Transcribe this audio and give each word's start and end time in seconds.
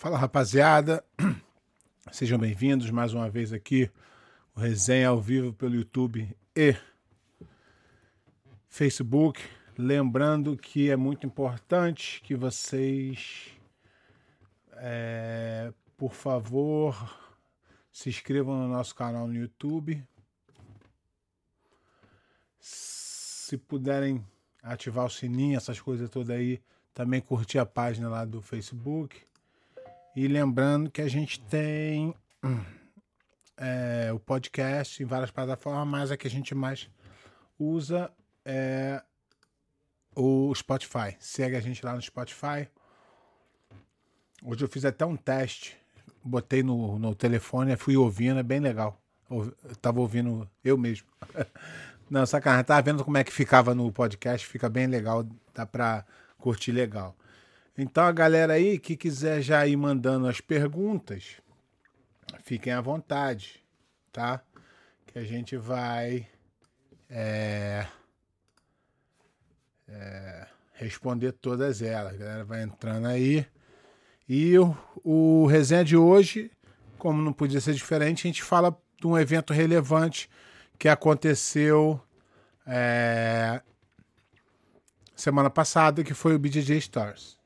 Fala 0.00 0.16
rapaziada, 0.16 1.04
sejam 2.12 2.38
bem-vindos 2.38 2.88
mais 2.88 3.12
uma 3.12 3.28
vez 3.28 3.52
aqui, 3.52 3.90
o 4.54 4.60
Resenha 4.60 5.08
ao 5.08 5.20
vivo 5.20 5.52
pelo 5.52 5.74
YouTube 5.74 6.36
e 6.54 6.76
Facebook. 8.68 9.42
Lembrando 9.76 10.56
que 10.56 10.88
é 10.88 10.94
muito 10.94 11.26
importante 11.26 12.20
que 12.22 12.36
vocês, 12.36 13.48
é, 14.74 15.72
por 15.96 16.14
favor, 16.14 16.94
se 17.90 18.08
inscrevam 18.08 18.56
no 18.56 18.68
nosso 18.68 18.94
canal 18.94 19.26
no 19.26 19.34
YouTube. 19.34 20.00
Se 22.60 23.58
puderem 23.58 24.24
ativar 24.62 25.06
o 25.06 25.10
sininho, 25.10 25.56
essas 25.56 25.80
coisas 25.80 26.08
todas 26.08 26.30
aí, 26.30 26.62
também 26.94 27.20
curtir 27.20 27.58
a 27.58 27.66
página 27.66 28.08
lá 28.08 28.24
do 28.24 28.40
Facebook 28.40 29.26
e 30.18 30.26
lembrando 30.26 30.90
que 30.90 31.00
a 31.00 31.06
gente 31.06 31.38
tem 31.38 32.12
é, 33.56 34.10
o 34.12 34.18
podcast 34.18 35.00
em 35.00 35.06
várias 35.06 35.30
plataformas, 35.30 35.86
mas 35.86 36.10
a 36.10 36.16
que 36.16 36.26
a 36.26 36.30
gente 36.30 36.56
mais 36.56 36.90
usa 37.56 38.10
é 38.44 39.00
o 40.16 40.52
Spotify. 40.56 41.16
Segue 41.20 41.54
a 41.54 41.60
gente 41.60 41.86
lá 41.86 41.94
no 41.94 42.02
Spotify. 42.02 42.68
Hoje 44.42 44.64
eu 44.64 44.68
fiz 44.68 44.84
até 44.84 45.06
um 45.06 45.14
teste. 45.14 45.76
Botei 46.24 46.64
no, 46.64 46.98
no 46.98 47.14
telefone, 47.14 47.76
fui 47.76 47.96
ouvindo, 47.96 48.40
é 48.40 48.42
bem 48.42 48.58
legal. 48.58 49.00
Eu 49.30 49.54
tava 49.80 50.00
ouvindo 50.00 50.50
eu 50.64 50.76
mesmo. 50.76 51.06
Não, 52.10 52.26
sacanagem. 52.26 52.64
Tava 52.64 52.82
vendo 52.82 53.04
como 53.04 53.18
é 53.18 53.22
que 53.22 53.32
ficava 53.32 53.72
no 53.72 53.92
podcast, 53.92 54.44
fica 54.44 54.68
bem 54.68 54.88
legal, 54.88 55.24
dá 55.54 55.64
pra 55.64 56.04
curtir 56.38 56.72
legal. 56.72 57.14
Então 57.80 58.02
a 58.02 58.10
galera 58.10 58.54
aí 58.54 58.76
que 58.76 58.96
quiser 58.96 59.40
já 59.40 59.64
ir 59.64 59.76
mandando 59.76 60.26
as 60.26 60.40
perguntas, 60.40 61.36
fiquem 62.42 62.72
à 62.72 62.80
vontade, 62.80 63.64
tá? 64.10 64.42
Que 65.06 65.16
a 65.16 65.22
gente 65.22 65.56
vai 65.56 66.26
é, 67.08 67.86
é, 69.86 70.46
responder 70.72 71.30
todas 71.30 71.80
elas. 71.80 72.14
A 72.14 72.16
galera 72.16 72.44
vai 72.44 72.64
entrando 72.64 73.06
aí. 73.06 73.46
E 74.28 74.58
o, 74.58 74.76
o 75.04 75.46
resenha 75.46 75.84
de 75.84 75.96
hoje, 75.96 76.50
como 76.98 77.22
não 77.22 77.32
podia 77.32 77.60
ser 77.60 77.74
diferente, 77.74 78.26
a 78.26 78.28
gente 78.28 78.42
fala 78.42 78.76
de 79.00 79.06
um 79.06 79.16
evento 79.16 79.52
relevante 79.52 80.28
que 80.76 80.88
aconteceu 80.88 82.00
é, 82.66 83.62
semana 85.14 85.48
passada, 85.48 86.02
que 86.02 86.12
foi 86.12 86.34
o 86.34 86.38
BJJ 86.40 86.76
Stars. 86.78 87.37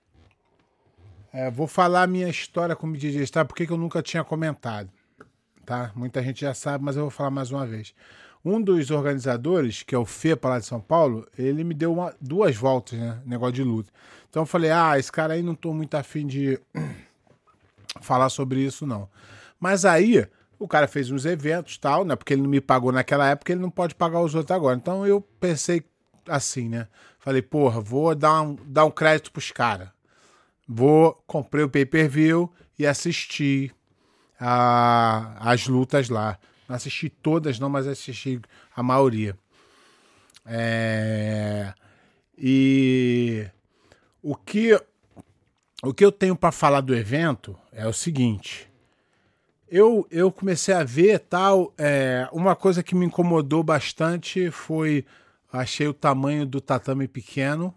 É, 1.32 1.50
vou 1.50 1.66
falar 1.66 2.02
a 2.02 2.06
minha 2.06 2.28
história 2.28 2.76
com 2.76 2.86
o 2.86 2.92
DJ 2.96 3.26
Star, 3.26 3.46
porque 3.46 3.66
eu 3.68 3.76
nunca 3.78 4.02
tinha 4.02 4.22
comentado. 4.22 4.90
Tá? 5.64 5.90
Muita 5.94 6.22
gente 6.22 6.42
já 6.42 6.52
sabe, 6.52 6.84
mas 6.84 6.96
eu 6.96 7.02
vou 7.02 7.10
falar 7.10 7.30
mais 7.30 7.50
uma 7.50 7.66
vez. 7.66 7.94
Um 8.44 8.60
dos 8.60 8.90
organizadores, 8.90 9.82
que 9.82 9.94
é 9.94 9.98
o 9.98 10.04
FEPA 10.04 10.48
lá 10.48 10.58
de 10.58 10.66
São 10.66 10.80
Paulo, 10.80 11.26
ele 11.38 11.64
me 11.64 11.72
deu 11.72 11.92
uma, 11.92 12.14
duas 12.20 12.54
voltas, 12.56 12.98
né? 12.98 13.18
Negócio 13.24 13.54
de 13.54 13.62
luta. 13.62 13.90
Então 14.28 14.42
eu 14.42 14.46
falei, 14.46 14.70
ah, 14.70 14.98
esse 14.98 15.10
cara 15.10 15.34
aí 15.34 15.42
não 15.42 15.54
tô 15.54 15.72
muito 15.72 15.94
afim 15.94 16.26
de 16.26 16.60
falar 18.02 18.28
sobre 18.28 18.60
isso, 18.60 18.86
não. 18.86 19.08
Mas 19.60 19.84
aí, 19.84 20.26
o 20.58 20.68
cara 20.68 20.88
fez 20.88 21.10
uns 21.10 21.24
eventos 21.24 21.78
tal, 21.78 22.04
né? 22.04 22.14
Porque 22.16 22.34
ele 22.34 22.42
não 22.42 22.50
me 22.50 22.60
pagou 22.60 22.92
naquela 22.92 23.28
época, 23.28 23.52
ele 23.52 23.60
não 23.60 23.70
pode 23.70 23.94
pagar 23.94 24.20
os 24.20 24.34
outros 24.34 24.54
agora. 24.54 24.76
Então 24.76 25.06
eu 25.06 25.20
pensei 25.40 25.82
assim, 26.28 26.68
né? 26.68 26.88
Falei, 27.18 27.40
porra, 27.40 27.80
vou 27.80 28.14
dar 28.14 28.42
um, 28.42 28.56
dar 28.66 28.84
um 28.84 28.90
crédito 28.90 29.30
pros 29.30 29.50
caras. 29.50 29.88
Vou, 30.74 31.22
comprei 31.26 31.62
o 31.62 31.68
pay-per-view 31.68 32.50
e 32.78 32.86
assisti 32.86 33.70
a, 34.40 35.36
as 35.38 35.68
lutas 35.68 36.08
lá. 36.08 36.38
Não 36.66 36.74
assisti 36.74 37.10
todas, 37.10 37.58
não, 37.58 37.68
mas 37.68 37.86
assisti 37.86 38.40
a 38.74 38.82
maioria. 38.82 39.36
É, 40.46 41.74
e 42.38 43.46
o 44.22 44.34
que, 44.34 44.80
o 45.82 45.92
que 45.92 46.02
eu 46.02 46.10
tenho 46.10 46.34
para 46.34 46.50
falar 46.50 46.80
do 46.80 46.94
evento 46.94 47.54
é 47.70 47.86
o 47.86 47.92
seguinte. 47.92 48.66
Eu, 49.68 50.06
eu 50.10 50.32
comecei 50.32 50.74
a 50.74 50.84
ver 50.84 51.18
tal. 51.18 51.74
É, 51.76 52.26
uma 52.32 52.56
coisa 52.56 52.82
que 52.82 52.94
me 52.94 53.04
incomodou 53.04 53.62
bastante 53.62 54.50
foi. 54.50 55.04
Achei 55.52 55.86
o 55.86 55.92
tamanho 55.92 56.46
do 56.46 56.62
tatame 56.62 57.06
pequeno 57.06 57.74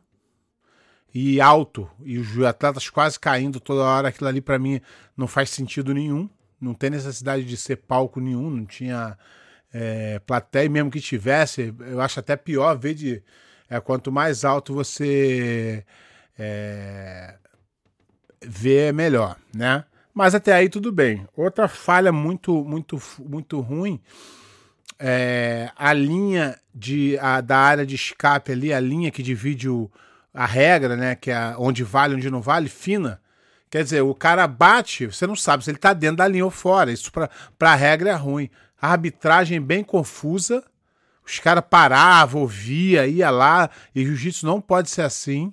e 1.17 1.39
alto, 1.39 1.89
e 2.03 2.17
os 2.17 2.37
atletas 2.43 2.89
quase 2.89 3.17
caindo 3.17 3.61
toda 3.61 3.85
hora, 3.85 4.09
aquilo 4.09 4.27
ali 4.27 4.41
para 4.41 4.59
mim 4.59 4.81
não 5.15 5.27
faz 5.27 5.49
sentido 5.49 5.93
nenhum. 5.93 6.29
Não 6.59 6.73
tem 6.73 6.89
necessidade 6.89 7.45
de 7.45 7.55
ser 7.55 7.77
palco 7.77 8.19
nenhum, 8.19 8.49
não 8.49 8.65
tinha 8.65 9.17
é, 9.73 10.19
plateia, 10.19 10.69
mesmo 10.69 10.91
que 10.91 10.99
tivesse, 10.99 11.73
eu 11.87 12.01
acho 12.01 12.19
até 12.19 12.35
pior 12.35 12.77
ver 12.77 12.95
de. 12.95 13.23
É, 13.69 13.79
quanto 13.79 14.11
mais 14.11 14.43
alto 14.43 14.73
você 14.73 15.85
é, 16.37 17.35
vê, 18.45 18.91
melhor, 18.91 19.37
né? 19.55 19.85
Mas 20.13 20.35
até 20.35 20.51
aí 20.51 20.67
tudo 20.67 20.91
bem. 20.91 21.25
Outra 21.35 21.69
falha 21.69 22.11
muito, 22.11 22.61
muito, 22.65 23.01
muito 23.19 23.61
ruim 23.61 24.01
é 24.99 25.71
a 25.77 25.93
linha 25.93 26.59
de, 26.73 27.17
a, 27.19 27.39
da 27.39 27.57
área 27.57 27.85
de 27.85 27.95
escape 27.95 28.51
ali, 28.51 28.73
a 28.73 28.79
linha 28.81 29.11
que 29.11 29.23
divide 29.23 29.69
o, 29.69 29.89
a 30.35 30.45
regra, 30.45 30.97
né, 30.97 31.15
que 31.15 31.31
é 31.31 31.55
onde 31.57 31.83
vale, 31.83 32.13
onde 32.13 32.29
não 32.29 32.41
vale, 32.41 32.67
fina. 32.67 33.21
Quer 33.69 33.83
dizer, 33.83 34.01
o 34.01 34.13
cara 34.13 34.45
bate, 34.47 35.07
você 35.07 35.25
não 35.25 35.35
sabe 35.35 35.63
se 35.63 35.71
ele 35.71 35.77
tá 35.77 35.93
dentro 35.93 36.17
da 36.17 36.27
linha 36.27 36.45
ou 36.45 36.51
fora. 36.51 36.91
Isso 36.91 37.11
para 37.11 37.71
a 37.71 37.75
regra 37.75 38.09
é 38.09 38.13
ruim. 38.13 38.49
A 38.81 38.91
arbitragem 38.91 39.61
bem 39.61 39.83
confusa. 39.83 40.63
Os 41.25 41.39
caras 41.39 41.63
paravam, 41.67 42.41
ouvia, 42.41 43.07
ia 43.07 43.29
lá. 43.29 43.69
E 43.93 44.05
jiu-jitsu 44.05 44.45
não 44.45 44.61
pode 44.61 44.89
ser 44.89 45.01
assim. 45.01 45.51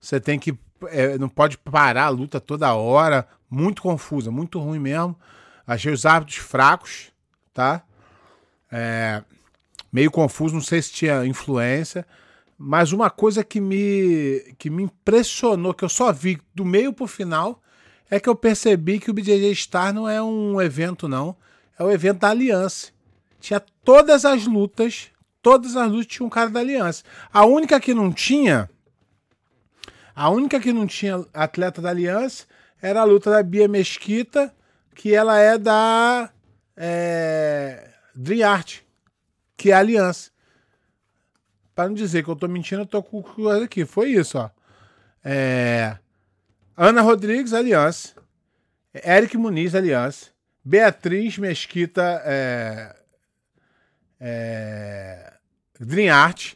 Você 0.00 0.18
tem 0.18 0.38
que. 0.38 0.58
É, 0.88 1.16
não 1.16 1.28
pode 1.28 1.56
parar 1.56 2.06
a 2.06 2.08
luta 2.08 2.40
toda 2.40 2.74
hora. 2.74 3.26
Muito 3.48 3.82
confusa, 3.82 4.30
muito 4.30 4.58
ruim 4.58 4.80
mesmo. 4.80 5.16
Achei 5.66 5.92
os 5.92 6.04
árbitros 6.04 6.38
fracos, 6.38 7.12
tá? 7.54 7.82
É, 8.70 9.22
meio 9.92 10.10
confuso, 10.10 10.54
não 10.54 10.62
sei 10.62 10.82
se 10.82 10.90
tinha 10.92 11.24
influência. 11.24 12.04
Mas 12.56 12.92
uma 12.92 13.10
coisa 13.10 13.42
que 13.42 13.60
me, 13.60 14.54
que 14.58 14.70
me 14.70 14.84
impressionou, 14.84 15.74
que 15.74 15.84
eu 15.84 15.88
só 15.88 16.12
vi 16.12 16.40
do 16.54 16.64
meio 16.64 16.92
pro 16.92 17.06
final, 17.06 17.60
é 18.10 18.20
que 18.20 18.28
eu 18.28 18.36
percebi 18.36 18.98
que 18.98 19.10
o 19.10 19.14
BJJ 19.14 19.54
Star 19.54 19.92
não 19.92 20.08
é 20.08 20.22
um 20.22 20.60
evento, 20.60 21.08
não. 21.08 21.36
É 21.78 21.82
o 21.82 21.90
evento 21.90 22.20
da 22.20 22.30
Aliança. 22.30 22.92
Tinha 23.40 23.58
todas 23.58 24.24
as 24.24 24.46
lutas, 24.46 25.10
todas 25.40 25.76
as 25.76 25.90
lutas 25.90 26.06
tinha 26.06 26.26
um 26.26 26.30
cara 26.30 26.50
da 26.50 26.60
Aliança. 26.60 27.02
A 27.32 27.44
única 27.44 27.80
que 27.80 27.94
não 27.94 28.12
tinha, 28.12 28.70
a 30.14 30.28
única 30.28 30.60
que 30.60 30.72
não 30.72 30.86
tinha 30.86 31.24
atleta 31.32 31.80
da 31.80 31.90
Aliança 31.90 32.46
era 32.80 33.00
a 33.00 33.04
luta 33.04 33.30
da 33.30 33.42
Bia 33.42 33.66
Mesquita, 33.66 34.54
que 34.94 35.14
ela 35.14 35.38
é 35.38 35.56
da 35.56 36.30
é, 36.76 37.90
Dream 38.14 38.48
Art, 38.48 38.80
que 39.56 39.70
é 39.70 39.74
a 39.74 39.78
Aliança. 39.78 40.30
Para 41.74 41.88
não 41.88 41.94
dizer 41.94 42.22
que 42.22 42.28
eu 42.28 42.36
tô 42.36 42.48
mentindo, 42.48 42.82
eu 42.82 42.86
tô 42.86 43.02
com 43.02 43.22
coisa 43.22 43.64
aqui. 43.64 43.84
Foi 43.84 44.10
isso, 44.10 44.38
ó. 44.38 44.50
É... 45.24 45.96
Ana 46.76 47.00
Rodrigues, 47.00 47.52
Aliança. 47.52 48.14
Eric 48.94 49.36
Muniz, 49.36 49.74
Aliança. 49.74 50.26
Beatriz 50.64 51.38
Mesquita, 51.38 52.22
é... 52.24 52.96
É... 54.20 55.32
Dream 55.80 56.14
Art. 56.14 56.54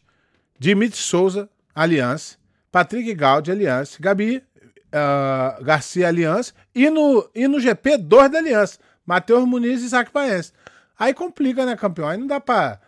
Dimitri 0.58 0.98
Souza, 0.98 1.48
Aliança. 1.74 2.36
Patrick 2.70 3.14
Gaudi, 3.14 3.50
Aliança. 3.50 3.96
Gabi 4.00 4.42
uh, 4.86 5.62
Garcia, 5.62 6.08
Aliança. 6.08 6.52
E 6.74 6.88
no, 6.90 7.28
e 7.34 7.46
no 7.48 7.60
GP, 7.60 7.98
dois 7.98 8.30
da 8.30 8.38
Aliança. 8.38 8.78
Matheus 9.04 9.46
Muniz 9.46 9.82
e 9.82 9.86
Isaac 9.86 10.10
Paense. 10.10 10.52
Aí 10.98 11.14
complica, 11.14 11.64
né, 11.64 11.76
campeão? 11.76 12.08
Aí 12.08 12.18
não 12.18 12.26
dá 12.26 12.40
pra 12.40 12.80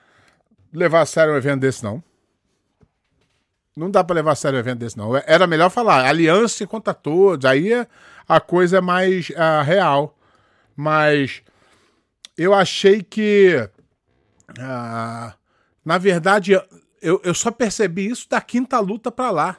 levar 0.72 1.02
a 1.02 1.06
sério 1.06 1.34
um 1.34 1.36
evento 1.36 1.60
desse, 1.60 1.84
não. 1.84 2.02
Não 3.78 3.90
dá 3.90 4.02
para 4.02 4.16
levar 4.16 4.32
a 4.32 4.34
sério 4.34 4.56
um 4.56 4.60
evento 4.60 4.78
desse, 4.78 4.98
não. 4.98 5.16
Era 5.16 5.46
melhor 5.46 5.70
falar 5.70 6.04
aliança 6.04 6.66
contra 6.66 6.92
todos, 6.92 7.48
aí 7.48 7.70
a 8.28 8.40
coisa 8.40 8.78
é 8.78 8.80
mais 8.80 9.30
uh, 9.30 9.62
real. 9.64 10.18
Mas 10.76 11.42
eu 12.36 12.52
achei 12.52 13.02
que, 13.02 13.68
uh, 14.50 15.32
na 15.84 15.98
verdade, 15.98 16.52
eu, 17.00 17.20
eu 17.24 17.34
só 17.34 17.50
percebi 17.50 18.08
isso 18.08 18.28
da 18.28 18.40
quinta 18.40 18.80
luta 18.80 19.12
para 19.12 19.30
lá, 19.30 19.56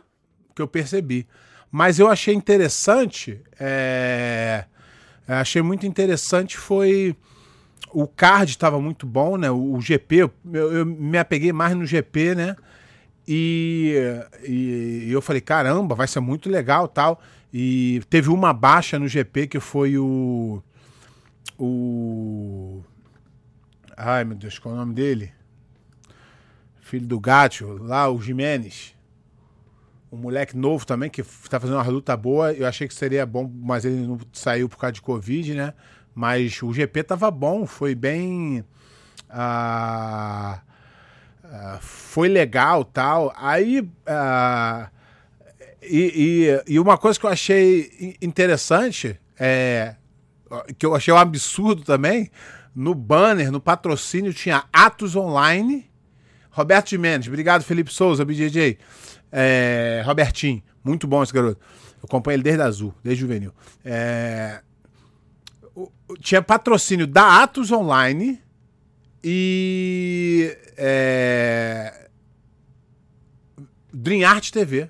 que 0.54 0.62
eu 0.62 0.68
percebi. 0.68 1.26
Mas 1.72 2.00
eu 2.00 2.08
achei 2.08 2.34
interessante, 2.34 3.42
é, 3.60 4.66
achei 5.28 5.62
muito 5.62 5.86
interessante 5.86 6.58
foi 6.58 7.16
o 7.92 8.08
card 8.08 8.52
estava 8.52 8.80
muito 8.80 9.06
bom, 9.06 9.38
né? 9.38 9.50
O, 9.50 9.74
o 9.74 9.82
GP, 9.82 10.16
eu, 10.18 10.32
eu, 10.54 10.86
me 10.86 11.18
apeguei 11.18 11.52
mais 11.52 11.76
no 11.76 11.86
GP, 11.86 12.36
né? 12.36 12.56
E, 13.32 13.94
e, 14.44 15.12
eu 15.12 15.22
falei, 15.22 15.40
caramba, 15.40 15.94
vai 15.94 16.08
ser 16.08 16.20
muito 16.20 16.50
legal 16.50 16.88
tal. 16.88 17.22
E 17.54 18.02
teve 18.10 18.28
uma 18.28 18.52
baixa 18.52 18.98
no 18.98 19.08
GP 19.08 19.46
que 19.46 19.60
foi 19.60 20.00
o. 20.00 20.64
O. 21.56 22.82
Ai 23.96 24.24
meu 24.24 24.36
Deus, 24.36 24.58
qual 24.58 24.74
é 24.74 24.78
o 24.78 24.80
nome 24.80 24.96
dele? 24.96 25.32
Filho 26.82 27.06
do 27.06 27.20
Gato, 27.20 27.78
lá, 27.84 28.10
o 28.10 28.20
Jimenez. 28.20 28.96
Um 30.12 30.18
moleque 30.18 30.58
novo 30.58 30.84
também, 30.84 31.08
que 31.08 31.22
tá 31.22 31.60
fazendo 31.60 31.76
uma 31.76 31.88
luta 31.88 32.18
boa. 32.18 32.52
Eu 32.52 32.66
achei 32.66 32.88
que 32.88 32.96
seria 32.96 33.28
bom, 33.28 33.48
mas 33.62 33.86
ele 33.86 34.08
não 34.08 34.18
saiu 34.34 34.68
por 34.68 34.80
causa 34.80 34.94
de 34.94 35.04
Covid, 35.04 35.54
né? 35.54 35.76
Mas 36.16 36.64
o 36.64 36.74
GP 36.74 37.04
tava 37.04 37.30
bom, 37.30 37.68
foi 37.68 37.94
bem. 37.94 38.66
Ah, 39.30 40.62
foi 41.82 42.28
legal 42.28 42.84
tal. 42.84 43.34
Aí. 43.36 43.88
Ah, 44.06 44.90
e, 45.82 46.52
e, 46.68 46.74
e, 46.74 46.80
uma 46.80 46.98
coisa 46.98 47.20
que 47.20 47.26
eu 47.26 47.30
achei 47.30 48.16
interessante 48.22 49.20
é. 49.40 49.96
Que 50.78 50.86
eu 50.86 50.96
achei 50.96 51.14
um 51.14 51.18
absurdo 51.18 51.84
também. 51.84 52.30
No 52.76 52.94
banner, 52.96 53.52
no 53.52 53.60
patrocínio, 53.60 54.34
tinha 54.34 54.66
Atos 54.72 55.16
Online. 55.16 55.90
Roberto 56.50 56.98
Mendes, 57.00 57.28
obrigado, 57.28 57.64
Felipe 57.64 57.94
Souza, 57.94 58.26
BJJ. 58.26 58.78
É, 59.32 60.02
Robertinho, 60.06 60.62
muito 60.84 61.08
bom 61.08 61.22
esse 61.22 61.34
garoto. 61.34 61.60
Eu 62.02 62.06
acompanho 62.06 62.36
ele 62.36 62.44
desde 62.44 62.62
azul, 62.62 62.94
desde 63.04 63.22
juvenil. 63.22 63.54
É, 63.86 64.62
tinha 66.20 66.42
patrocínio 66.42 67.06
da 67.06 67.44
Atos 67.44 67.72
Online 67.72 68.42
e 69.24 70.58
é, 70.78 72.08
Dream 73.94 74.28
Art 74.28 74.50
TV. 74.52 74.90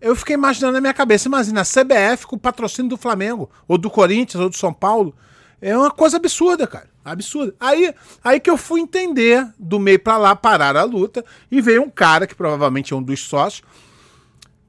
Eu 0.00 0.14
fiquei 0.14 0.34
imaginando 0.34 0.74
na 0.74 0.80
minha 0.80 0.94
cabeça, 0.94 1.28
imagina, 1.28 1.62
a 1.62 1.64
CBF 1.64 2.26
com 2.26 2.36
o 2.36 2.38
patrocínio 2.38 2.88
do 2.88 2.96
Flamengo, 2.96 3.50
ou 3.66 3.76
do 3.76 3.90
Corinthians, 3.90 4.40
ou 4.42 4.48
do 4.48 4.56
São 4.56 4.72
Paulo. 4.72 5.14
É 5.60 5.76
uma 5.76 5.90
coisa 5.90 6.16
absurda, 6.16 6.66
cara. 6.66 6.88
Absurda. 7.04 7.54
Aí, 7.58 7.92
aí 8.22 8.38
que 8.38 8.48
eu 8.48 8.56
fui 8.56 8.80
entender, 8.80 9.44
do 9.58 9.78
meio 9.80 9.98
para 9.98 10.16
lá, 10.16 10.36
parar 10.36 10.76
a 10.76 10.84
luta, 10.84 11.24
e 11.50 11.60
veio 11.60 11.82
um 11.82 11.90
cara, 11.90 12.26
que 12.26 12.34
provavelmente 12.34 12.92
é 12.92 12.96
um 12.96 13.02
dos 13.02 13.20
sócios, 13.20 13.66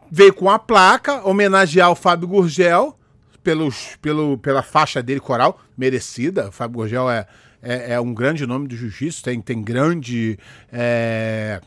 veio 0.09 0.33
com 0.33 0.50
a 0.50 0.57
placa, 0.57 1.27
homenagear 1.27 1.91
o 1.91 1.95
Fábio 1.95 2.27
Gurgel, 2.27 2.97
pelos, 3.44 3.95
pelo, 4.01 4.38
pela 4.38 4.63
faixa 4.63 5.01
dele 5.01 5.19
coral, 5.19 5.59
merecida. 5.77 6.50
O 6.50 6.51
Fábio 6.51 6.79
Gurgel 6.79 7.09
é, 7.09 7.27
é, 7.61 7.94
é 7.94 8.00
um 8.00 8.13
grande 8.13 8.45
nome 8.45 8.67
do 8.67 8.75
jiu-jitsu, 8.75 9.23
tem, 9.23 9.41
tem 9.41 9.61
grande 9.61 10.38
é, 10.71 11.61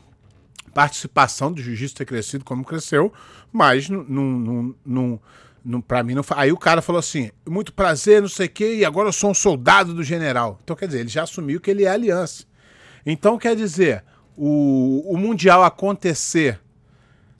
participação 0.72 1.52
do 1.52 1.60
jiu-jitsu 1.60 1.94
ter 1.96 2.04
crescido 2.04 2.44
como 2.44 2.64
cresceu, 2.64 3.12
mas 3.52 3.88
não, 3.88 4.74
pra 5.86 6.02
mim 6.02 6.14
não 6.14 6.24
Aí 6.30 6.50
o 6.50 6.56
cara 6.56 6.82
falou 6.82 6.98
assim: 6.98 7.30
muito 7.48 7.72
prazer, 7.72 8.20
não 8.20 8.28
sei 8.28 8.46
o 8.46 8.50
quê, 8.50 8.76
e 8.76 8.84
agora 8.84 9.08
eu 9.08 9.12
sou 9.12 9.30
um 9.30 9.34
soldado 9.34 9.94
do 9.94 10.02
general. 10.02 10.58
Então, 10.64 10.74
quer 10.74 10.86
dizer, 10.86 11.00
ele 11.00 11.08
já 11.08 11.22
assumiu 11.22 11.60
que 11.60 11.70
ele 11.70 11.84
é 11.84 11.88
aliança. 11.88 12.44
Então, 13.04 13.38
quer 13.38 13.54
dizer, 13.54 14.04
o, 14.36 15.02
o 15.12 15.16
Mundial 15.16 15.62
acontecer 15.62 16.60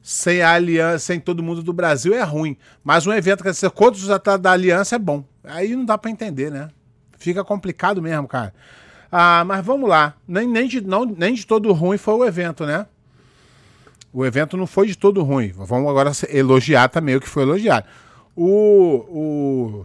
sem 0.03 0.43
a 0.43 0.53
aliança, 0.53 0.99
sem 0.99 1.21
todo 1.21 1.43
mundo 1.43 1.63
do 1.63 1.73
Brasil 1.73 2.13
é 2.13 2.23
ruim. 2.23 2.57
Mas 2.83 3.07
um 3.07 3.13
evento 3.13 3.45
que 3.45 3.55
ser 3.55 3.71
contra 3.71 4.01
os 4.01 4.11
atletas 4.11 4.43
da 4.43 4.51
aliança 4.51 4.97
é 4.97 4.99
bom. 4.99 5.25
Aí 5.45 5.77
não 5.77 5.85
dá 5.85 5.97
para 5.97 6.11
entender, 6.11 6.51
né? 6.51 6.69
Fica 7.23 7.45
complicado 7.45 8.03
mesmo, 8.03 8.27
cara. 8.27 8.53
Ah, 9.11 9.45
mas 9.45 9.65
vamos 9.65 9.89
lá. 9.89 10.15
Nem, 10.27 10.49
nem, 10.49 10.67
de, 10.67 10.81
não, 10.81 11.05
nem 11.05 11.35
de 11.35 11.47
todo 11.47 11.73
ruim 11.73 11.97
foi 11.97 12.15
o 12.15 12.25
evento, 12.25 12.67
né? 12.67 12.87
O 14.13 14.27
evento 14.27 14.57
não 14.57 14.67
foi 14.67 14.89
de 14.89 14.99
todo 14.99 15.23
ruim. 15.23 15.53
Vamos 15.55 15.89
agora 15.89 16.11
elogiar 16.29 16.89
também 16.89 17.15
o 17.15 17.21
que 17.21 17.29
foi 17.29 17.45
elogiado. 17.45 17.87
O, 18.35 19.85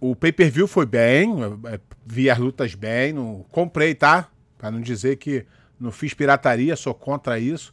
o, 0.00 0.10
o 0.10 0.16
pay-per-view 0.16 0.68
foi 0.68 0.84
bem, 0.84 1.34
é, 1.66 1.80
vi 2.04 2.28
as 2.28 2.38
lutas 2.38 2.74
bem, 2.74 3.14
não, 3.14 3.46
comprei, 3.50 3.94
tá? 3.94 4.28
Para 4.58 4.70
não 4.70 4.80
dizer 4.80 5.16
que 5.16 5.46
não 5.80 5.90
fiz 5.90 6.12
pirataria, 6.12 6.76
sou 6.76 6.92
contra 6.92 7.38
isso. 7.38 7.72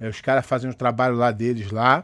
É, 0.00 0.08
os 0.08 0.20
caras 0.20 0.44
fazem 0.44 0.68
o 0.68 0.74
trabalho 0.74 1.14
lá 1.14 1.30
deles 1.30 1.70
lá. 1.70 2.02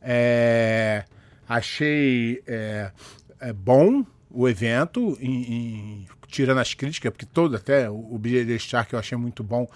É, 0.00 1.04
achei 1.48 2.40
é, 2.46 2.92
é 3.40 3.52
bom 3.52 4.04
o 4.34 4.48
evento, 4.48 5.16
em, 5.20 5.52
em, 5.52 6.06
tirando 6.26 6.58
as 6.58 6.74
críticas, 6.74 7.10
porque 7.12 7.24
todo, 7.24 7.54
até 7.54 7.88
o, 7.88 8.14
o 8.14 8.18
BJJ 8.18 8.58
Shark 8.58 8.92
eu 8.92 8.98
achei 8.98 9.16
muito 9.16 9.44
bom, 9.44 9.68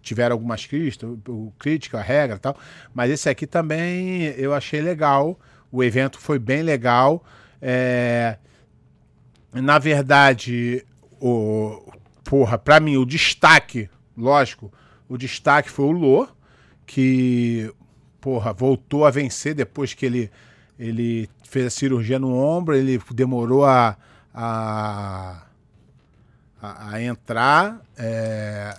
tiveram 0.00 0.34
algumas 0.34 0.64
críticas, 0.64 1.10
o, 1.28 1.52
crítica, 1.58 1.98
a 1.98 2.02
regra 2.02 2.36
e 2.36 2.38
tal, 2.38 2.56
mas 2.94 3.10
esse 3.10 3.28
aqui 3.28 3.46
também 3.46 4.22
eu 4.36 4.54
achei 4.54 4.80
legal, 4.80 5.38
o 5.72 5.82
evento 5.82 6.18
foi 6.18 6.38
bem 6.38 6.62
legal. 6.62 7.24
É, 7.60 8.36
na 9.52 9.78
verdade, 9.78 10.84
o, 11.20 11.92
porra, 12.24 12.56
pra 12.56 12.80
mim, 12.80 12.96
o 12.96 13.04
destaque, 13.04 13.90
lógico, 14.16 14.72
o 15.08 15.18
destaque 15.18 15.68
foi 15.68 15.86
o 15.86 15.90
Lô, 15.90 16.28
que, 16.86 17.72
porra, 18.20 18.52
voltou 18.52 19.04
a 19.04 19.10
vencer 19.10 19.54
depois 19.54 19.92
que 19.92 20.06
ele, 20.06 20.30
ele 20.80 21.28
fez 21.42 21.66
a 21.66 21.70
cirurgia 21.70 22.18
no 22.18 22.34
ombro, 22.34 22.74
ele 22.74 22.98
demorou 23.12 23.66
a, 23.66 23.98
a, 24.32 25.42
a 26.62 27.02
entrar 27.02 27.82
é, 27.98 28.78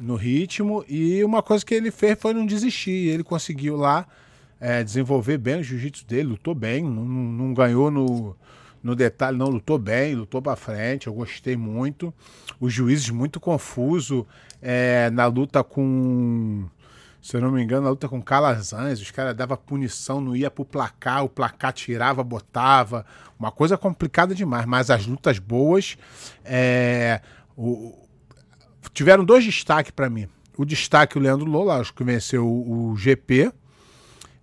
no 0.00 0.14
ritmo 0.14 0.84
e 0.88 1.24
uma 1.24 1.42
coisa 1.42 1.66
que 1.66 1.74
ele 1.74 1.90
fez 1.90 2.16
foi 2.20 2.32
não 2.32 2.46
desistir. 2.46 3.08
Ele 3.08 3.24
conseguiu 3.24 3.76
lá 3.76 4.06
é, 4.60 4.84
desenvolver 4.84 5.38
bem 5.38 5.58
o 5.58 5.62
jiu-jitsu 5.64 6.06
dele, 6.06 6.28
lutou 6.28 6.54
bem, 6.54 6.84
não, 6.84 7.04
não 7.04 7.52
ganhou 7.52 7.90
no, 7.90 8.36
no 8.80 8.94
detalhe, 8.94 9.36
não 9.36 9.48
lutou 9.48 9.76
bem, 9.76 10.14
lutou 10.14 10.40
para 10.40 10.54
frente, 10.54 11.08
eu 11.08 11.12
gostei 11.12 11.56
muito. 11.56 12.14
Os 12.60 12.72
juízes 12.72 13.10
muito 13.10 13.40
confuso 13.40 14.24
é, 14.62 15.10
na 15.10 15.26
luta 15.26 15.64
com 15.64 16.64
se 17.22 17.36
eu 17.36 17.40
não 17.40 17.50
me 17.50 17.62
engano, 17.62 17.86
a 17.86 17.90
luta 17.90 18.08
com 18.08 18.22
Calazans, 18.22 19.00
os 19.00 19.10
caras 19.10 19.34
davam 19.34 19.56
punição, 19.56 20.20
não 20.20 20.34
ia 20.34 20.50
pro 20.50 20.64
placar, 20.64 21.24
o 21.24 21.28
placar 21.28 21.72
tirava, 21.72 22.24
botava. 22.24 23.04
Uma 23.38 23.50
coisa 23.50 23.76
complicada 23.76 24.34
demais, 24.34 24.64
mas 24.64 24.90
as 24.90 25.06
lutas 25.06 25.38
boas. 25.38 25.98
É, 26.44 27.20
o, 27.56 27.94
tiveram 28.94 29.24
dois 29.24 29.44
destaques 29.44 29.90
para 29.90 30.08
mim. 30.08 30.26
O 30.56 30.64
destaque, 30.64 31.18
o 31.18 31.20
Leandro 31.20 31.46
Lola, 31.46 31.78
acho 31.78 31.92
que 31.92 32.02
venceu 32.02 32.46
o, 32.46 32.90
o 32.90 32.96
GP. 32.96 33.52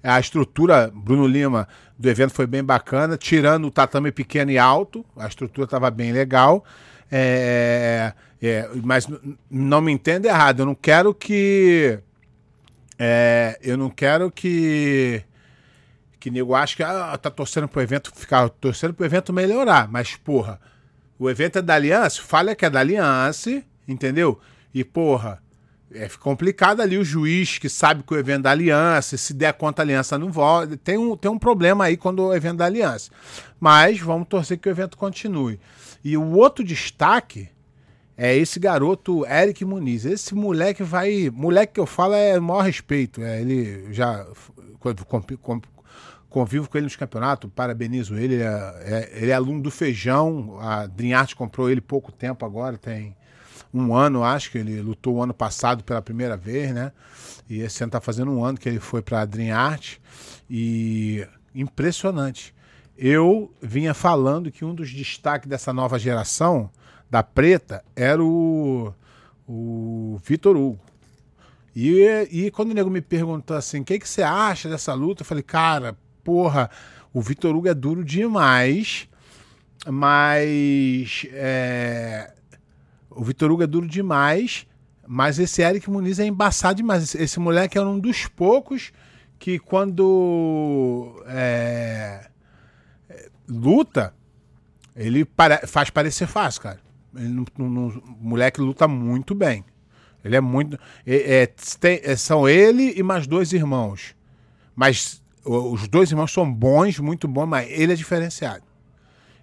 A 0.04 0.20
estrutura, 0.20 0.92
Bruno 0.94 1.26
Lima, 1.26 1.68
do 1.98 2.08
evento 2.08 2.34
foi 2.34 2.46
bem 2.46 2.64
bacana, 2.64 3.18
tirando 3.18 3.66
o 3.66 3.72
tatame 3.72 4.12
pequeno 4.12 4.52
e 4.52 4.58
alto, 4.58 5.04
a 5.18 5.28
estrutura 5.28 5.66
estava 5.66 5.90
bem 5.90 6.12
legal. 6.12 6.64
É, 7.12 8.14
é, 8.42 8.70
mas 8.84 9.08
não 9.50 9.82
me 9.82 9.92
entenda 9.92 10.28
errado, 10.28 10.60
eu 10.60 10.66
não 10.66 10.76
quero 10.76 11.14
que 11.14 12.00
é, 12.98 13.60
eu 13.62 13.78
não 13.78 13.90
quero 13.90 14.32
que 14.32 15.24
que 16.20 16.32
nego 16.32 16.56
ache 16.56 16.76
que 16.76 16.84
ah, 16.84 17.18
tá 17.18 17.30
torcendo 17.30 17.68
pro 17.68 17.82
evento 17.82 18.12
ficar 18.16 18.50
torcendo 18.50 18.94
pro 18.94 19.06
evento 19.06 19.32
melhorar, 19.32 19.88
mas 19.88 20.16
porra, 20.16 20.60
o 21.20 21.30
evento 21.30 21.60
é 21.60 21.62
da 21.62 21.76
Aliança, 21.76 22.22
falha 22.22 22.56
que 22.56 22.66
é 22.66 22.70
da 22.70 22.80
Aliança, 22.80 23.64
entendeu? 23.88 24.40
E 24.74 24.84
porra, 24.84 25.42
é 25.92 26.08
complicado 26.10 26.82
ali 26.82 26.98
o 26.98 27.04
juiz 27.04 27.58
que 27.58 27.70
sabe 27.70 28.04
que 28.04 28.14
o 28.14 28.18
evento 28.18 28.40
é 28.40 28.44
da 28.44 28.52
Aliança, 28.52 29.16
se 29.16 29.34
der 29.34 29.54
conta 29.54 29.82
a 29.82 29.84
Aliança 29.84 30.18
não 30.18 30.32
volta, 30.32 30.76
tem 30.78 30.98
um, 30.98 31.16
tem 31.16 31.30
um 31.30 31.40
problema 31.40 31.86
aí 31.86 31.96
quando 31.96 32.24
o 32.24 32.34
evento 32.34 32.56
é 32.56 32.58
da 32.58 32.66
Aliança. 32.66 33.12
Mas 33.60 34.00
vamos 34.00 34.28
torcer 34.28 34.58
que 34.58 34.68
o 34.68 34.72
evento 34.72 34.98
continue. 34.98 35.60
E 36.04 36.18
o 36.18 36.34
outro 36.34 36.64
destaque 36.64 37.50
é 38.18 38.36
esse 38.36 38.60
garoto 38.60 39.26
Eric 39.28 39.64
Muniz. 39.64 40.04
Esse 40.04 40.34
moleque 40.34 40.82
vai. 40.82 41.30
Moleque 41.30 41.74
que 41.74 41.80
eu 41.80 41.86
falo 41.86 42.16
é 42.16 42.40
maior 42.40 42.62
respeito. 42.62 43.22
É, 43.22 43.40
ele 43.40 43.94
já. 43.94 44.26
Convivo 46.30 46.70
com 46.70 46.78
ele 46.78 46.86
nos 46.86 46.96
campeonatos, 46.96 47.50
parabenizo 47.56 48.16
ele. 48.16 48.36
Ele 48.36 48.44
é, 48.44 48.48
é, 48.82 49.12
ele 49.14 49.32
é 49.32 49.34
aluno 49.34 49.62
do 49.62 49.70
Feijão. 49.70 50.58
A 50.60 50.88
Dream 50.88 51.18
Art 51.18 51.36
comprou 51.36 51.70
ele 51.70 51.80
pouco 51.80 52.12
tempo 52.12 52.46
agora, 52.46 52.78
tem 52.78 53.16
um 53.74 53.94
ano, 53.94 54.24
acho 54.24 54.52
que 54.52 54.58
ele 54.58 54.82
lutou 54.82 55.16
o 55.16 55.24
ano 55.24 55.34
passado 55.34 55.84
pela 55.84 56.02
primeira 56.02 56.36
vez, 56.36 56.74
né? 56.74 56.92
E 57.50 57.60
esse 57.62 57.84
ano 57.84 57.92
tá 57.92 58.02
fazendo 58.02 58.32
um 58.32 58.44
ano 58.44 58.58
que 58.58 58.68
ele 58.68 58.80
foi 58.80 59.02
para 59.02 59.22
a 59.22 59.26
Dream 59.26 59.56
Art. 59.56 59.98
E 60.50 61.26
impressionante. 61.54 62.54
Eu 62.98 63.52
vinha 63.62 63.94
falando 63.94 64.52
que 64.52 64.66
um 64.66 64.74
dos 64.74 64.92
destaques 64.92 65.48
dessa 65.48 65.72
nova 65.72 66.00
geração 66.00 66.70
da 67.10 67.24
preta 67.24 67.84
era 67.96 68.24
o, 68.24 68.94
o 69.48 70.20
Vitor 70.24 70.56
Hugo. 70.56 70.80
E, 71.76 72.28
e 72.32 72.52
quando 72.52 72.72
o 72.72 72.74
nego 72.74 72.90
me 72.90 73.02
perguntou 73.02 73.56
assim, 73.56 73.82
o 73.82 73.86
que, 73.86 74.00
que 74.00 74.10
você 74.10 74.24
acha 74.24 74.68
dessa 74.68 74.94
luta? 74.94 75.22
Eu 75.22 75.26
falei, 75.26 75.44
cara, 75.44 75.96
porra, 76.24 76.70
o 77.14 77.22
Vitor 77.22 77.56
Hugo 77.56 77.68
é 77.68 77.74
duro 77.74 78.04
demais, 78.04 79.08
mas 79.86 81.26
é, 81.32 82.34
o 83.10 83.24
Vitor 83.24 83.52
Hugo 83.52 83.64
é 83.64 83.68
duro 83.68 83.88
demais, 83.88 84.66
Mas 85.08 85.40
esse 85.40 85.62
Eric 85.62 85.90
Muniz 85.90 86.20
é 86.20 86.26
embaçado 86.26 86.76
demais. 86.76 87.04
Esse, 87.04 87.24
esse 87.24 87.40
moleque 87.40 87.78
é 87.78 87.82
um 87.82 87.98
dos 87.98 88.28
poucos 88.28 88.92
que 89.40 89.58
quando 89.58 91.24
é, 91.28 92.28
luta, 93.48 94.14
ele 94.96 95.24
pare, 95.24 95.66
faz 95.66 95.90
parecer 95.90 96.28
fácil, 96.28 96.62
cara. 96.64 96.87
Ele 97.18 97.30
não, 97.30 97.46
não, 97.58 97.88
o 97.88 98.18
moleque 98.20 98.62
luta 98.62 98.88
muito 98.88 99.34
bem. 99.34 99.66
Ele 100.24 100.36
é 100.36 100.42
muito. 100.42 100.78
É, 101.06 101.42
é, 101.42 101.48
tem, 101.80 102.02
é, 102.04 102.16
são 102.16 102.48
ele 102.48 102.94
e 102.96 103.04
mais 103.04 103.28
dois 103.28 103.54
irmãos. 103.54 104.16
Mas 104.76 105.22
os 105.44 105.88
dois 105.88 106.12
irmãos 106.12 106.32
são 106.32 106.52
bons, 106.52 107.00
muito 107.00 107.28
bons, 107.28 107.46
mas 107.46 107.70
ele 107.72 107.94
é 107.94 107.96
diferenciado. 107.96 108.64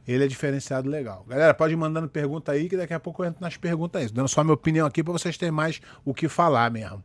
Ele 0.07 0.23
é 0.23 0.26
diferenciado 0.26 0.88
legal. 0.88 1.25
Galera, 1.26 1.54
pode 1.54 1.73
ir 1.73 1.76
mandando 1.76 2.09
pergunta 2.09 2.52
aí, 2.52 2.69
que 2.69 2.76
daqui 2.76 2.93
a 2.93 3.00
pouco 3.00 3.23
eu 3.23 3.28
entro 3.28 3.40
nas 3.40 3.57
perguntas 3.57 4.02
aí. 4.02 4.09
Dando 4.11 4.28
só 4.28 4.45
minha 4.45 4.52
opinião 4.52 4.87
aqui 4.87 5.02
para 5.02 5.12
vocês 5.14 5.38
terem 5.38 5.52
mais 5.52 5.81
o 6.04 6.12
que 6.12 6.28
falar 6.28 6.71
mesmo. 6.71 7.02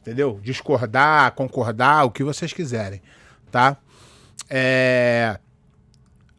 Entendeu? 0.00 0.40
Discordar, 0.42 1.32
concordar, 1.32 2.04
o 2.04 2.10
que 2.10 2.24
vocês 2.24 2.52
quiserem. 2.52 3.00
Tá? 3.50 3.76
É. 4.50 5.38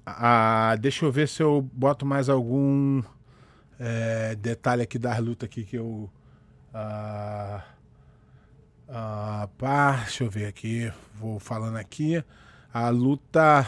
Ah, 0.06 0.76
deixa 0.80 1.06
eu 1.06 1.12
ver 1.12 1.28
se 1.28 1.42
eu 1.42 1.68
boto 1.74 2.06
mais 2.06 2.30
algum 2.30 3.02
é, 3.80 4.36
detalhe 4.36 4.82
aqui 4.82 4.98
das 4.98 5.20
lutas 5.20 5.48
aqui 5.48 5.64
que 5.64 5.76
eu. 5.76 6.10
Ah, 6.74 7.64
ah, 8.88 9.50
pá, 9.58 10.02
deixa 10.04 10.24
eu 10.24 10.30
ver 10.30 10.46
aqui. 10.46 10.92
Vou 11.16 11.40
falando 11.40 11.78
aqui. 11.78 12.24
A 12.74 12.90
luta. 12.90 13.68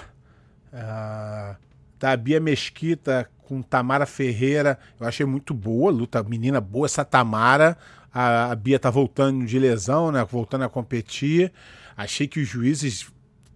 Ah, 0.71 1.55
da 1.99 2.15
Bia 2.15 2.39
Mesquita 2.39 3.29
com 3.47 3.61
Tamara 3.61 4.05
Ferreira. 4.05 4.77
Eu 4.99 5.07
achei 5.07 5.25
muito 5.25 5.53
boa, 5.53 5.91
luta 5.91 6.21
menina 6.23 6.61
boa 6.61 6.85
essa 6.85 7.03
Tamara. 7.03 7.77
A, 8.13 8.51
a 8.51 8.55
Bia 8.55 8.79
tá 8.79 8.89
voltando 8.89 9.45
de 9.45 9.57
lesão, 9.57 10.11
né? 10.11 10.25
Voltando 10.29 10.63
a 10.63 10.69
competir. 10.69 11.51
Achei 11.95 12.27
que 12.27 12.39
os 12.39 12.47
juízes 12.47 13.07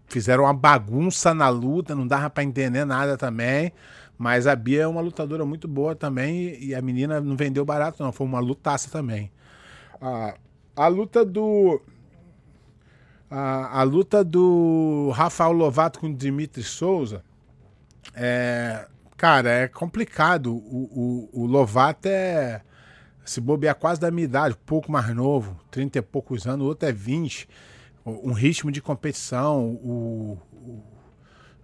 fizeram 0.08 0.43
uma 0.43 0.53
bagunça 0.53 1.34
na 1.34 1.50
luta, 1.50 1.96
não 1.96 2.05
dava 2.05 2.29
para 2.29 2.43
entender 2.43 2.86
nada 2.86 3.17
também. 3.17 3.72
Mas 4.22 4.46
a 4.46 4.56
Bia 4.56 4.84
é 4.84 4.88
uma 4.88 5.01
lutadora 5.01 5.44
muito 5.44 5.68
boa 5.68 5.96
também 5.96 6.56
e 6.63 6.75
a 6.75 6.82
menina 6.84 7.20
não 7.20 7.36
vendeu 7.36 7.66
barato, 7.66 8.04
não. 8.04 8.12
Foi 8.12 8.28
uma 8.28 8.40
lutaça 8.40 8.88
também. 8.92 9.32
A, 10.00 10.36
a 10.75 10.88
luta 10.88 11.25
do. 11.25 11.82
A, 13.32 13.80
a 13.80 13.82
luta 13.82 14.24
do 14.24 15.10
Rafael 15.16 15.51
Lovato 15.51 16.00
com 16.00 16.06
o 16.06 16.13
Dimitri 16.13 16.62
Souza 16.62 17.24
é, 18.13 18.88
cara, 19.18 19.50
é 19.50 19.68
complicado. 19.68 20.54
O, 20.54 21.30
o, 21.34 21.42
o 21.42 21.46
Lovato 21.48 22.08
é. 22.08 22.62
Se 23.25 23.42
bobear 23.42 23.74
quase 23.74 24.00
da 24.00 24.12
minha 24.12 24.25
idade, 24.25 24.56
pouco 24.68 24.92
mais 24.92 25.10
novo, 25.16 25.60
30 25.72 25.98
e 25.98 26.01
poucos 26.04 26.46
anos, 26.46 26.63
o 26.63 26.70
outro 26.70 26.88
é 26.88 26.92
20. 26.92 27.50
Um 28.06 28.34
ritmo 28.34 28.72
de 28.72 28.84
competição, 28.84 29.66
o, 29.84 30.38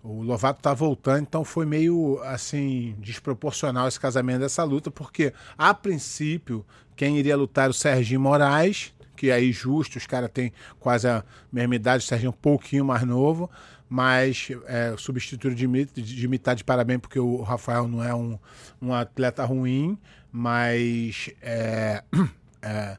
o 0.04 0.22
Lovato 0.22 0.62
tá 0.62 0.74
voltando, 0.74 1.22
então 1.22 1.44
foi 1.44 1.66
meio 1.66 2.20
assim 2.24 2.96
desproporcional 3.00 3.88
esse 3.88 4.00
casamento 4.00 4.39
dessa 4.39 4.63
luta, 4.63 4.89
porque 4.89 5.34
a 5.58 5.74
princípio 5.74 6.66
quem 6.96 7.18
iria 7.18 7.36
lutar 7.36 7.66
era 7.66 7.72
o 7.72 7.74
Serginho 7.74 8.20
Moraes, 8.20 8.94
que 9.16 9.30
é 9.30 9.34
aí 9.34 9.51
justo, 9.51 9.98
os 9.98 10.08
caras 10.08 10.30
têm 10.32 10.51
quase 10.80 11.08
a 11.08 11.24
mesma 11.51 11.75
idade, 11.75 12.04
o 12.04 12.08
Serginho 12.08 12.32
um 12.32 12.34
pouquinho 12.34 12.86
mais 12.86 13.04
novo 13.04 13.50
mas 13.89 14.50
é, 14.66 14.94
substituir 14.98 15.51
o 15.51 15.56
Dimitri, 15.56 16.01
Dimitri 16.01 16.44
tá 16.44 16.54
de 16.54 16.63
parabéns 16.63 17.00
porque 17.00 17.20
o 17.20 17.42
Rafael 17.42 17.88
não 17.88 18.04
é 18.04 18.13
um, 18.13 18.38
um 18.82 18.94
atleta 18.94 19.46
ruim, 19.46 19.98
mas 20.32 21.30
é, 21.42 22.04
é, 22.62 22.98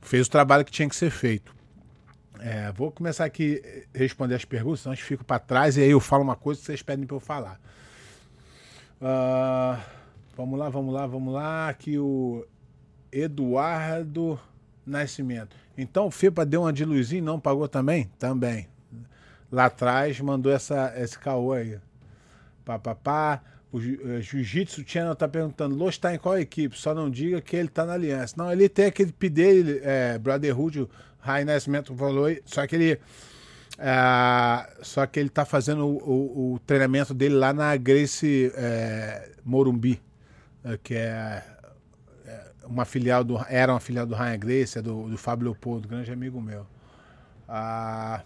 fez 0.00 0.26
o 0.26 0.30
trabalho 0.30 0.64
que 0.64 0.70
tinha 0.70 0.88
que 0.88 0.96
ser 0.96 1.10
feito. 1.10 1.54
É, 2.40 2.72
vou 2.72 2.90
começar 2.90 3.24
aqui 3.24 3.62
a 3.94 3.98
responder 3.98 4.34
as 4.34 4.44
perguntas, 4.44 4.80
senão 4.80 4.96
fica 4.96 5.24
para 5.24 5.38
trás 5.38 5.76
e 5.76 5.82
aí 5.82 5.90
eu 5.90 6.00
falo 6.00 6.22
uma 6.22 6.36
coisa 6.36 6.60
que 6.60 6.66
vocês 6.66 6.82
pedem 6.82 7.06
para 7.06 7.16
eu 7.16 7.20
falar. 7.20 7.60
Uh, 9.00 9.80
vamos 10.36 10.58
lá, 10.58 10.68
vamos 10.68 10.94
lá, 10.94 11.06
vamos 11.06 11.34
lá. 11.34 11.68
Aqui 11.68 11.98
o 11.98 12.44
Eduardo 13.12 14.38
Nascimento. 14.86 15.56
Então 15.76 16.06
o 16.06 16.10
FEPA 16.10 16.44
deu 16.44 16.62
uma 16.62 16.72
de 16.72 16.84
luzinha 16.84 17.22
não 17.22 17.38
pagou 17.38 17.68
também? 17.68 18.10
Também 18.18 18.68
lá 19.50 19.66
atrás 19.66 20.20
mandou 20.20 20.52
essa, 20.52 20.92
esse 20.96 21.18
caô 21.18 21.52
aí. 21.52 21.78
Pá, 22.64 22.78
pá, 22.78 22.94
pá. 22.94 23.42
O 23.70 23.78
uh, 23.78 24.20
Jiu-Jitsu 24.20 24.82
Channel 24.86 25.14
tá 25.14 25.28
perguntando: 25.28 25.74
Lô 25.74 25.88
está 25.88 26.14
em 26.14 26.18
qual 26.18 26.38
equipe? 26.38 26.78
Só 26.78 26.94
não 26.94 27.10
diga 27.10 27.40
que 27.40 27.56
ele 27.56 27.68
tá 27.68 27.84
na 27.84 27.94
aliança. 27.94 28.34
Não, 28.36 28.50
ele 28.50 28.68
tem 28.68 28.86
aquele 28.86 29.12
P 29.12 29.28
dele, 29.28 29.80
é, 29.82 30.18
Brotherhood, 30.18 30.88
High 31.20 31.44
Nascimento 31.44 31.94
falou, 31.94 32.28
só 32.44 32.66
que 32.66 32.76
ele. 32.76 33.00
Uh, 33.74 34.84
só 34.84 35.06
que 35.06 35.20
ele 35.20 35.28
tá 35.28 35.44
fazendo 35.44 35.86
o, 35.86 35.98
o, 35.98 36.54
o, 36.54 36.58
treinamento 36.60 37.14
dele 37.14 37.36
lá 37.36 37.52
na 37.52 37.76
Grace 37.76 38.52
é, 38.56 39.30
Morumbi, 39.44 40.02
que 40.82 40.94
é, 40.94 41.44
é, 42.26 42.44
uma 42.64 42.84
filial 42.84 43.22
do. 43.22 43.38
Era 43.48 43.72
uma 43.72 43.78
filial 43.78 44.04
do 44.04 44.16
Ryan 44.16 44.38
Grace, 44.38 44.78
é 44.78 44.82
do, 44.82 45.08
do 45.08 45.16
Fábio 45.16 45.44
Leopoldo, 45.44 45.86
grande 45.86 46.10
amigo 46.10 46.40
meu. 46.40 46.66
Uh, 47.48 48.20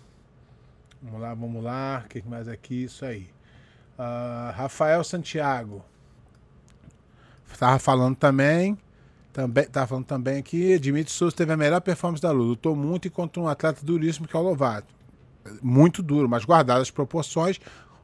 Vamos 1.03 1.21
lá, 1.21 1.35
vamos 1.35 1.65
lá. 1.65 2.03
O 2.05 2.09
que 2.09 2.23
mais 2.29 2.47
aqui? 2.47 2.85
Isso 2.85 3.05
aí. 3.05 3.29
Uh, 3.99 4.53
Rafael 4.55 5.03
Santiago. 5.03 5.85
Estava 7.53 7.77
falando 7.81 8.15
também. 8.15 8.79
Também, 9.33 9.65
tava 9.65 9.87
falando 9.87 10.05
também 10.05 10.39
aqui, 10.39 10.79
Dimitri 10.79 11.13
Souza 11.13 11.35
teve 11.35 11.53
a 11.53 11.57
melhor 11.57 11.81
performance 11.81 12.23
da 12.23 12.31
luta. 12.31 12.49
Lutou 12.49 12.77
muito 12.77 13.11
contra 13.11 13.41
um 13.41 13.49
atleta 13.49 13.85
duríssimo 13.85 14.29
que 14.29 14.37
é 14.37 14.39
o 14.39 14.43
Lovato. 14.43 14.95
Muito 15.63 16.03
duro, 16.03 16.29
mas 16.29 16.45
guardadas 16.45 16.83
as 16.83 16.91
proporções. 16.91 17.59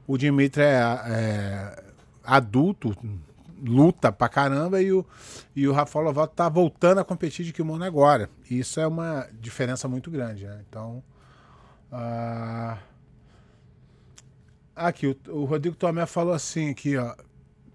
O 0.07 0.17
Dimitri 0.17 0.63
é, 0.63 0.81
é, 1.07 1.85
adulto, 2.25 2.97
luta 3.63 4.11
pra 4.11 4.29
caramba, 4.29 4.81
e 4.81 4.91
o, 4.91 5.05
e 5.55 5.69
o 5.69 5.73
Rafael 5.73 6.07
Lovato 6.07 6.35
tá 6.35 6.49
voltando 6.49 6.99
a 6.99 7.05
competir 7.05 7.45
de 7.45 7.53
kimono 7.53 7.85
agora. 7.85 8.31
E 8.51 8.59
isso 8.59 8.81
é 8.81 8.87
uma 8.87 9.29
diferença 9.39 9.87
muito 9.87 10.11
grande, 10.11 10.47
né? 10.47 10.65
Então. 10.67 11.03
Uh, 11.93 12.77
Aqui, 14.79 15.09
o, 15.09 15.17
o 15.33 15.45
Rodrigo 15.45 15.75
Tomé 15.75 16.07
falou 16.07 16.33
assim 16.33 16.71
aqui, 16.71 16.97
ó. 16.97 17.13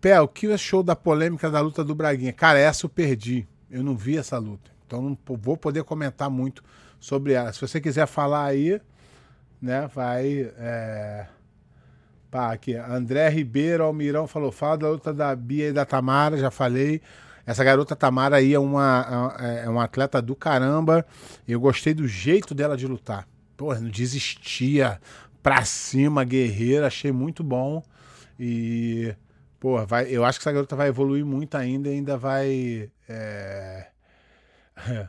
Pé, 0.03 0.19
o 0.19 0.27
que 0.27 0.51
achou 0.51 0.83
da 0.83 0.97
polêmica 0.97 1.49
da 1.49 1.61
luta 1.61 1.81
do 1.81 1.95
Braguinha? 1.95 2.33
Cara, 2.33 2.59
essa 2.59 2.85
eu 2.85 2.89
perdi. 2.89 3.47
Eu 3.71 3.81
não 3.81 3.95
vi 3.95 4.17
essa 4.17 4.37
luta. 4.37 4.69
Então 4.85 5.01
não 5.01 5.17
vou 5.37 5.55
poder 5.55 5.85
comentar 5.85 6.29
muito 6.29 6.61
sobre 6.99 7.31
ela. 7.31 7.53
Se 7.53 7.61
você 7.61 7.79
quiser 7.79 8.05
falar 8.05 8.43
aí, 8.43 8.81
né, 9.61 9.89
vai. 9.95 10.51
É... 10.57 11.25
Pá, 12.29 12.51
aqui, 12.51 12.75
André 12.75 13.29
Ribeiro 13.29 13.85
Almirão 13.85 14.27
falou: 14.27 14.51
fala 14.51 14.77
da 14.77 14.89
luta 14.89 15.13
da 15.13 15.33
Bia 15.33 15.69
e 15.69 15.71
da 15.71 15.85
Tamara, 15.85 16.35
já 16.37 16.51
falei. 16.51 17.01
Essa 17.45 17.63
garota 17.63 17.95
Tamara 17.95 18.35
aí 18.35 18.53
é 18.53 18.59
uma, 18.59 19.37
é, 19.39 19.63
é 19.63 19.69
uma 19.69 19.85
atleta 19.85 20.21
do 20.21 20.35
caramba. 20.35 21.05
Eu 21.47 21.61
gostei 21.61 21.93
do 21.93 22.05
jeito 22.09 22.53
dela 22.53 22.75
de 22.75 22.85
lutar. 22.85 23.25
Porra, 23.55 23.79
não 23.79 23.89
desistia, 23.89 24.99
pra 25.41 25.63
cima, 25.63 26.25
guerreira, 26.25 26.87
achei 26.87 27.13
muito 27.13 27.41
bom. 27.41 27.81
E, 28.37 29.15
pô, 29.63 29.85
vai, 29.85 30.07
eu 30.09 30.25
acho 30.25 30.39
que 30.39 30.43
essa 30.43 30.51
garota 30.51 30.75
vai 30.75 30.89
evoluir 30.89 31.25
muito 31.25 31.55
ainda 31.55 31.87
e 31.87 31.93
ainda 31.93 32.17
vai. 32.17 32.91
É... 33.07 33.87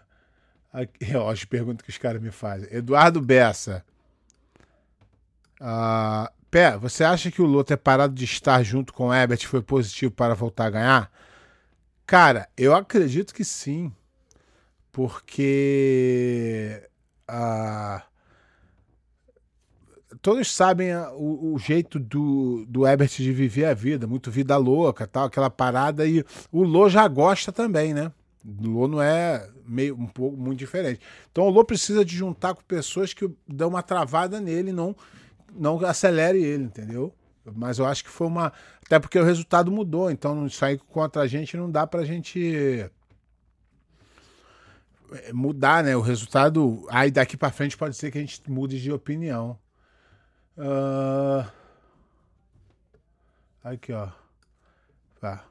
Aqui, 0.73 1.17
ó, 1.17 1.29
as 1.29 1.45
perguntas 1.45 1.83
que 1.83 1.91
os 1.91 1.99
caras 1.99 2.23
me 2.23 2.31
fazem. 2.31 2.69
Eduardo 2.71 3.21
Bessa. 3.21 3.85
Uh, 5.61 6.33
Pé, 6.53 6.79
você 6.79 7.03
acha 7.03 7.33
que 7.33 7.43
o 7.43 7.47
Lô 7.47 7.65
ter 7.65 7.77
parado 7.77 8.15
de 8.15 8.25
estar 8.25 8.63
junto 8.63 8.93
com 8.93 9.09
o 9.09 9.15
Ebert 9.15 9.45
foi 9.45 9.61
positivo 9.61 10.13
para 10.13 10.35
voltar 10.35 10.67
a 10.67 10.71
ganhar? 10.71 11.13
Cara, 12.07 12.49
eu 12.57 12.77
acredito 12.77 13.35
que 13.35 13.45
sim. 13.45 13.93
Porque. 14.93 16.81
Uh, 17.29 18.01
todos 20.21 20.55
sabem 20.55 20.95
o, 21.15 21.55
o, 21.55 21.59
jeito 21.59 21.99
do, 21.99 22.65
do 22.69 22.87
Ebert 22.87 23.11
de 23.17 23.33
viver 23.33 23.67
a 23.67 23.75
vida, 23.75 24.07
muito 24.07 24.31
vida 24.31 24.57
louca, 24.57 25.07
tal, 25.07 25.27
aquela 25.27 25.51
parada, 25.51 26.07
e 26.07 26.25
o 26.51 26.63
Lô 26.63 26.89
já 26.89 27.07
gosta 27.09 27.53
também, 27.53 27.95
né? 27.95 28.13
O 28.45 28.69
Lô 28.69 28.89
não 28.89 29.03
é 29.03 29.49
meio 29.67 29.95
um 29.95 30.07
pouco 30.07 30.37
muito 30.37 30.59
diferente. 30.59 31.01
Então 31.31 31.45
o 31.45 31.51
Lô 31.51 31.65
precisa 31.65 32.05
de 32.05 32.17
juntar 32.17 32.55
com 32.55 32.63
pessoas 32.63 33.15
que 33.15 33.31
dão 33.47 33.71
uma 33.71 33.83
travada 33.83 34.41
nele, 34.41 34.73
não 34.73 34.97
não 35.57 35.79
acelere 35.85 36.43
ele, 36.43 36.65
entendeu? 36.65 37.15
Mas 37.55 37.79
eu 37.79 37.87
acho 37.87 38.03
que 38.05 38.11
foi 38.11 38.27
uma. 38.27 38.53
Até 38.85 38.99
porque 38.99 39.19
o 39.19 39.25
resultado 39.25 39.71
mudou, 39.71 40.11
então 40.11 40.47
isso 40.47 40.65
aí 40.65 40.79
contra 40.79 41.23
a 41.23 41.27
gente 41.27 41.57
não 41.57 41.71
dá 41.71 41.87
pra 41.87 42.05
gente 42.05 42.91
mudar, 45.33 45.85
né? 45.85 45.97
O 45.97 46.01
resultado. 46.01 46.87
Aí 46.89 47.11
daqui 47.11 47.37
para 47.37 47.53
frente 47.53 47.77
pode 47.77 47.97
ser 47.97 48.11
que 48.11 48.19
a 48.19 48.21
gente 48.21 48.43
mude 48.51 48.81
de 48.81 48.91
opinião. 48.91 49.59
Uh... 50.57 51.51
Aqui, 53.63 53.93
ó. 53.93 54.09
Tá. 55.21 55.45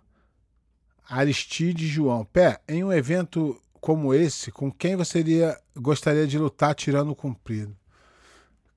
Aristide 1.10 1.88
João. 1.88 2.24
Pé, 2.26 2.62
em 2.68 2.84
um 2.84 2.94
evento 2.94 3.60
como 3.82 4.14
esse, 4.14 4.52
com 4.52 4.72
quem 4.72 4.96
você 4.96 5.20
iria, 5.20 5.60
gostaria 5.76 6.28
de 6.28 6.38
lutar 6.38 6.76
tirando 6.76 7.12
o 7.12 7.16
comprido? 7.16 7.76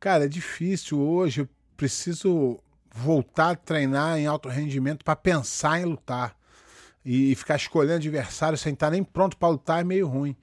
Cara, 0.01 0.25
é 0.25 0.29
difícil 0.29 0.99
hoje. 0.99 1.43
Eu 1.43 1.49
preciso 1.77 2.59
voltar 2.91 3.51
a 3.51 3.57
treinar 3.57 4.19
em 4.19 4.27
alto 4.27 4.49
rendimento 4.49 5.05
para 5.05 5.15
pensar 5.15 5.81
em 5.81 5.85
lutar. 5.85 6.35
E 7.05 7.35
ficar 7.37 7.57
escolhendo 7.57 7.97
adversário 7.97 8.59
sem 8.59 8.73
estar 8.73 8.91
nem 8.91 9.05
pronto 9.05 9.37
para 9.37 9.49
lutar 9.49 9.81
é 9.81 9.85
meio 9.85 10.09
ruim. 10.09 10.35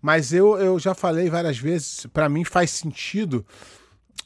Mas 0.00 0.32
eu, 0.32 0.58
eu 0.58 0.78
já 0.78 0.94
falei 0.94 1.28
várias 1.28 1.58
vezes, 1.58 2.06
para 2.06 2.28
mim 2.28 2.44
faz 2.44 2.70
sentido 2.70 3.46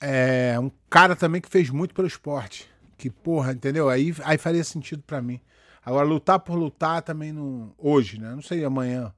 é, 0.03 0.59
um 0.59 0.71
cara 0.91 1.15
também 1.15 1.41
que 1.41 1.49
fez 1.49 1.71
muito 1.71 1.95
pelo 1.95 2.09
esporte. 2.09 2.69
Que, 2.99 3.09
porra, 3.09 3.53
entendeu? 3.53 3.89
Aí, 3.89 4.13
aí 4.25 4.37
faria 4.37 4.65
sentido 4.65 5.03
para 5.07 5.23
mim. 5.23 5.41
Agora, 5.85 6.07
lutar 6.07 6.41
por 6.41 6.55
lutar 6.55 7.03
também 7.03 7.33
não. 7.33 7.73
Hoje, 7.79 8.21
né? 8.21 8.35
Não 8.35 8.43
sei 8.43 8.65
amanhã. 8.65 9.15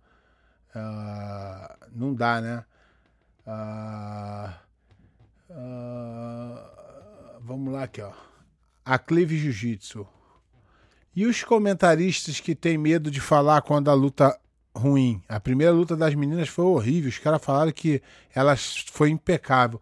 Uh, 0.74 1.88
não 1.94 2.14
dá, 2.14 2.40
né? 2.40 2.64
Uh, 3.46 4.50
uh, 5.50 6.58
vamos 7.40 7.72
lá 7.72 7.84
aqui, 7.84 8.02
ó. 8.02 8.12
Aclive 8.84 9.38
Jiu-Jitsu. 9.38 10.06
E 11.16 11.26
os 11.26 11.42
comentaristas 11.42 12.40
que 12.40 12.54
têm 12.54 12.76
medo 12.76 13.10
de 13.10 13.20
falar 13.20 13.62
quando 13.62 13.90
a 13.90 13.94
luta 13.94 14.38
ruim. 14.76 15.22
A 15.28 15.40
primeira 15.40 15.72
luta 15.72 15.96
das 15.96 16.14
meninas 16.14 16.48
foi 16.48 16.64
horrível. 16.64 17.08
Os 17.08 17.18
caras 17.18 17.42
falaram 17.42 17.72
que 17.72 18.02
elas 18.34 18.84
foi 18.92 19.10
impecável. 19.10 19.80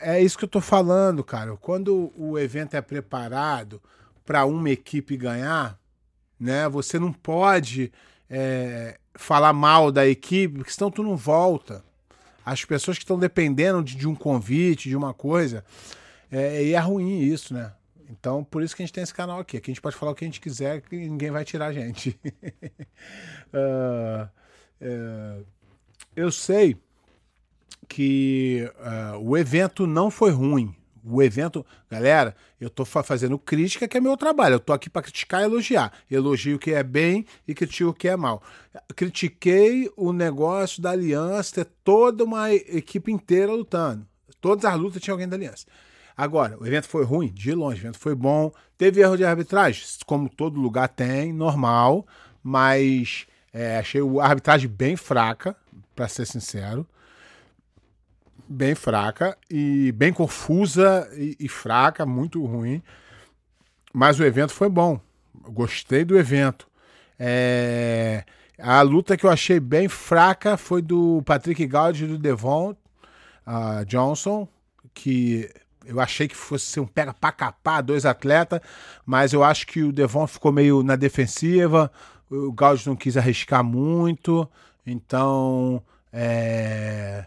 É 0.00 0.20
isso 0.20 0.36
que 0.36 0.44
eu 0.44 0.48
tô 0.48 0.60
falando, 0.60 1.24
cara. 1.24 1.56
Quando 1.56 2.12
o 2.16 2.38
evento 2.38 2.74
é 2.74 2.80
preparado 2.80 3.80
para 4.24 4.44
uma 4.44 4.70
equipe 4.70 5.16
ganhar, 5.16 5.78
né? 6.38 6.68
Você 6.68 6.98
não 6.98 7.12
pode 7.12 7.92
é, 8.28 8.98
falar 9.14 9.52
mal 9.52 9.90
da 9.90 10.06
equipe, 10.06 10.56
porque 10.56 10.72
senão 10.72 10.90
tu 10.90 11.02
não 11.02 11.16
volta. 11.16 11.84
As 12.44 12.64
pessoas 12.64 12.98
que 12.98 13.04
estão 13.04 13.18
dependendo 13.18 13.82
de, 13.82 13.96
de, 13.96 14.06
um 14.06 14.14
convite, 14.14 14.88
de 14.88 14.96
uma 14.96 15.14
coisa, 15.14 15.64
é, 16.30 16.62
e 16.64 16.74
é 16.74 16.78
ruim 16.78 17.20
isso, 17.20 17.54
né? 17.54 17.72
Então, 18.08 18.44
por 18.44 18.62
isso 18.62 18.74
que 18.76 18.82
a 18.82 18.86
gente 18.86 18.92
tem 18.92 19.02
esse 19.02 19.14
canal 19.14 19.40
aqui. 19.40 19.56
Aqui 19.56 19.70
a 19.70 19.74
gente 19.74 19.82
pode 19.82 19.96
falar 19.96 20.12
o 20.12 20.14
que 20.14 20.24
a 20.24 20.28
gente 20.28 20.40
quiser, 20.40 20.80
que 20.80 20.96
ninguém 20.96 21.30
vai 21.30 21.44
tirar 21.44 21.66
a 21.66 21.72
gente. 21.72 22.18
uh, 23.52 24.28
uh, 24.80 25.46
eu 26.14 26.30
sei 26.30 26.76
que 27.88 28.70
uh, 28.78 29.18
o 29.18 29.36
evento 29.36 29.86
não 29.86 30.10
foi 30.10 30.30
ruim. 30.30 30.74
O 31.08 31.22
evento, 31.22 31.64
galera, 31.88 32.34
eu 32.60 32.68
tô 32.68 32.84
fazendo 32.84 33.38
crítica, 33.38 33.86
que 33.86 33.96
é 33.96 34.00
meu 34.00 34.16
trabalho. 34.16 34.54
Eu 34.54 34.60
tô 34.60 34.72
aqui 34.72 34.90
para 34.90 35.02
criticar 35.02 35.40
e 35.42 35.44
elogiar. 35.44 35.92
Elogio 36.10 36.56
o 36.56 36.58
que 36.58 36.72
é 36.72 36.82
bem 36.82 37.24
e 37.46 37.54
critico 37.54 37.90
o 37.90 37.94
que 37.94 38.08
é 38.08 38.16
mal. 38.16 38.42
Critiquei 38.96 39.88
o 39.96 40.12
negócio 40.12 40.82
da 40.82 40.90
Aliança 40.90 41.54
ter 41.54 41.70
toda 41.84 42.24
uma 42.24 42.52
equipe 42.52 43.12
inteira 43.12 43.52
lutando. 43.52 44.04
Todas 44.40 44.64
as 44.64 44.76
lutas 44.76 45.00
tinha 45.00 45.14
alguém 45.14 45.28
da 45.28 45.36
Aliança. 45.36 45.66
Agora, 46.16 46.58
o 46.58 46.66
evento 46.66 46.88
foi 46.88 47.04
ruim? 47.04 47.28
De 47.28 47.52
longe, 47.54 47.80
o 47.80 47.82
evento 47.82 47.98
foi 47.98 48.14
bom. 48.16 48.50
Teve 48.76 49.00
erro 49.00 49.16
de 49.16 49.24
arbitragem? 49.24 49.84
Como 50.04 50.28
todo 50.28 50.60
lugar 50.60 50.88
tem, 50.88 51.32
normal. 51.32 52.04
Mas 52.42 53.26
é, 53.52 53.78
achei 53.78 54.00
a 54.00 54.24
arbitragem 54.24 54.68
bem 54.68 54.96
fraca, 54.96 55.54
para 55.94 56.08
ser 56.08 56.26
sincero 56.26 56.86
bem 58.48 58.74
fraca 58.74 59.36
e 59.50 59.92
bem 59.92 60.12
confusa 60.12 61.08
e, 61.14 61.36
e, 61.40 61.48
fraca, 61.48 62.06
muito 62.06 62.44
ruim. 62.44 62.82
Mas 63.92 64.18
o 64.20 64.24
evento 64.24 64.52
foi 64.52 64.68
bom. 64.68 65.00
gostei 65.48 66.04
do 66.04 66.18
evento. 66.18 66.68
É... 67.18 68.24
A 68.58 68.80
luta 68.80 69.16
que 69.16 69.26
eu 69.26 69.30
achei 69.30 69.60
bem 69.60 69.88
fraca 69.88 70.56
foi 70.56 70.80
do 70.80 71.22
Patrick 71.26 71.66
Gaudio 71.66 72.06
e 72.06 72.10
do 72.10 72.18
Devon 72.18 72.70
uh, 73.46 73.84
Johnson, 73.86 74.48
que 74.94 75.50
eu 75.84 76.00
achei 76.00 76.26
que 76.26 76.34
fosse 76.34 76.64
ser 76.64 76.80
um 76.80 76.86
pega 76.86 77.12
pra 77.12 77.30
capar, 77.30 77.82
dois 77.82 78.06
atletas, 78.06 78.60
mas 79.04 79.34
eu 79.34 79.44
acho 79.44 79.66
que 79.66 79.82
o 79.82 79.92
Devon 79.92 80.26
ficou 80.26 80.50
meio 80.50 80.82
na 80.82 80.96
defensiva, 80.96 81.92
o 82.30 82.50
Gaudio 82.50 82.88
não 82.88 82.96
quis 82.96 83.16
arriscar 83.16 83.62
muito, 83.62 84.48
então 84.86 85.82
é, 86.10 87.26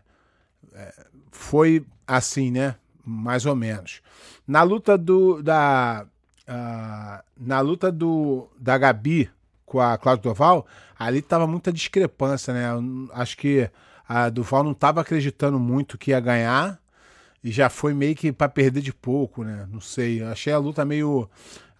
foi 1.32 1.86
assim, 2.08 2.52
né? 2.52 2.76
Mais 3.06 3.46
ou 3.46 3.56
menos. 3.56 4.02
Na 4.48 4.64
luta 4.64 4.98
do 4.98 5.42
da 5.42 6.06
uh, 6.48 7.24
na 7.38 7.60
luta 7.60 7.92
do 7.92 8.48
da 8.60 8.78
Gabi 8.78 9.30
com 9.66 9.80
a 9.80 9.98
Cláudia 9.98 10.24
Doval, 10.24 10.66
ali 10.98 11.22
tava 11.22 11.46
muita 11.46 11.72
discrepância, 11.72 12.54
né? 12.54 12.72
Eu 12.72 13.10
acho 13.14 13.38
que 13.38 13.70
a 14.08 14.30
Duval 14.30 14.64
não 14.64 14.72
estava 14.72 15.02
acreditando 15.02 15.60
muito 15.60 15.98
que 15.98 16.12
ia 16.12 16.20
ganhar 16.20 16.80
e 17.44 17.52
já 17.52 17.70
foi 17.70 17.94
meio 17.94 18.16
que 18.16 18.32
para 18.32 18.50
perder 18.50 18.82
de 18.82 18.94
pouco, 18.94 19.44
né? 19.44 19.68
Não 19.72 19.80
sei. 19.80 20.22
Eu 20.22 20.28
achei 20.28 20.52
a 20.52 20.58
luta 20.58 20.84
meio 20.84 21.30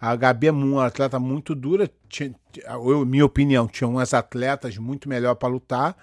a 0.00 0.16
Gabi 0.16 0.46
é 0.46 0.52
uma 0.52 0.86
atleta 0.86 1.18
muito 1.18 1.54
dura. 1.54 1.90
Tinha, 2.08 2.34
eu, 2.66 3.04
minha 3.04 3.24
opinião, 3.24 3.68
tinha 3.68 3.86
umas 3.86 4.14
atletas 4.14 4.78
muito 4.78 5.08
melhor 5.08 5.34
para 5.34 5.48
lutar, 5.48 5.94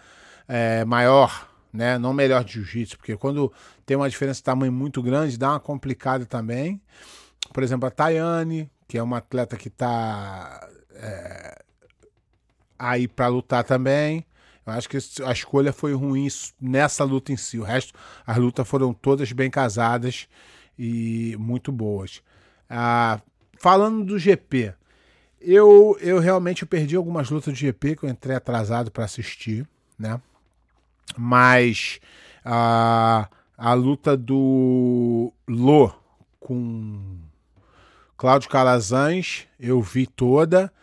é, 0.47 0.85
maior 0.85 1.46
né? 1.71 1.97
Não 1.97 2.13
melhor 2.13 2.43
de 2.43 2.53
jiu-jitsu, 2.53 2.97
porque 2.97 3.15
quando 3.17 3.51
tem 3.85 3.95
uma 3.97 4.09
diferença 4.09 4.39
de 4.39 4.43
tamanho 4.43 4.71
muito 4.71 5.01
grande, 5.01 5.37
dá 5.37 5.51
uma 5.51 5.59
complicada 5.59 6.25
também. 6.25 6.81
Por 7.53 7.63
exemplo, 7.63 7.87
a 7.87 7.91
Tayane, 7.91 8.69
que 8.87 8.97
é 8.97 9.03
uma 9.03 9.17
atleta 9.17 9.57
que 9.57 9.67
está 9.67 10.67
é, 10.93 11.61
aí 12.77 13.07
para 13.07 13.27
lutar 13.27 13.63
também. 13.63 14.25
Eu 14.65 14.73
acho 14.73 14.89
que 14.89 14.97
a 15.23 15.31
escolha 15.31 15.71
foi 15.71 15.93
ruim 15.93 16.27
nessa 16.59 17.03
luta 17.03 17.31
em 17.31 17.37
si. 17.37 17.57
O 17.57 17.63
resto, 17.63 17.93
as 18.25 18.37
lutas 18.37 18.67
foram 18.67 18.93
todas 18.93 19.31
bem 19.31 19.49
casadas 19.49 20.27
e 20.77 21.35
muito 21.39 21.71
boas. 21.71 22.21
Ah, 22.69 23.21
falando 23.57 24.03
do 24.03 24.19
GP, 24.19 24.73
eu, 25.39 25.97
eu 26.01 26.19
realmente 26.19 26.65
perdi 26.65 26.95
algumas 26.95 27.29
lutas 27.29 27.53
do 27.53 27.57
GP 27.57 27.95
que 27.95 28.03
eu 28.03 28.09
entrei 28.09 28.35
atrasado 28.35 28.91
para 28.91 29.05
assistir, 29.05 29.65
né? 29.97 30.19
Mas 31.15 31.99
a, 32.43 33.29
a 33.57 33.73
luta 33.73 34.17
do 34.17 35.31
Lô 35.47 35.91
com 36.39 37.19
Cláudio 38.17 38.49
Calazans, 38.49 39.45
eu 39.59 39.81
vi 39.81 40.07
toda. 40.07 40.73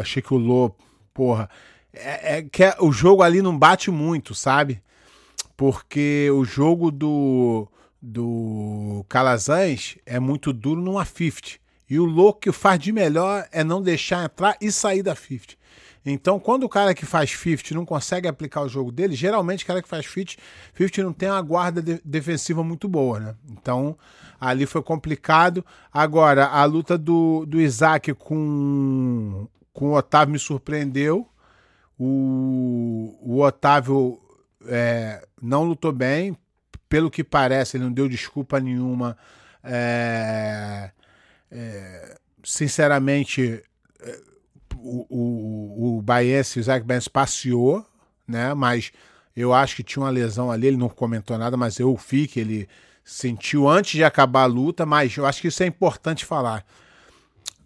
Achei 0.00 0.20
que 0.20 0.34
o 0.34 0.38
Lô, 0.38 0.74
porra, 1.14 1.48
é, 1.92 2.38
é, 2.38 2.42
que 2.42 2.64
é, 2.64 2.76
o 2.80 2.92
jogo 2.92 3.22
ali 3.22 3.42
não 3.42 3.56
bate 3.58 3.90
muito, 3.90 4.34
sabe? 4.34 4.82
Porque 5.56 6.30
o 6.32 6.44
jogo 6.44 6.90
do, 6.90 7.68
do 8.00 9.04
Calazans 9.08 9.96
é 10.06 10.20
muito 10.20 10.52
duro 10.52 10.80
numa 10.80 11.04
50. 11.04 11.58
E 11.90 11.98
o 11.98 12.04
Lô 12.04 12.32
que 12.32 12.52
faz 12.52 12.78
de 12.78 12.92
melhor 12.92 13.46
é 13.50 13.64
não 13.64 13.82
deixar 13.82 14.24
entrar 14.24 14.56
e 14.60 14.70
sair 14.70 15.02
da 15.02 15.14
50. 15.14 15.57
Então, 16.10 16.38
quando 16.38 16.64
o 16.64 16.68
cara 16.68 16.94
que 16.94 17.04
faz 17.04 17.30
50 17.30 17.74
não 17.74 17.84
consegue 17.84 18.26
aplicar 18.28 18.62
o 18.62 18.68
jogo 18.68 18.90
dele, 18.90 19.14
geralmente 19.14 19.64
o 19.64 19.66
cara 19.66 19.82
que 19.82 19.88
faz 19.88 20.06
50, 20.06 20.40
50 20.74 21.02
não 21.02 21.12
tem 21.12 21.28
uma 21.28 21.42
guarda 21.42 21.82
de 21.82 22.00
defensiva 22.04 22.62
muito 22.64 22.88
boa, 22.88 23.20
né? 23.20 23.34
Então, 23.50 23.96
ali 24.40 24.66
foi 24.66 24.82
complicado. 24.82 25.64
Agora, 25.92 26.46
a 26.46 26.64
luta 26.64 26.96
do, 26.96 27.44
do 27.46 27.60
Isaac 27.60 28.14
com, 28.14 29.46
com 29.72 29.90
o 29.90 29.94
Otávio 29.94 30.32
me 30.32 30.38
surpreendeu. 30.38 31.28
O, 31.98 33.18
o 33.20 33.42
Otávio 33.42 34.20
é, 34.66 35.26
não 35.42 35.64
lutou 35.64 35.92
bem, 35.92 36.36
pelo 36.88 37.10
que 37.10 37.24
parece, 37.24 37.76
ele 37.76 37.84
não 37.84 37.92
deu 37.92 38.08
desculpa 38.08 38.60
nenhuma. 38.60 39.16
É, 39.62 40.90
é, 41.50 42.18
sinceramente, 42.44 43.62
o, 44.82 45.06
o, 45.08 45.98
o 45.98 46.02
Baez, 46.02 46.54
o 46.56 46.58
Isaac 46.58 46.84
Baez 46.84 47.08
passeou, 47.08 47.84
né? 48.26 48.54
Mas 48.54 48.92
eu 49.36 49.54
acho 49.54 49.76
que 49.76 49.82
tinha 49.82 50.02
uma 50.02 50.10
lesão 50.10 50.50
ali, 50.50 50.66
ele 50.66 50.76
não 50.76 50.88
comentou 50.88 51.38
nada, 51.38 51.56
mas 51.56 51.78
eu 51.78 51.94
vi 51.96 52.26
que 52.26 52.40
ele 52.40 52.68
sentiu 53.04 53.68
antes 53.68 53.92
de 53.92 54.04
acabar 54.04 54.42
a 54.42 54.46
luta, 54.46 54.84
mas 54.84 55.16
eu 55.16 55.24
acho 55.24 55.40
que 55.40 55.48
isso 55.48 55.62
é 55.62 55.66
importante 55.66 56.24
falar. 56.24 56.64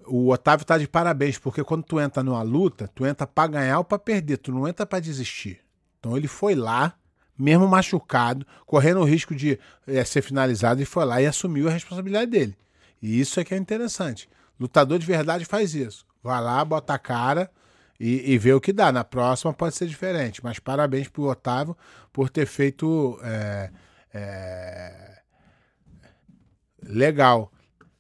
O 0.06 0.30
Otávio 0.30 0.66
tá 0.66 0.78
de 0.78 0.86
parabéns, 0.86 1.38
porque 1.38 1.64
quando 1.64 1.82
tu 1.82 1.98
entra 1.98 2.22
numa 2.22 2.42
luta, 2.42 2.88
tu 2.94 3.06
entra 3.06 3.26
para 3.26 3.48
ganhar 3.48 3.78
ou 3.78 3.84
para 3.84 3.98
perder, 3.98 4.36
tu 4.36 4.52
não 4.52 4.68
entra 4.68 4.84
para 4.84 5.00
desistir. 5.00 5.60
Então 5.98 6.16
ele 6.16 6.28
foi 6.28 6.54
lá, 6.54 6.94
mesmo 7.38 7.66
machucado, 7.66 8.46
correndo 8.66 9.00
o 9.00 9.04
risco 9.04 9.34
de 9.34 9.58
é, 9.86 10.04
ser 10.04 10.22
finalizado, 10.22 10.82
e 10.82 10.84
foi 10.84 11.04
lá 11.04 11.22
e 11.22 11.26
assumiu 11.26 11.68
a 11.68 11.72
responsabilidade 11.72 12.30
dele. 12.30 12.56
E 13.00 13.18
isso 13.20 13.40
é 13.40 13.44
que 13.44 13.54
é 13.54 13.56
interessante. 13.56 14.28
Lutador 14.60 14.98
de 14.98 15.06
verdade 15.06 15.44
faz 15.44 15.74
isso. 15.74 16.06
Vai 16.22 16.40
lá, 16.40 16.64
bota 16.64 16.94
a 16.94 16.98
cara 16.98 17.50
e, 17.98 18.32
e 18.32 18.38
vê 18.38 18.52
o 18.52 18.60
que 18.60 18.72
dá. 18.72 18.92
Na 18.92 19.04
próxima 19.04 19.52
pode 19.52 19.74
ser 19.74 19.86
diferente. 19.86 20.42
Mas 20.42 20.58
parabéns 20.58 21.08
pro 21.08 21.24
Otávio 21.24 21.76
por 22.12 22.30
ter 22.30 22.46
feito. 22.46 23.18
É, 23.22 23.70
é... 24.14 25.22
Legal. 26.82 27.52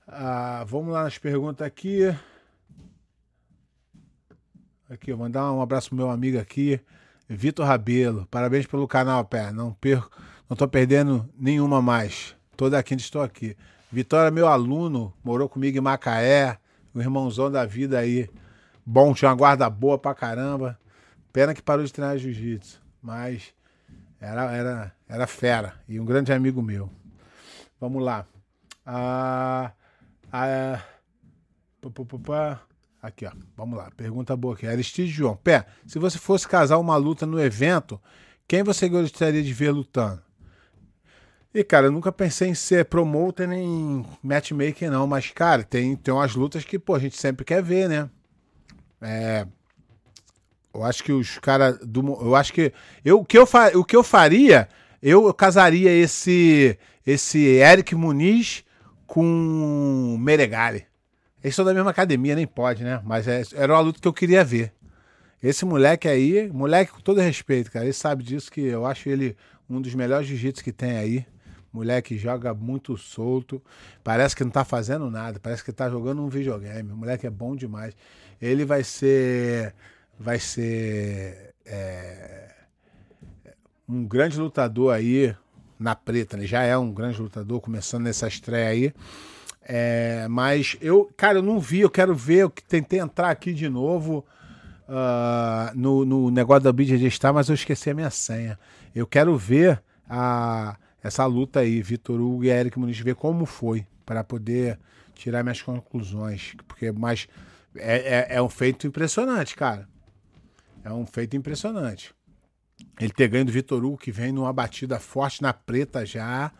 Ah, 0.06 0.64
vamos 0.66 0.92
lá 0.92 1.04
nas 1.04 1.18
perguntas 1.18 1.66
aqui. 1.66 2.14
Aqui, 4.90 5.14
mandar 5.14 5.50
um 5.52 5.62
abraço 5.62 5.88
pro 5.88 5.96
meu 5.96 6.10
amigo 6.10 6.38
aqui. 6.38 6.80
Vitor 7.28 7.64
Rabelo, 7.64 8.26
parabéns 8.30 8.66
pelo 8.66 8.86
canal, 8.86 9.24
pé. 9.24 9.50
Não 9.52 9.72
perco, 9.72 10.10
não 10.50 10.56
tô 10.56 10.68
perdendo 10.68 11.26
nenhuma 11.38 11.80
mais. 11.80 12.36
Toda 12.56 12.82
quinta 12.82 13.02
estou 13.02 13.22
aqui. 13.22 13.56
Vitória, 13.90 14.30
meu 14.30 14.48
aluno, 14.48 15.14
morou 15.24 15.48
comigo 15.48 15.78
em 15.78 15.80
Macaé, 15.80 16.58
o 16.94 17.00
irmãozão 17.00 17.50
da 17.50 17.64
vida 17.64 17.98
aí. 17.98 18.28
Bom, 18.84 19.14
tinha 19.14 19.30
uma 19.30 19.36
guarda 19.36 19.68
boa 19.70 19.98
pra 19.98 20.14
caramba. 20.14 20.78
Pena 21.32 21.54
que 21.54 21.62
parou 21.62 21.84
de 21.84 21.92
treinar 21.92 22.18
jiu-jitsu, 22.18 22.80
mas 23.00 23.54
era, 24.20 24.52
era, 24.52 24.92
era 25.08 25.26
fera 25.26 25.74
e 25.88 25.98
um 25.98 26.04
grande 26.04 26.32
amigo 26.32 26.62
meu. 26.62 26.90
Vamos 27.80 28.02
lá. 28.02 28.26
Ah, 28.84 29.72
ah, 30.32 30.82
aqui, 33.02 33.26
ó. 33.26 33.32
Vamos 33.56 33.76
lá. 33.76 33.90
Pergunta 33.96 34.36
boa 34.36 34.54
aqui. 34.54 34.66
Aristide 34.66 35.10
João. 35.10 35.36
Pé, 35.36 35.66
se 35.86 35.98
você 35.98 36.18
fosse 36.18 36.46
casar 36.46 36.78
uma 36.78 36.96
luta 36.96 37.26
no 37.26 37.40
evento, 37.40 38.00
quem 38.46 38.62
você 38.62 38.88
gostaria 38.88 39.42
de 39.42 39.52
ver 39.52 39.70
lutando? 39.70 40.22
E, 41.54 41.62
cara, 41.62 41.88
eu 41.88 41.92
nunca 41.92 42.10
pensei 42.10 42.48
em 42.48 42.54
ser 42.54 42.86
promoter 42.86 43.46
nem 43.46 44.04
matchmaker, 44.22 44.90
não. 44.90 45.06
Mas, 45.06 45.30
cara, 45.30 45.62
tem, 45.62 45.94
tem 45.96 46.12
umas 46.12 46.34
lutas 46.34 46.64
que, 46.64 46.78
pô, 46.78 46.94
a 46.94 46.98
gente 46.98 47.16
sempre 47.16 47.44
quer 47.44 47.62
ver, 47.62 47.88
né? 47.88 48.08
É, 49.02 49.46
eu 50.74 50.82
acho 50.82 51.04
que 51.04 51.12
os 51.12 51.38
caras 51.38 51.78
do. 51.80 52.00
Eu 52.22 52.34
acho 52.34 52.52
que. 52.52 52.72
Eu, 53.04 53.20
o, 53.20 53.24
que 53.24 53.36
eu 53.36 53.46
fa, 53.46 53.68
o 53.76 53.84
que 53.84 53.94
eu 53.94 54.02
faria, 54.02 54.68
eu 55.02 55.32
casaria 55.34 55.90
esse 55.90 56.78
esse 57.06 57.38
Eric 57.38 57.94
Muniz 57.94 58.64
com 59.06 60.16
Meregali. 60.18 60.86
Eles 61.42 61.54
são 61.54 61.64
da 61.64 61.74
mesma 61.74 61.90
academia, 61.90 62.36
nem 62.36 62.46
pode, 62.46 62.84
né? 62.84 63.02
Mas 63.04 63.26
é, 63.28 63.42
era 63.54 63.74
uma 63.74 63.80
luta 63.80 64.00
que 64.00 64.08
eu 64.08 64.12
queria 64.12 64.44
ver. 64.44 64.72
Esse 65.42 65.64
moleque 65.64 66.06
aí, 66.08 66.48
moleque 66.52 66.92
com 66.92 67.00
todo 67.00 67.20
respeito, 67.20 67.70
cara, 67.70 67.84
ele 67.84 67.92
sabe 67.92 68.22
disso 68.22 68.50
que 68.50 68.60
eu 68.60 68.86
acho 68.86 69.08
ele 69.08 69.36
um 69.68 69.80
dos 69.80 69.94
melhores 69.94 70.26
jiu-jitsu 70.28 70.62
que 70.62 70.72
tem 70.72 70.96
aí. 70.96 71.26
Moleque 71.72 72.18
joga 72.18 72.52
muito 72.52 72.96
solto, 72.96 73.62
parece 74.04 74.36
que 74.36 74.44
não 74.44 74.50
tá 74.50 74.64
fazendo 74.64 75.10
nada, 75.10 75.40
parece 75.40 75.64
que 75.64 75.72
tá 75.72 75.88
jogando 75.88 76.22
um 76.22 76.28
videogame. 76.28 76.92
O 76.92 76.96
moleque 76.96 77.26
é 77.26 77.30
bom 77.30 77.56
demais. 77.56 77.96
Ele 78.40 78.64
vai 78.64 78.84
ser 78.84 79.74
vai 80.18 80.38
ser 80.38 81.54
é, 81.64 82.50
um 83.88 84.04
grande 84.04 84.38
lutador 84.38 84.94
aí 84.94 85.34
na 85.78 85.96
preta, 85.96 86.36
né? 86.36 86.46
Já 86.46 86.62
é 86.62 86.76
um 86.76 86.92
grande 86.92 87.20
lutador, 87.20 87.60
começando 87.60 88.04
nessa 88.04 88.28
estreia 88.28 88.68
aí. 88.68 88.94
É, 89.62 90.26
mas 90.28 90.76
eu, 90.80 91.10
cara, 91.16 91.38
eu 91.38 91.42
não 91.42 91.58
vi, 91.58 91.80
eu 91.80 91.90
quero 91.90 92.14
ver, 92.14 92.38
eu 92.38 92.50
tentei 92.50 92.98
entrar 92.98 93.30
aqui 93.30 93.52
de 93.52 93.68
novo 93.68 94.24
uh, 94.88 95.76
no, 95.76 96.04
no 96.04 96.30
negócio 96.30 96.64
da 96.64 96.72
BJJ 96.72 97.10
Star, 97.10 97.32
mas 97.32 97.48
eu 97.48 97.54
esqueci 97.54 97.90
a 97.90 97.94
minha 97.94 98.10
senha. 98.10 98.58
Eu 98.94 99.06
quero 99.06 99.36
ver 99.36 99.82
a, 100.08 100.76
essa 101.02 101.26
luta 101.26 101.60
aí, 101.60 101.82
Vitor 101.82 102.20
Hugo 102.20 102.44
e 102.44 102.48
Eric 102.48 102.78
Muniz, 102.78 102.98
ver 102.98 103.14
como 103.14 103.44
foi, 103.44 103.86
para 104.06 104.22
poder 104.22 104.78
tirar 105.14 105.42
minhas 105.42 105.60
conclusões. 105.60 106.54
Porque, 106.66 106.92
mas 106.92 107.26
é, 107.74 108.26
é, 108.32 108.36
é 108.36 108.42
um 108.42 108.48
feito 108.48 108.86
impressionante, 108.86 109.56
cara. 109.56 109.88
É 110.84 110.92
um 110.92 111.06
feito 111.06 111.36
impressionante. 111.36 112.14
Ele 113.00 113.12
ter 113.12 113.28
ganho 113.28 113.44
do 113.44 113.52
Vitor 113.52 113.84
Hugo, 113.84 113.96
que 113.96 114.12
vem 114.12 114.32
numa 114.32 114.52
batida 114.52 114.98
forte 114.98 115.42
na 115.42 115.52
preta 115.52 116.04
já, 116.04 116.52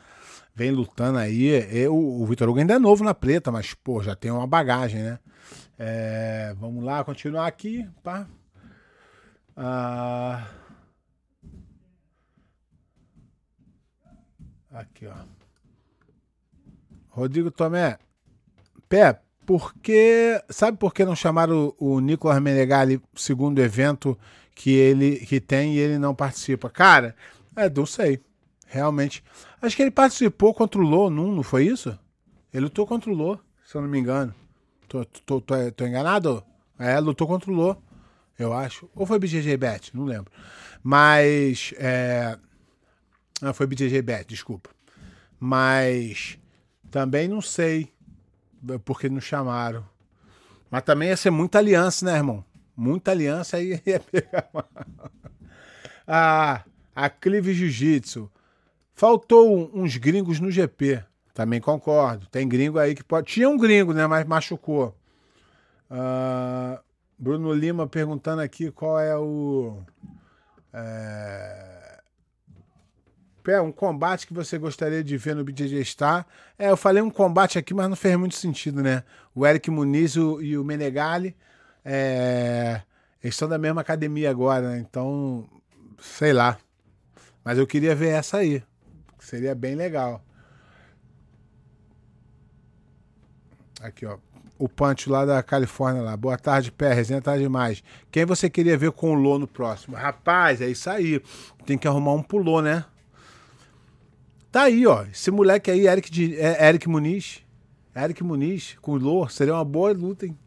vem 0.55 0.71
lutando 0.71 1.19
aí. 1.19 1.47
Eu, 1.71 1.97
o 1.97 2.25
Vitor 2.27 2.49
Hugo 2.49 2.59
ainda 2.59 2.75
é 2.75 2.79
novo 2.79 3.05
na 3.05 3.15
preta, 3.15 3.51
mas, 3.51 3.75
pô, 3.75 4.03
já 4.03 4.15
tem 4.15 4.31
uma 4.31 4.47
bagagem, 4.47 5.03
né? 5.03 5.19
É, 5.79 6.55
vamos 6.59 6.85
lá, 6.85 7.05
continuar 7.05 7.47
aqui, 7.47 7.89
pá. 8.03 8.27
Ah, 9.57 10.47
aqui, 14.73 15.07
ó. 15.07 15.15
Rodrigo 17.09 17.51
Tomé. 17.51 17.99
Pé, 18.89 19.21
porque. 19.45 20.41
Sabe 20.49 20.79
por 20.79 20.95
que 20.95 21.05
não 21.05 21.15
chamaram 21.15 21.75
o, 21.79 21.97
o 21.97 22.01
Nicolas 22.01 22.41
Menegali 22.41 23.01
segundo 23.15 23.61
evento 23.61 24.19
que 24.55 24.71
ele 24.71 25.17
que 25.27 25.41
tem 25.41 25.75
e 25.75 25.79
ele 25.79 25.99
não 25.99 26.15
participa? 26.15 26.71
Cara, 26.71 27.15
é, 27.57 27.69
não 27.69 27.87
sei. 27.87 28.21
Realmente. 28.67 29.23
Acho 29.61 29.77
que 29.77 29.83
ele 29.83 29.91
participou 29.91 30.55
contra 30.55 30.81
o 30.81 31.11
num, 31.11 31.35
não 31.35 31.43
foi 31.43 31.67
isso? 31.67 31.97
Ele 32.53 32.65
lutou 32.65 32.87
contra 32.87 33.11
o 33.11 33.15
Lô, 33.15 33.39
se 33.65 33.77
eu 33.77 33.83
não 33.83 33.89
me 33.89 33.99
engano. 33.99 34.35
Tô, 34.89 35.05
tô, 35.05 35.41
tô, 35.41 35.73
tô 35.73 35.87
enganado? 35.87 36.43
É, 36.79 36.99
lutou 36.99 37.27
contra 37.27 37.51
o 37.51 37.55
Lô, 37.55 37.77
eu 38.39 38.53
acho. 38.53 38.89
Ou 38.95 39.07
foi 39.07 39.19
BJJ 39.19 39.57
Bet, 39.57 39.95
não 39.95 40.05
lembro. 40.05 40.33
Mas. 40.83 41.75
É... 41.77 42.39
Não, 43.43 43.53
foi 43.53 43.67
BJJ 43.67 44.01
Bet, 44.01 44.29
desculpa. 44.29 44.71
Mas. 45.39 46.39
Também 46.91 47.27
não 47.27 47.41
sei 47.41 47.93
porque 48.85 49.09
não 49.09 49.21
chamaram. 49.21 49.85
Mas 50.71 50.83
também 50.83 51.09
ia 51.09 51.17
ser 51.17 51.31
muita 51.31 51.59
aliança, 51.59 52.05
né, 52.07 52.17
irmão? 52.17 52.45
Muita 52.77 53.11
aliança 53.11 53.57
aí 53.57 53.83
ia 53.85 54.01
pegar. 54.01 54.49
Ah, 56.05 56.65
a 56.97 57.09
Clive 57.09 57.55
Jiu-Jitsu. 57.55 58.29
Faltou 58.93 59.71
uns 59.73 59.97
gringos 59.97 60.41
no 60.41 60.51
GP. 60.51 61.03
Também 61.33 61.61
concordo. 61.61 62.27
Tem 62.27 62.47
gringo 62.47 62.77
aí 62.77 62.95
que 62.95 63.05
pode. 63.05 63.29
Tinha 63.29 63.49
um 63.49 63.57
gringo, 63.57 63.95
né? 63.95 64.05
Mas 64.09 64.27
machucou. 64.27 64.95
Uh, 65.89 66.79
Bruno 67.17 67.53
Lima 67.55 67.87
perguntando 67.87 68.43
aqui 68.43 68.73
qual 68.73 68.99
é 68.99 69.17
o. 69.17 69.79
É... 70.73 71.72
Pé, 73.43 73.61
um 73.61 73.73
combate 73.73 74.27
que 74.27 74.33
você 74.33 74.57
gostaria 74.57 75.03
de 75.03 75.17
ver 75.17 75.35
no 75.35 75.45
BJJ 75.45 75.85
Star. 75.85 76.27
É, 76.59 76.71
eu 76.71 76.77
falei 76.77 77.03
um 77.03 77.11
combate 77.11 77.59
aqui, 77.59 77.75
mas 77.75 77.89
não 77.89 77.97
fez 77.97 78.17
muito 78.17 78.37
sentido, 78.37 78.83
né? 78.83 79.03
O 79.35 79.47
Eric 79.47 79.71
Muniz 79.71 80.15
e 80.15 80.57
o 80.57 80.65
Menegali, 80.65 81.37
é, 81.85 82.83
eles 83.23 83.35
estão 83.35 83.49
da 83.49 83.59
mesma 83.59 83.81
academia 83.81 84.31
agora, 84.31 84.71
né? 84.71 84.79
Então, 84.79 85.45
sei 86.01 86.33
lá. 86.33 86.57
Mas 87.45 87.59
eu 87.59 87.67
queria 87.67 87.95
ver 87.95 88.11
essa 88.11 88.39
aí. 88.39 88.63
Seria 89.19 89.55
bem 89.55 89.75
legal. 89.75 90.25
Aqui, 93.81 94.07
ó. 94.07 94.19
O 94.59 94.69
Punch 94.69 95.11
lá 95.11 95.25
da 95.25 95.43
Califórnia 95.43 96.03
lá. 96.03 96.17
Boa 96.17 96.39
tarde, 96.39 96.71
Pé. 96.71 96.93
Resenha 96.93 97.21
tá 97.21 97.37
demais. 97.37 97.83
Quem 98.13 98.25
você 98.25 98.49
queria 98.49 98.79
ver 98.79 98.93
com 98.93 99.11
o 99.11 99.15
Lô 99.15 99.39
no 99.39 99.49
próximo? 99.49 99.97
Rapaz, 99.97 100.61
é 100.61 100.69
isso 100.69 100.89
aí. 100.89 101.21
Tem 101.67 101.77
que 101.77 101.89
arrumar 101.89 102.13
um 102.13 102.23
pulô, 102.23 102.63
né? 102.63 102.85
Tá 104.53 104.65
aí, 104.65 104.87
ó. 104.87 105.05
Esse 105.05 105.31
moleque 105.31 105.71
aí, 105.71 105.89
Eric, 105.89 106.11
de, 106.11 106.39
é, 106.39 106.69
Eric 106.69 106.87
Muniz. 106.87 107.43
Eric 107.97 108.23
Muniz 108.23 108.77
com 108.83 108.93
o 108.93 108.99
Lô, 108.99 109.27
seria 109.27 109.55
uma 109.55 109.65
boa 109.65 109.93
luta, 109.93 110.27
hein? 110.27 110.39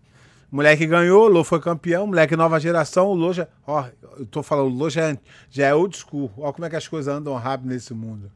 Moleque 0.52 0.86
ganhou, 0.86 1.28
Lô 1.28 1.44
foi 1.44 1.60
campeão, 1.60 2.06
moleque 2.06 2.36
nova 2.36 2.60
geração, 2.60 3.08
o 3.08 3.15
Lô 3.15 3.34
já. 3.34 3.48
Ó, 3.65 3.84
eu 4.18 4.26
tô 4.28 4.44
falando, 4.44 4.68
o 4.68 4.78
Lô 4.78 4.89
já, 4.91 5.10
é, 5.10 5.18
já 5.50 5.65
é 5.65 5.74
old 5.74 5.98
school. 5.98 6.32
Ó, 6.38 6.54
como 6.54 6.65
é 6.65 6.70
que 6.70 6.76
as 6.76 6.88
coisas 6.88 7.13
andam 7.13 7.34
rápido 7.36 7.68
nesse 7.68 7.94
mundo. 7.96 8.32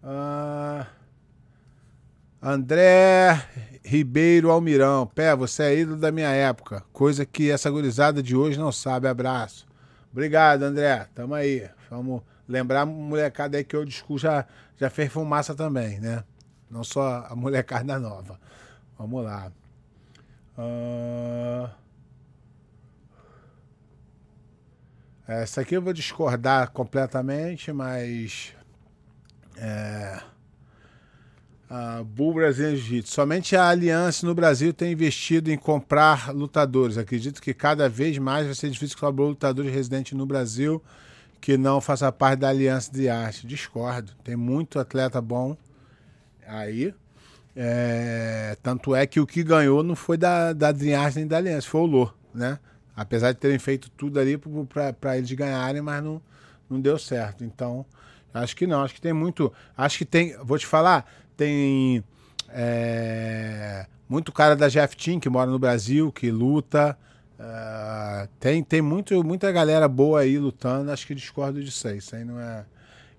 Ah, 0.00 0.86
André 2.40 3.44
Ribeiro 3.84 4.50
Almirão. 4.50 5.06
Pé, 5.06 5.34
você 5.34 5.64
é 5.64 5.78
ídolo 5.80 5.96
da 5.96 6.12
minha 6.12 6.30
época. 6.30 6.84
Coisa 6.92 7.26
que 7.26 7.50
essa 7.50 7.70
gurizada 7.70 8.22
de 8.22 8.36
hoje 8.36 8.58
não 8.58 8.70
sabe. 8.70 9.08
Abraço. 9.08 9.66
Obrigado, 10.12 10.62
André. 10.62 11.08
Tamo 11.12 11.34
aí. 11.34 11.68
Vamos 11.90 12.22
lembrar 12.48 12.82
a 12.82 12.86
molecada 12.86 13.56
aí 13.56 13.64
que 13.64 13.76
o 13.76 13.84
discurso 13.84 14.24
já, 14.24 14.46
já 14.76 14.90
fez 14.90 15.12
fumaça 15.12 15.54
também, 15.54 16.00
né? 16.00 16.24
Não 16.70 16.84
só 16.84 17.26
a 17.28 17.36
molecada 17.36 17.98
nova. 17.98 18.38
Vamos 18.98 19.24
lá. 19.24 19.52
Uh... 20.58 21.84
Essa 25.26 25.62
aqui 25.62 25.74
eu 25.74 25.80
vou 25.80 25.92
discordar 25.92 26.70
completamente, 26.70 27.72
mas. 27.72 28.54
É. 29.56 30.20
Uh, 31.70 32.04
Bull 32.04 32.34
Brasil 32.34 32.76
Jiu-Jitsu. 32.76 33.10
Somente 33.10 33.56
a 33.56 33.68
Aliança 33.68 34.26
no 34.26 34.34
Brasil 34.34 34.72
tem 34.74 34.92
investido 34.92 35.50
em 35.50 35.56
comprar 35.56 36.32
lutadores. 36.34 36.98
Acredito 36.98 37.40
que 37.40 37.54
cada 37.54 37.88
vez 37.88 38.18
mais 38.18 38.44
vai 38.44 38.54
ser 38.54 38.68
difícil 38.68 38.98
comprar 38.98 39.24
lutadores 39.24 39.72
residentes 39.72 40.12
no 40.12 40.26
Brasil 40.26 40.82
que 41.44 41.58
não 41.58 41.78
faça 41.78 42.10
parte 42.10 42.40
da 42.40 42.48
Aliança 42.48 42.90
de 42.90 43.06
Arte. 43.06 43.46
Discordo. 43.46 44.12
Tem 44.24 44.34
muito 44.34 44.78
atleta 44.78 45.20
bom 45.20 45.54
aí. 46.46 46.94
É, 47.54 48.56
tanto 48.62 48.94
é 48.94 49.06
que 49.06 49.20
o 49.20 49.26
que 49.26 49.42
ganhou 49.42 49.82
não 49.82 49.94
foi 49.94 50.16
da, 50.16 50.54
da 50.54 50.68
Arte 50.68 51.16
nem 51.16 51.26
da 51.26 51.36
Aliança, 51.36 51.68
foi 51.68 51.82
o 51.82 51.86
Lô, 51.86 52.10
né? 52.34 52.58
Apesar 52.96 53.32
de 53.32 53.38
terem 53.38 53.58
feito 53.58 53.90
tudo 53.90 54.18
ali 54.18 54.40
para 54.98 55.18
eles 55.18 55.30
ganharem, 55.32 55.82
mas 55.82 56.02
não, 56.02 56.18
não 56.68 56.80
deu 56.80 56.98
certo. 56.98 57.44
Então, 57.44 57.84
acho 58.32 58.56
que 58.56 58.66
não. 58.66 58.82
Acho 58.82 58.94
que 58.94 59.00
tem 59.02 59.12
muito. 59.12 59.52
Acho 59.76 59.98
que 59.98 60.06
tem. 60.06 60.34
Vou 60.38 60.58
te 60.58 60.64
falar, 60.64 61.04
tem 61.36 62.02
é, 62.48 63.84
muito 64.08 64.32
cara 64.32 64.56
da 64.56 64.70
Jeff 64.70 64.96
Team 64.96 65.20
que 65.20 65.28
mora 65.28 65.50
no 65.50 65.58
Brasil, 65.58 66.10
que 66.10 66.30
luta. 66.30 66.96
Uh, 67.38 68.28
tem 68.38 68.62
tem 68.62 68.80
muito, 68.80 69.24
muita 69.24 69.50
galera 69.50 69.88
boa 69.88 70.20
aí 70.20 70.38
lutando, 70.38 70.90
acho 70.90 71.06
que 71.06 71.14
discordo 71.14 71.62
disso 71.62 71.88
aí. 71.88 71.98
Isso 71.98 72.14
aí 72.14 72.24
não 72.24 72.38
é. 72.38 72.64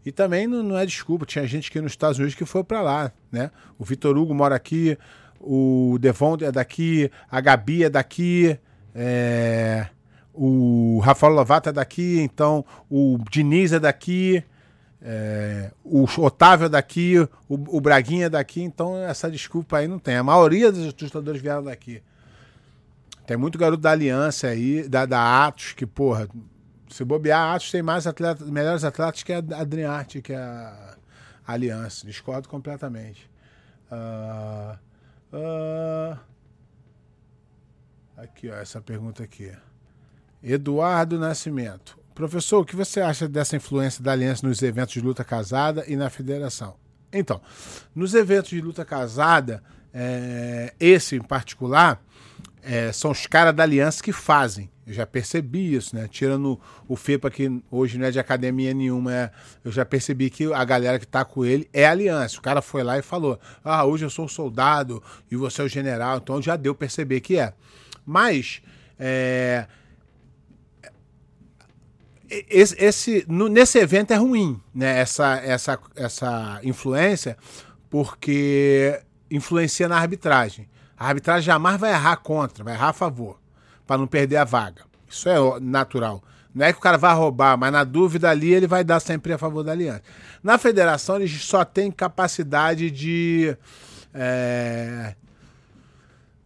E 0.06 0.12
também 0.12 0.48
não, 0.48 0.62
não 0.62 0.78
é 0.78 0.86
desculpa, 0.86 1.26
tinha 1.26 1.46
gente 1.48 1.70
aqui 1.70 1.82
nos 1.82 1.92
Estados 1.92 2.18
Unidos 2.18 2.36
que 2.36 2.46
foi 2.46 2.64
para 2.64 2.82
lá, 2.82 3.12
né? 3.32 3.52
O 3.78 3.84
Vitor 3.84 4.16
Hugo 4.18 4.34
mora 4.34 4.56
aqui, 4.56 4.98
o 5.40 5.98
Devon 6.00 6.38
é 6.42 6.52
daqui, 6.52 7.12
a 7.30 7.42
Gabi 7.42 7.84
é 7.84 7.90
daqui, 7.90 8.58
é... 8.94 9.88
o 10.34 11.00
Rafael 11.04 11.34
Lovato 11.34 11.70
é 11.70 11.72
daqui, 11.72 12.22
então 12.22 12.64
o 12.88 13.18
Diniz 13.32 13.74
é 13.74 13.80
daqui, 13.80 14.44
é... 15.02 15.72
o 15.84 16.06
Otávio 16.20 16.68
é 16.68 16.70
daqui, 16.70 17.18
o, 17.50 17.78
o 17.78 17.82
Braguinha 17.82 18.28
é 18.28 18.30
daqui, 18.30 18.62
então 18.62 18.96
essa 18.98 19.30
desculpa 19.30 19.78
aí 19.78 19.88
não 19.88 19.98
tem. 19.98 20.18
A 20.18 20.24
maioria 20.24 20.72
dos 20.72 20.94
lutadores 21.02 21.42
vieram 21.42 21.64
daqui. 21.64 22.02
Tem 23.26 23.36
muito 23.36 23.58
garoto 23.58 23.82
da 23.82 23.92
Aliança 23.92 24.48
aí, 24.48 24.88
da, 24.88 25.06
da 25.06 25.46
Atos, 25.46 25.74
que, 25.74 25.86
porra, 25.86 26.28
se 26.90 27.04
bobear, 27.04 27.40
a 27.40 27.56
Atos 27.56 27.72
tem 27.72 27.82
mais 27.82 28.06
atletas, 28.06 28.48
melhores 28.50 28.84
atletas 28.84 29.24
que 29.24 29.34
a 29.34 29.40
Adriarte, 29.40 30.22
que 30.22 30.34
a 30.34 30.96
Aliança. 31.46 32.06
Discordo 32.06 32.48
completamente. 32.48 33.30
Uh, 33.92 34.78
uh, 35.34 36.20
aqui, 38.18 38.50
ó, 38.50 38.56
essa 38.56 38.80
pergunta 38.80 39.24
aqui. 39.24 39.52
Eduardo 40.44 41.20
Nascimento. 41.20 41.98
Professor, 42.14 42.62
o 42.62 42.66
que 42.66 42.76
você 42.76 43.02
acha 43.02 43.28
dessa 43.28 43.56
influência 43.56 44.04
da 44.04 44.12
Aliança 44.12 44.48
nos 44.48 44.62
eventos 44.62 44.94
de 44.94 45.02
luta 45.02 45.24
casada 45.24 45.84
e 45.88 45.96
na 45.96 46.10
federação? 46.10 46.76
Então, 47.12 47.42
nos 47.94 48.14
eventos 48.14 48.52
de 48.52 48.62
luta 48.62 48.86
casada, 48.86 49.64
é, 49.94 50.74
esse 50.80 51.16
em 51.16 51.22
particular, 51.22 52.02
é, 52.66 52.92
são 52.92 53.12
os 53.12 53.28
caras 53.28 53.54
da 53.54 53.64
aliança 53.64 54.04
que 54.04 54.12
fazem. 54.12 54.70
Eu 54.86 54.94
já 54.94 55.06
percebi 55.06 55.74
isso, 55.74 55.96
né? 55.96 56.08
Tirando 56.08 56.60
o 56.88 56.96
FEPA, 56.96 57.30
que 57.32 57.62
hoje 57.72 57.98
não 57.98 58.06
é 58.06 58.12
de 58.12 58.20
academia 58.20 58.74
nenhuma, 58.74 59.14
é, 59.14 59.32
eu 59.64 59.72
já 59.72 59.86
percebi 59.86 60.30
que 60.30 60.52
a 60.52 60.64
galera 60.64 61.00
que 61.00 61.08
tá 61.08 61.24
com 61.24 61.46
ele 61.46 61.68
é 61.74 61.86
aliança. 61.86 62.38
O 62.38 62.42
cara 62.42 62.62
foi 62.62 62.84
lá 62.84 62.98
e 62.98 63.02
falou: 63.02 63.40
Ah, 63.64 63.86
hoje 63.86 64.06
eu 64.06 64.10
sou 64.10 64.28
soldado 64.28 65.02
e 65.30 65.36
você 65.36 65.62
é 65.62 65.66
o 65.66 65.68
general. 65.68 66.18
Então 66.18 66.42
já 66.42 66.56
deu 66.56 66.76
perceber 66.76 67.22
que 67.22 67.38
é. 67.38 67.54
Mas. 68.06 68.62
É, 69.00 69.68
esse, 72.50 72.76
esse 72.84 73.26
nesse 73.28 73.78
evento 73.78 74.12
é 74.12 74.16
ruim, 74.16 74.60
né? 74.74 75.00
Essa, 75.00 75.36
essa, 75.38 75.80
essa 75.96 76.60
influência, 76.64 77.38
porque 77.90 79.00
influencia 79.30 79.88
na 79.88 79.98
arbitragem. 79.98 80.68
A 80.98 81.08
arbitragem 81.08 81.44
jamais 81.44 81.80
vai 81.80 81.92
errar 81.92 82.18
contra, 82.18 82.64
vai 82.64 82.74
errar 82.74 82.90
a 82.90 82.94
favor, 82.94 83.40
para 83.86 83.98
não 83.98 84.08
perder 84.08 84.38
a 84.38 84.44
vaga. 84.44 84.84
Isso 85.10 85.30
é 85.30 85.60
natural. 85.60 86.24
Não 86.54 86.66
é 86.66 86.72
que 86.72 86.80
o 86.80 86.82
cara 86.82 86.98
vai 86.98 87.14
roubar, 87.14 87.58
mas 87.58 87.70
na 87.70 87.84
dúvida 87.84 88.30
ali 88.30 88.54
ele 88.54 88.66
vai 88.66 88.82
dar 88.82 89.02
sempre 89.02 89.34
a 89.34 89.38
favor 89.38 89.62
da 89.62 89.74
aliança. 89.74 90.02
Na 90.42 90.58
federação, 90.58 91.18
eles 91.18 91.44
só 91.44 91.66
têm 91.66 91.92
capacidade 91.92 92.90
de. 92.90 93.58
É, 94.14 95.16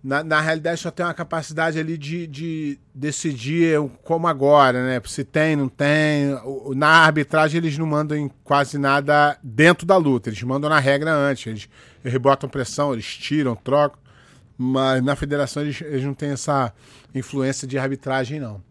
na, 0.03 0.23
na 0.23 0.41
realidade, 0.41 0.81
só 0.81 0.89
tem 0.89 1.05
uma 1.05 1.13
capacidade 1.13 1.77
ali 1.77 1.95
de, 1.95 2.25
de 2.25 2.79
decidir 2.95 3.79
como 4.03 4.27
agora, 4.27 4.83
né? 4.83 5.01
Se 5.05 5.23
tem, 5.23 5.55
não 5.55 5.69
tem. 5.69 6.35
Na 6.75 7.05
arbitragem, 7.05 7.59
eles 7.59 7.77
não 7.77 7.85
mandam 7.85 8.17
em 8.17 8.31
quase 8.43 8.79
nada 8.79 9.37
dentro 9.43 9.85
da 9.85 9.95
luta. 9.95 10.29
Eles 10.29 10.41
mandam 10.41 10.71
na 10.71 10.79
regra 10.79 11.13
antes. 11.13 11.45
Eles, 11.45 11.69
eles 12.03 12.17
botam 12.17 12.49
pressão, 12.49 12.93
eles 12.93 13.05
tiram, 13.05 13.55
trocam. 13.55 13.98
Mas 14.61 15.01
na 15.01 15.15
federação 15.15 15.63
eles, 15.63 15.79
eles 15.79 16.03
não 16.03 16.13
têm 16.13 16.31
essa 16.31 16.73
influência 17.15 17.65
de 17.65 17.77
arbitragem, 17.77 18.41
não. 18.41 18.61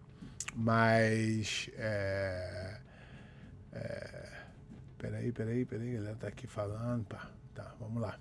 Mas. 0.55 1.71
É, 1.79 2.79
é, 3.73 4.33
peraí, 4.99 5.33
peraí, 5.33 5.65
peraí, 5.65 5.95
galera 5.95 6.15
tá 6.17 6.29
aqui 6.29 6.47
falando. 6.47 7.07
Pá, 7.07 7.31
tá, 7.55 7.75
vamos 7.81 8.03
lá. 8.03 8.19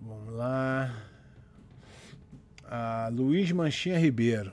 Vamos 0.00 0.34
lá. 0.34 0.94
Luiz 3.12 3.50
Manchinha 3.50 3.98
Ribeiro. 3.98 4.52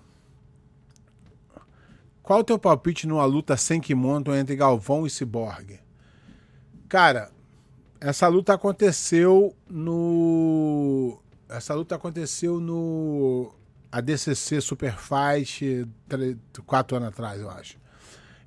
Qual 2.23 2.39
o 2.39 2.43
teu 2.43 2.57
palpite 2.57 3.05
numa 3.05 3.25
luta 3.25 3.55
sem 3.55 3.79
kimono 3.79 4.35
entre 4.35 4.55
Galvão 4.55 5.05
e 5.05 5.11
Cyborg? 5.11 5.79
Cara, 6.89 7.29
essa 8.01 8.27
luta 8.27 8.55
aconteceu 8.55 9.55
no 9.69 11.21
essa 11.53 11.73
luta 11.75 11.95
aconteceu 11.95 12.59
no 12.59 13.53
ADCC 13.91 14.59
Superfight 14.59 15.87
quatro 16.65 16.97
anos 16.97 17.09
atrás, 17.09 17.39
eu 17.39 17.49
acho. 17.49 17.77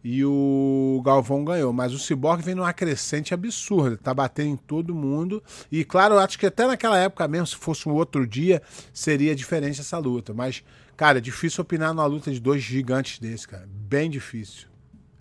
E 0.03 0.25
o 0.25 1.03
Galvão 1.05 1.45
ganhou, 1.45 1.73
mas 1.73 1.93
o 1.93 1.99
Cyborg 1.99 2.43
vem 2.43 2.55
numa 2.55 2.73
crescente 2.73 3.35
absurda, 3.35 3.97
tá 3.97 4.13
batendo 4.13 4.51
em 4.51 4.57
todo 4.57 4.95
mundo. 4.95 5.43
E 5.71 5.85
claro, 5.85 6.15
eu 6.15 6.19
acho 6.19 6.39
que 6.39 6.47
até 6.47 6.67
naquela 6.67 6.99
época 6.99 7.27
mesmo, 7.27 7.47
se 7.47 7.57
fosse 7.57 7.89
um 7.89 7.93
outro 7.93 8.27
dia, 8.27 8.63
seria 8.93 9.35
diferente 9.35 9.81
essa 9.81 9.99
luta. 9.99 10.33
Mas, 10.33 10.63
cara, 10.97 11.19
é 11.19 11.21
difícil 11.21 11.63
opinar 11.63 11.95
numa 11.95 12.07
luta 12.07 12.31
de 12.31 12.41
dois 12.41 12.63
gigantes 12.63 13.19
desse, 13.19 13.49
cara. 13.49 13.69
Bem 13.69 14.11
difícil. 14.11 14.69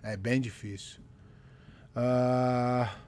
É 0.02 0.16
bem 0.16 0.40
difícil. 0.40 1.00
Uh... 1.96 3.05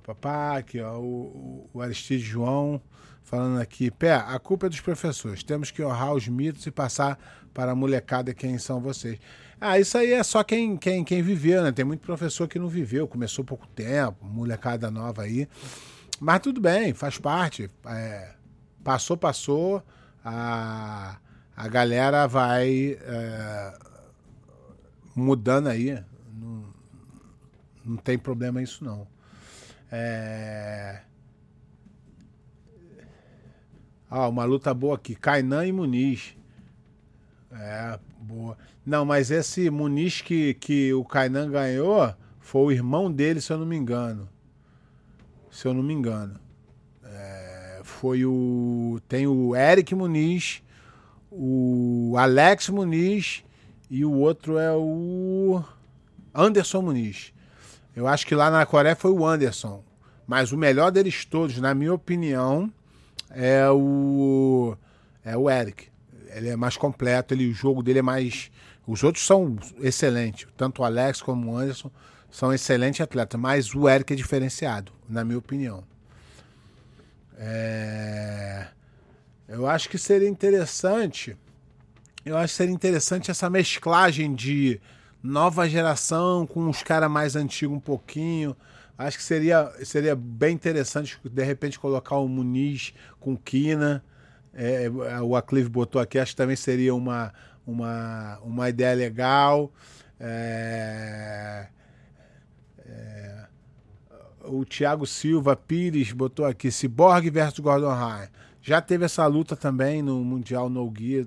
Papapá, 0.00 0.56
aqui, 0.56 0.80
ó, 0.80 0.98
o, 0.98 1.70
o 1.72 1.80
Aristide 1.80 2.24
João 2.24 2.82
falando 3.22 3.60
aqui. 3.60 3.92
Pé, 3.92 4.14
a 4.14 4.36
culpa 4.40 4.66
é 4.66 4.68
dos 4.68 4.80
professores. 4.80 5.44
Temos 5.44 5.70
que 5.70 5.84
honrar 5.84 6.14
os 6.14 6.26
mitos 6.26 6.66
e 6.66 6.70
passar 6.72 7.16
para 7.54 7.70
a 7.70 7.74
molecada 7.76 8.34
quem 8.34 8.58
são 8.58 8.80
vocês. 8.80 9.20
Ah, 9.60 9.78
isso 9.78 9.96
aí 9.96 10.12
é 10.12 10.22
só 10.24 10.42
quem, 10.42 10.76
quem, 10.76 11.04
quem 11.04 11.22
viveu, 11.22 11.62
né? 11.62 11.70
Tem 11.70 11.84
muito 11.84 12.00
professor 12.00 12.48
que 12.48 12.58
não 12.58 12.66
viveu, 12.66 13.06
começou 13.06 13.44
pouco 13.44 13.68
tempo, 13.68 14.24
molecada 14.24 14.90
nova 14.90 15.22
aí. 15.22 15.48
Mas 16.18 16.40
tudo 16.40 16.60
bem, 16.60 16.92
faz 16.92 17.16
parte. 17.16 17.70
É, 17.86 18.34
passou, 18.82 19.16
passou. 19.16 19.80
A, 20.24 21.18
a 21.56 21.68
galera 21.68 22.26
vai 22.26 22.98
é, 23.00 23.78
mudando 25.14 25.68
aí. 25.68 26.02
Não, 26.36 26.64
não 27.84 27.96
tem 27.96 28.18
problema 28.18 28.60
isso, 28.60 28.84
não. 28.84 29.13
É... 29.96 31.00
Ah, 34.10 34.28
uma 34.28 34.44
luta 34.44 34.74
boa 34.74 34.96
aqui. 34.96 35.14
Kainan 35.14 35.66
e 35.66 35.72
Muniz. 35.72 36.36
É, 37.52 37.98
boa. 38.18 38.58
Não, 38.84 39.04
mas 39.04 39.30
esse 39.30 39.70
Muniz 39.70 40.20
que, 40.20 40.54
que 40.54 40.92
o 40.92 41.04
Kainan 41.04 41.48
ganhou 41.48 42.12
foi 42.40 42.62
o 42.62 42.72
irmão 42.72 43.10
dele, 43.10 43.40
se 43.40 43.52
eu 43.52 43.58
não 43.58 43.66
me 43.66 43.76
engano. 43.76 44.28
Se 45.48 45.68
eu 45.68 45.72
não 45.72 45.82
me 45.82 45.94
engano. 45.94 46.40
É, 47.04 47.80
foi 47.84 48.24
o. 48.24 49.00
Tem 49.08 49.28
o 49.28 49.54
Eric 49.54 49.94
Muniz, 49.94 50.60
o 51.30 52.14
Alex 52.18 52.68
Muniz 52.68 53.44
e 53.88 54.04
o 54.04 54.12
outro 54.12 54.58
é 54.58 54.72
o 54.72 55.62
Anderson 56.34 56.82
Muniz. 56.82 57.33
Eu 57.94 58.06
acho 58.06 58.26
que 58.26 58.34
lá 58.34 58.50
na 58.50 58.66
Coreia 58.66 58.96
foi 58.96 59.10
o 59.12 59.26
Anderson. 59.26 59.82
Mas 60.26 60.52
o 60.52 60.56
melhor 60.56 60.90
deles 60.90 61.24
todos, 61.24 61.58
na 61.58 61.74
minha 61.74 61.92
opinião, 61.92 62.72
é 63.30 63.68
o 63.70 64.76
é 65.24 65.36
o 65.36 65.50
Eric. 65.50 65.88
Ele 66.34 66.48
é 66.48 66.56
mais 66.56 66.76
completo, 66.76 67.32
ele, 67.32 67.48
o 67.48 67.54
jogo 67.54 67.82
dele 67.82 68.00
é 68.00 68.02
mais. 68.02 68.50
Os 68.86 69.02
outros 69.02 69.24
são 69.24 69.56
excelentes, 69.80 70.46
tanto 70.56 70.82
o 70.82 70.84
Alex 70.84 71.22
como 71.22 71.52
o 71.52 71.56
Anderson 71.56 71.90
são 72.30 72.52
excelentes 72.52 73.00
atletas, 73.00 73.40
mas 73.40 73.74
o 73.74 73.88
Eric 73.88 74.12
é 74.12 74.16
diferenciado, 74.16 74.92
na 75.08 75.24
minha 75.24 75.38
opinião. 75.38 75.84
É... 77.38 78.66
Eu 79.48 79.66
acho 79.66 79.88
que 79.88 79.96
seria 79.96 80.28
interessante. 80.28 81.36
Eu 82.24 82.36
acho 82.36 82.52
que 82.52 82.56
seria 82.56 82.74
interessante 82.74 83.30
essa 83.30 83.48
mesclagem 83.48 84.34
de 84.34 84.80
nova 85.24 85.66
geração 85.66 86.46
com 86.46 86.68
os 86.68 86.82
caras 86.82 87.10
mais 87.10 87.34
antigos 87.34 87.74
um 87.74 87.80
pouquinho. 87.80 88.54
Acho 88.96 89.16
que 89.16 89.24
seria, 89.24 89.72
seria 89.82 90.14
bem 90.14 90.54
interessante, 90.54 91.18
de 91.24 91.42
repente, 91.42 91.80
colocar 91.80 92.18
o 92.18 92.28
Muniz 92.28 92.92
com 93.18 93.34
Kina. 93.34 94.04
É, 94.52 94.88
o 95.20 95.34
Aclive 95.34 95.68
botou 95.68 96.00
aqui, 96.00 96.18
acho 96.18 96.32
que 96.32 96.36
também 96.36 96.54
seria 96.54 96.94
uma, 96.94 97.32
uma, 97.66 98.38
uma 98.42 98.68
ideia 98.68 98.94
legal. 98.94 99.72
É, 100.20 101.68
é, 102.86 103.46
o 104.44 104.64
Thiago 104.64 105.06
Silva 105.06 105.56
Pires 105.56 106.12
botou 106.12 106.44
aqui, 106.44 106.70
Cyborg 106.70 107.30
versus 107.30 107.58
Gordon 107.60 107.94
Ryan. 107.94 108.28
Já 108.60 108.80
teve 108.80 109.06
essa 109.06 109.26
luta 109.26 109.56
também 109.56 110.02
no 110.02 110.22
Mundial 110.22 110.68
No 110.68 110.92
Gear 110.96 111.26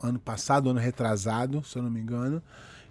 ano 0.00 0.18
passado, 0.18 0.70
ano 0.70 0.78
retrasado, 0.78 1.62
se 1.64 1.76
eu 1.76 1.82
não 1.82 1.90
me 1.90 2.00
engano 2.00 2.40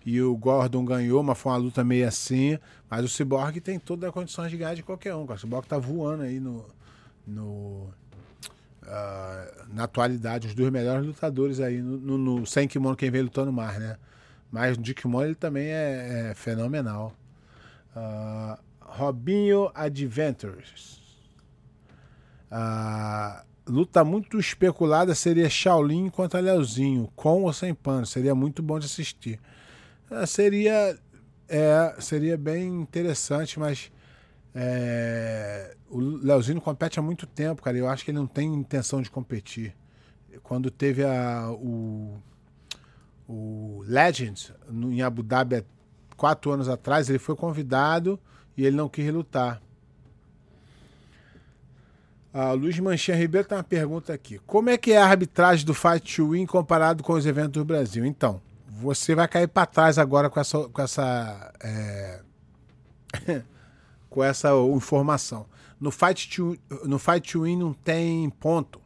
e 0.06 0.22
o 0.22 0.38
Gordon 0.38 0.86
ganhou, 0.86 1.24
mas 1.24 1.38
foi 1.38 1.52
uma 1.52 1.58
luta 1.58 1.84
meio 1.84 2.08
assim. 2.08 2.60
Mas 2.90 3.04
o 3.04 3.10
Cyborg 3.10 3.60
tem 3.60 3.80
todas 3.80 4.08
as 4.08 4.14
condições 4.14 4.52
de 4.52 4.58
ganhar 4.58 4.76
de 4.76 4.84
qualquer 4.84 5.16
um. 5.16 5.26
O 5.26 5.38
Cyborg 5.38 5.68
tá 5.68 5.80
voando 5.80 6.24
aí 6.24 6.40
no. 6.40 6.64
no 7.26 7.90
uh, 8.84 9.66
na 9.74 9.86
atualidade, 9.86 10.48
os 10.48 10.54
dois 10.54 10.72
melhores 10.72 11.08
lutadores 11.08 11.60
aí 11.60 11.82
no, 11.82 11.98
no, 11.98 12.18
no, 12.18 12.46
sem 12.46 12.68
kimono, 12.68 12.96
quem 12.96 13.10
vem 13.10 13.24
lutando 13.24 13.52
mais, 13.52 13.80
né? 13.80 13.98
Mas 14.52 14.78
de 14.78 14.94
kimono 14.94 15.26
ele 15.26 15.36
também 15.36 15.70
é, 15.70 16.30
é 16.30 16.34
fenomenal. 16.36 17.12
Uh, 17.96 18.58
Robinho 18.80 19.72
Adventures. 19.74 21.02
Uh, 22.52 23.44
luta 23.68 24.04
muito 24.04 24.40
especulada 24.40 25.16
seria 25.16 25.50
Shaolin 25.50 26.10
contra 26.10 26.40
Leozinho, 26.40 27.12
com 27.16 27.42
ou 27.44 27.52
sem 27.52 27.74
pano. 27.74 28.06
Seria 28.06 28.36
muito 28.36 28.62
bom 28.62 28.78
de 28.78 28.86
assistir. 28.86 29.40
Uh, 30.10 30.26
seria, 30.28 30.98
é, 31.48 31.96
seria 32.00 32.38
bem 32.38 32.68
interessante, 32.82 33.60
mas 33.60 33.92
é, 34.54 35.76
o 35.90 36.00
Leozinho 36.00 36.62
compete 36.62 36.98
há 36.98 37.02
muito 37.02 37.28
tempo, 37.28 37.62
cara. 37.62 37.78
Eu 37.78 37.90
acho 37.90 38.06
que 38.06 38.12
ele 38.12 38.18
não 38.18 38.28
tem 38.28 38.54
intenção 38.54 39.02
de 39.02 39.12
competir. 39.12 39.76
Quando 40.44 40.72
teve 40.72 41.04
a, 41.04 41.50
o, 41.52 42.18
o 43.28 43.84
Legends 43.86 44.54
no, 44.70 44.92
em 44.94 45.02
Abu 45.02 45.24
Dhabi 45.24 45.66
quatro 46.16 46.52
anos 46.52 46.70
atrás, 46.70 47.10
ele 47.10 47.20
foi 47.20 47.36
convidado 47.36 48.20
e 48.56 48.66
ele 48.66 48.76
não 48.76 48.88
quis 48.88 49.12
lutar. 49.12 49.62
A 52.34 52.52
Luiz 52.52 52.78
Manchinha 52.80 53.16
Ribeiro 53.16 53.48
tem 53.48 53.58
uma 53.58 53.64
pergunta 53.64 54.14
aqui. 54.14 54.40
Como 54.40 54.70
é 54.70 54.78
que 54.78 54.92
é 54.92 54.98
a 54.98 55.06
arbitragem 55.06 55.66
do 55.66 55.74
Fight 55.74 56.16
to 56.16 56.32
Win 56.32 56.46
comparado 56.46 57.02
com 57.02 57.14
os 57.14 57.26
eventos 57.26 57.54
do 57.54 57.66
Brasil? 57.66 58.06
Então, 58.06 58.42
você 58.78 59.16
vai 59.16 59.28
cair 59.28 59.48
para 59.48 59.66
trás 59.66 59.98
agora 59.98 60.30
com 60.30 60.40
essa, 60.40 60.70
com 60.70 60.82
essa 60.82 61.54
é... 61.62 62.22
com 64.10 64.24
essa 64.24 64.50
informação. 64.76 65.46
No 65.80 65.92
Fight 65.92 66.30
to, 66.30 66.58
no 66.86 67.00
fight 67.00 67.32
to 67.32 67.44
Win 67.44 67.58
não 67.58 67.74
tem 67.74 68.30
ponto. 68.30 68.82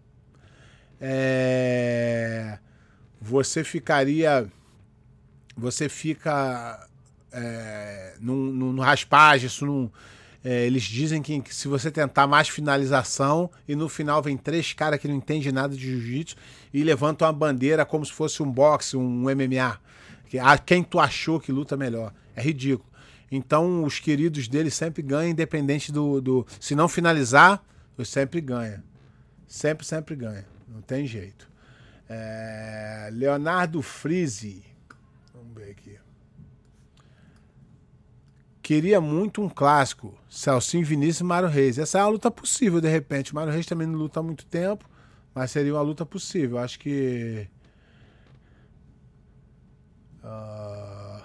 É, 0.99 2.60
você 3.21 3.63
ficaria. 3.63 4.47
Você 5.56 5.88
fica 5.88 6.88
é, 7.32 8.15
num, 8.19 8.52
num 8.52 8.80
raspagem, 8.80 9.47
isso 9.47 9.65
não. 9.65 9.91
É, 10.43 10.65
eles 10.65 10.84
dizem 10.84 11.21
que, 11.21 11.43
se 11.54 11.67
você 11.67 11.91
tentar 11.91 12.25
mais 12.25 12.47
finalização 12.47 13.49
e 13.67 13.75
no 13.75 13.89
final 13.89 14.21
vem 14.21 14.38
três 14.38 14.71
caras 14.71 14.99
que 14.99 15.08
não 15.08 15.15
entendem 15.15 15.52
nada 15.52 15.75
de 15.75 15.82
jiu-jitsu 15.82 16.36
e 16.73 16.82
levantam 16.84 17.28
uma 17.28 17.34
bandeira 17.34 17.86
como 17.86 18.06
se 18.06 18.13
fosse 18.13 18.41
um 18.41 18.49
boxe, 18.49 18.95
um 18.95 19.23
MMA. 19.23 19.80
Que, 20.30 20.39
ah, 20.39 20.58
quem 20.58 20.84
tu 20.84 20.99
achou 20.99 21.39
que 21.39 21.52
luta 21.52 21.75
melhor? 21.75 22.13
É 22.36 22.41
ridículo. 22.41 22.88
Então 23.32 23.84
os 23.84 23.99
queridos 23.99 24.47
dele 24.47 24.71
sempre 24.71 25.04
ganham, 25.04 25.32
independente 25.32 25.91
do, 25.91 26.21
do. 26.21 26.47
Se 26.60 26.73
não 26.73 26.88
finalizar, 26.88 27.63
sempre 28.06 28.39
ganha. 28.39 28.84
Sempre, 29.47 29.86
sempre 29.86 30.15
ganha. 30.15 30.45
Não 30.67 30.82
tem 30.82 31.06
jeito. 31.06 31.49
É... 32.08 33.10
Leonardo 33.12 33.82
Frise. 33.82 34.63
Vamos 35.34 35.54
ver 35.54 35.71
aqui. 35.71 35.99
Queria 38.69 39.01
muito 39.01 39.41
um 39.41 39.49
clássico. 39.49 40.13
Celcinho 40.29 40.86
Vinícius 40.86 41.21
e 41.21 41.23
Mário 41.23 41.49
Reis. 41.49 41.79
Essa 41.79 41.97
é 41.97 42.03
uma 42.03 42.10
luta 42.10 42.29
possível, 42.29 42.79
de 42.79 42.88
repente. 42.88 43.34
Mário 43.34 43.51
Reis 43.51 43.65
também 43.65 43.88
não 43.88 43.97
luta 43.97 44.19
há 44.19 44.21
muito 44.21 44.45
tempo, 44.45 44.88
mas 45.34 45.49
seria 45.49 45.73
uma 45.73 45.82
luta 45.82 46.05
possível. 46.05 46.60
Acho 46.60 46.77
que. 46.77 47.47
Uh... 50.23 51.19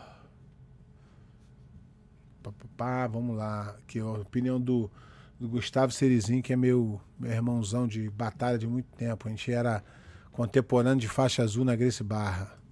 pá, 2.78 3.06
vamos 3.08 3.36
lá. 3.36 3.76
Que 3.86 3.98
a 3.98 4.06
opinião 4.06 4.58
do, 4.58 4.90
do 5.38 5.46
Gustavo 5.46 5.92
Serizinho, 5.92 6.42
que 6.42 6.54
é 6.54 6.56
meu, 6.56 6.98
meu 7.20 7.30
irmãozão 7.30 7.86
de 7.86 8.08
batalha 8.08 8.56
de 8.56 8.66
muito 8.66 8.88
tempo. 8.96 9.28
A 9.28 9.30
gente 9.30 9.52
era 9.52 9.84
contemporâneo 10.32 10.98
de 10.98 11.08
faixa 11.08 11.42
azul 11.42 11.62
na 11.62 11.76
Grace 11.76 12.02
Barra. 12.02 12.63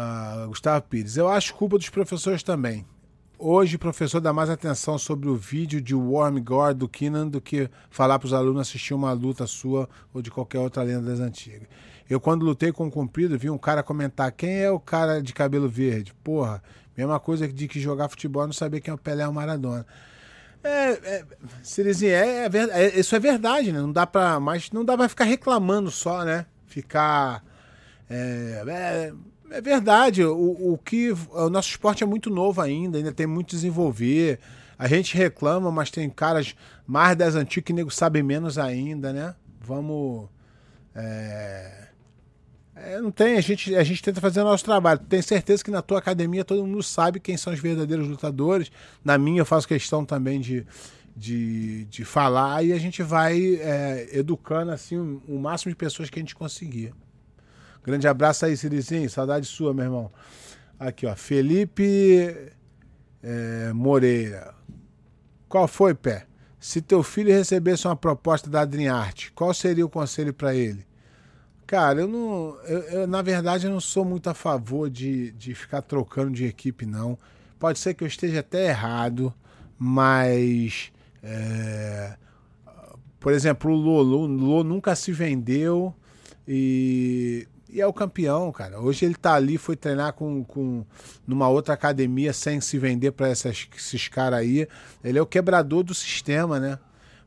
Ah, 0.00 0.44
Gustavo 0.46 0.80
Pires, 0.82 1.16
eu 1.16 1.28
acho 1.28 1.52
culpa 1.54 1.76
dos 1.76 1.88
professores 1.88 2.44
também. 2.44 2.86
Hoje 3.36 3.74
o 3.74 3.78
professor 3.80 4.20
dá 4.20 4.32
mais 4.32 4.48
atenção 4.48 4.96
sobre 4.96 5.28
o 5.28 5.34
vídeo 5.34 5.80
de 5.80 5.92
Warm 5.92 6.38
Gore 6.38 6.74
do 6.74 6.88
Keenan 6.88 7.26
do 7.26 7.40
que 7.40 7.68
falar 7.90 8.16
para 8.20 8.26
os 8.26 8.32
alunos 8.32 8.60
assistir 8.60 8.94
uma 8.94 9.12
luta 9.12 9.44
sua 9.48 9.88
ou 10.14 10.22
de 10.22 10.30
qualquer 10.30 10.60
outra 10.60 10.84
lenda 10.84 11.10
das 11.10 11.18
antigas. 11.18 11.66
Eu, 12.08 12.20
quando 12.20 12.44
lutei 12.44 12.70
com 12.70 12.86
o 12.86 12.90
Cumprido, 12.92 13.36
vi 13.36 13.50
um 13.50 13.58
cara 13.58 13.82
comentar 13.82 14.30
quem 14.30 14.60
é 14.60 14.70
o 14.70 14.78
cara 14.78 15.20
de 15.20 15.34
cabelo 15.34 15.68
verde. 15.68 16.14
Porra, 16.22 16.62
mesma 16.96 17.18
coisa 17.18 17.48
de 17.48 17.66
que 17.66 17.80
jogar 17.80 18.08
futebol 18.08 18.46
não 18.46 18.52
saber 18.52 18.80
quem 18.80 18.92
é 18.92 18.94
o 18.94 18.98
Pelé 18.98 19.26
ou 19.26 19.32
o 19.32 19.34
Maradona. 19.34 19.84
É, 20.62 20.90
é, 20.90 21.24
é, 22.06 22.46
é, 22.46 22.84
é, 22.84 23.00
isso 23.00 23.16
é 23.16 23.18
verdade, 23.18 23.72
né? 23.72 23.80
Não 23.80 23.90
dá 23.90 24.06
pra. 24.06 24.38
Mas 24.38 24.70
não 24.70 24.84
dá 24.84 24.96
pra 24.96 25.08
ficar 25.08 25.24
reclamando 25.24 25.90
só, 25.90 26.24
né? 26.24 26.46
Ficar. 26.68 27.42
É, 28.08 29.12
é, 29.50 29.60
verdade. 29.60 30.24
O, 30.24 30.72
o 30.72 30.78
que. 30.78 31.10
O 31.10 31.48
nosso 31.48 31.70
esporte 31.70 32.02
é 32.02 32.06
muito 32.06 32.30
novo 32.30 32.60
ainda, 32.60 32.98
ainda 32.98 33.12
tem 33.12 33.26
muito 33.26 33.54
a 33.54 33.56
desenvolver. 33.56 34.38
A 34.78 34.86
gente 34.86 35.16
reclama, 35.16 35.70
mas 35.70 35.90
tem 35.90 36.08
caras 36.08 36.54
mais 36.86 37.16
das 37.16 37.34
antigas 37.34 37.66
que 37.66 37.72
nego 37.72 37.90
sabe 37.90 38.22
menos 38.22 38.58
ainda, 38.58 39.12
né? 39.12 39.34
Vamos. 39.60 40.28
É, 40.94 41.88
é, 42.80 43.00
não 43.00 43.10
tem, 43.10 43.36
a 43.36 43.40
gente, 43.40 43.74
a 43.74 43.82
gente 43.82 44.02
tenta 44.02 44.20
fazer 44.20 44.40
o 44.40 44.44
nosso 44.44 44.64
trabalho. 44.64 45.00
Tenho 45.08 45.22
certeza 45.22 45.64
que 45.64 45.70
na 45.70 45.82
tua 45.82 45.98
academia 45.98 46.44
todo 46.44 46.64
mundo 46.64 46.82
sabe 46.82 47.18
quem 47.18 47.36
são 47.36 47.52
os 47.52 47.58
verdadeiros 47.58 48.08
lutadores. 48.08 48.70
Na 49.04 49.18
minha 49.18 49.40
eu 49.40 49.46
faço 49.46 49.66
questão 49.66 50.04
também 50.04 50.40
de, 50.40 50.64
de, 51.16 51.84
de 51.86 52.04
falar 52.04 52.64
e 52.64 52.72
a 52.72 52.78
gente 52.78 53.02
vai 53.02 53.56
é, 53.56 54.08
educando 54.12 54.70
assim 54.70 54.96
o, 54.96 55.38
máximo 55.38 55.72
de 55.72 55.76
pessoas 55.76 56.08
que 56.08 56.18
a 56.18 56.22
gente 56.22 56.36
conseguir. 56.36 56.94
Grande 57.84 58.06
abraço 58.06 58.44
aí, 58.44 58.56
Sirizinho. 58.56 59.08
Saudade 59.08 59.46
sua, 59.46 59.72
meu 59.72 59.84
irmão. 59.84 60.12
Aqui, 60.78 61.06
ó. 61.06 61.14
Felipe 61.14 62.52
é, 63.22 63.72
Moreira. 63.72 64.54
Qual 65.48 65.66
foi, 65.66 65.94
Pé? 65.94 66.26
Se 66.60 66.82
teu 66.82 67.02
filho 67.02 67.32
recebesse 67.32 67.86
uma 67.86 67.96
proposta 67.96 68.50
da 68.50 68.62
Adriarte, 68.62 69.32
qual 69.32 69.54
seria 69.54 69.86
o 69.86 69.88
conselho 69.88 70.34
para 70.34 70.54
ele? 70.54 70.86
Cara, 71.66 72.00
eu 72.00 72.08
não. 72.08 72.56
Eu, 72.64 72.78
eu, 72.80 73.06
na 73.06 73.22
verdade, 73.22 73.66
eu 73.66 73.70
não 73.70 73.80
sou 73.80 74.04
muito 74.04 74.28
a 74.28 74.34
favor 74.34 74.88
de, 74.88 75.32
de 75.32 75.54
ficar 75.54 75.82
trocando 75.82 76.32
de 76.32 76.46
equipe, 76.46 76.86
não. 76.86 77.18
Pode 77.58 77.78
ser 77.78 77.94
que 77.94 78.02
eu 78.02 78.08
esteja 78.08 78.40
até 78.40 78.68
errado, 78.68 79.32
mas. 79.78 80.90
É, 81.22 82.16
por 83.20 83.32
exemplo, 83.32 83.70
o 83.70 83.74
Lolo, 83.74 84.20
o 84.20 84.26
Lolo 84.26 84.64
nunca 84.64 84.96
se 84.96 85.12
vendeu 85.12 85.94
e, 86.46 87.46
e, 87.70 87.80
é 87.80 87.86
o 87.86 87.92
campeão, 87.92 88.50
cara. 88.52 88.80
Hoje 88.80 89.04
ele 89.04 89.14
tá 89.14 89.34
ali, 89.34 89.58
foi 89.58 89.76
treinar 89.76 90.12
com, 90.12 90.44
com 90.44 90.84
numa 91.26 91.48
outra 91.48 91.74
academia 91.74 92.32
sem 92.32 92.60
se 92.60 92.78
vender 92.78 93.12
para 93.12 93.30
esses 93.30 94.08
caras 94.08 94.40
aí. 94.40 94.66
Ele 95.02 95.18
é 95.18 95.22
o 95.22 95.26
quebrador 95.26 95.82
do 95.82 95.94
sistema, 95.94 96.58
né? 96.58 96.78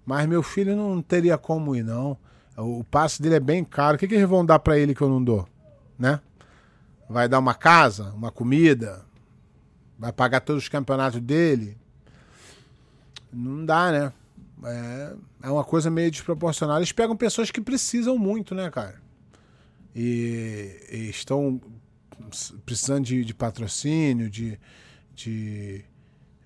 Mas 0.05 0.27
meu 0.27 0.41
filho 0.41 0.75
não 0.75 1.01
teria 1.01 1.37
como 1.37 1.75
ir, 1.75 1.83
não. 1.83 2.17
O 2.57 2.83
passe 2.83 3.21
dele 3.21 3.35
é 3.35 3.39
bem 3.39 3.63
caro. 3.63 3.95
O 3.95 3.99
que, 3.99 4.07
que 4.07 4.15
eles 4.15 4.27
vão 4.27 4.45
dar 4.45 4.59
para 4.59 4.77
ele 4.77 4.93
que 4.93 5.01
eu 5.01 5.09
não 5.09 5.23
dou? 5.23 5.47
Né? 5.97 6.19
Vai 7.09 7.27
dar 7.27 7.39
uma 7.39 7.53
casa, 7.53 8.11
uma 8.13 8.31
comida? 8.31 9.05
Vai 9.97 10.11
pagar 10.11 10.41
todos 10.41 10.63
os 10.63 10.69
campeonatos 10.69 11.21
dele? 11.21 11.77
Não 13.31 13.65
dá, 13.65 13.91
né? 13.91 14.13
É, 14.63 15.13
é 15.43 15.49
uma 15.49 15.63
coisa 15.63 15.89
meio 15.89 16.11
desproporcional. 16.11 16.77
Eles 16.77 16.91
pegam 16.91 17.15
pessoas 17.15 17.51
que 17.51 17.61
precisam 17.61 18.17
muito, 18.17 18.53
né, 18.53 18.69
cara? 18.69 18.99
E, 19.95 20.87
e 20.91 21.09
estão 21.09 21.59
precisando 22.65 23.05
de, 23.05 23.25
de 23.25 23.33
patrocínio, 23.33 24.29
de, 24.29 24.59
de, 25.13 25.83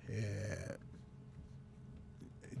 é, 0.08 0.76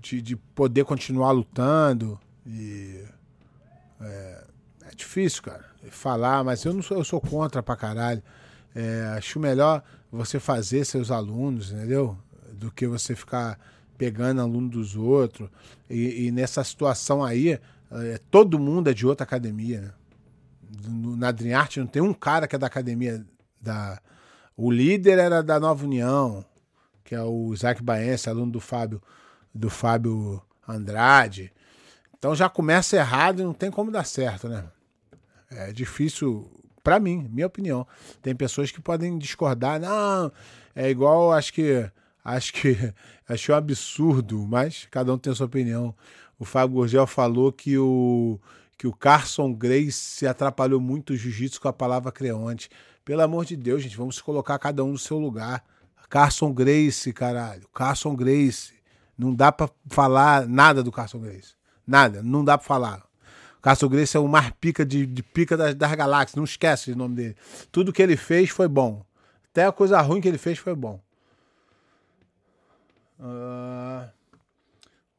de, 0.00 0.22
de 0.22 0.36
poder 0.36 0.84
continuar 0.84 1.32
lutando. 1.32 2.18
E 2.46 3.04
é, 4.00 4.44
é 4.84 4.94
difícil, 4.94 5.42
cara, 5.42 5.64
falar, 5.90 6.44
mas 6.44 6.64
eu 6.64 6.72
não 6.72 6.82
sou, 6.82 6.98
eu 6.98 7.04
sou 7.04 7.20
contra 7.20 7.62
pra 7.62 7.76
caralho. 7.76 8.22
É, 8.74 9.14
acho 9.16 9.40
melhor 9.40 9.82
você 10.12 10.38
fazer 10.38 10.84
seus 10.84 11.10
alunos, 11.10 11.72
entendeu? 11.72 12.16
Do 12.52 12.70
que 12.70 12.86
você 12.86 13.14
ficar 13.14 13.58
pegando 13.96 14.40
aluno 14.40 14.68
dos 14.68 14.94
outros. 14.94 15.48
E, 15.88 16.26
e 16.26 16.30
nessa 16.30 16.62
situação 16.62 17.24
aí, 17.24 17.58
é, 17.90 18.20
todo 18.30 18.58
mundo 18.58 18.90
é 18.90 18.94
de 18.94 19.06
outra 19.06 19.24
academia, 19.24 19.80
né? 19.80 19.92
Na 20.88 21.30
Dream 21.30 21.58
Art 21.58 21.76
não 21.76 21.86
tem 21.86 22.02
um 22.02 22.14
cara 22.14 22.46
que 22.46 22.56
é 22.56 22.58
da 22.58 22.66
academia 22.66 23.24
da. 23.60 24.00
O 24.56 24.70
líder 24.70 25.18
era 25.18 25.42
da 25.42 25.60
Nova 25.60 25.84
União, 25.84 26.44
que 27.04 27.14
é 27.14 27.22
o 27.22 27.52
Isaac 27.52 27.82
Baense, 27.82 28.28
aluno 28.28 28.52
do 28.52 28.60
Fábio, 28.60 29.02
do 29.54 29.68
Fábio 29.68 30.40
Andrade. 30.66 31.52
Então 32.18 32.34
já 32.34 32.48
começa 32.48 32.96
errado 32.96 33.40
e 33.40 33.44
não 33.44 33.52
tem 33.52 33.70
como 33.70 33.90
dar 33.90 34.04
certo, 34.04 34.48
né? 34.48 34.64
É 35.50 35.72
difícil, 35.72 36.50
para 36.82 36.98
mim, 36.98 37.28
minha 37.30 37.46
opinião. 37.46 37.86
Tem 38.22 38.34
pessoas 38.34 38.70
que 38.70 38.80
podem 38.80 39.18
discordar, 39.18 39.78
não, 39.78 40.32
é 40.74 40.90
igual, 40.90 41.32
acho 41.32 41.52
que 41.52 41.88
acho 42.24 42.52
que 42.52 42.76
achei 43.28 43.54
um 43.54 43.58
absurdo, 43.58 44.46
mas 44.48 44.88
cada 44.90 45.12
um 45.12 45.18
tem 45.18 45.32
a 45.32 45.36
sua 45.36 45.46
opinião. 45.46 45.94
o 46.38 46.44
Fábio 46.44 46.76
Gurgel 46.76 47.06
falou 47.06 47.52
que 47.52 47.78
o, 47.78 48.40
que 48.76 48.86
o 48.86 48.92
Carson 48.92 49.52
Grace 49.52 49.92
se 49.92 50.26
atrapalhou 50.26 50.80
muito 50.80 51.12
o 51.12 51.16
jiu-jitsu 51.16 51.60
com 51.60 51.68
a 51.68 51.72
palavra 51.72 52.12
creonte. 52.12 52.68
Pelo 53.04 53.22
amor 53.22 53.44
de 53.44 53.56
Deus, 53.56 53.82
gente, 53.82 53.96
vamos 53.96 54.20
colocar 54.20 54.58
cada 54.58 54.84
um 54.84 54.92
no 54.92 54.98
seu 54.98 55.18
lugar. 55.18 55.64
Carson 56.08 56.52
Grace, 56.52 57.12
caralho. 57.12 57.66
Carson 57.74 58.14
Grace. 58.14 58.74
Não 59.16 59.34
dá 59.34 59.50
para 59.50 59.70
falar 59.88 60.46
nada 60.46 60.82
do 60.82 60.92
Carson 60.92 61.20
Grace. 61.20 61.54
Nada, 61.86 62.22
não 62.22 62.44
dá 62.44 62.58
para 62.58 62.66
falar. 62.66 63.06
Carson 63.62 63.88
Grace 63.88 64.16
é 64.16 64.20
o 64.20 64.28
mais 64.28 64.50
pica 64.60 64.84
de, 64.84 65.06
de 65.06 65.22
pica 65.22 65.56
das, 65.56 65.74
das 65.74 65.92
galáxias, 65.94 66.36
não 66.36 66.44
esquece 66.44 66.92
o 66.92 66.96
nome 66.96 67.16
dele. 67.16 67.36
Tudo 67.72 67.92
que 67.92 68.02
ele 68.02 68.16
fez 68.16 68.50
foi 68.50 68.68
bom. 68.68 69.04
Até 69.50 69.64
a 69.64 69.72
coisa 69.72 70.00
ruim 70.02 70.20
que 70.20 70.28
ele 70.28 70.38
fez 70.38 70.58
foi 70.58 70.74
bom. 70.74 71.00
Uh, 73.18 74.08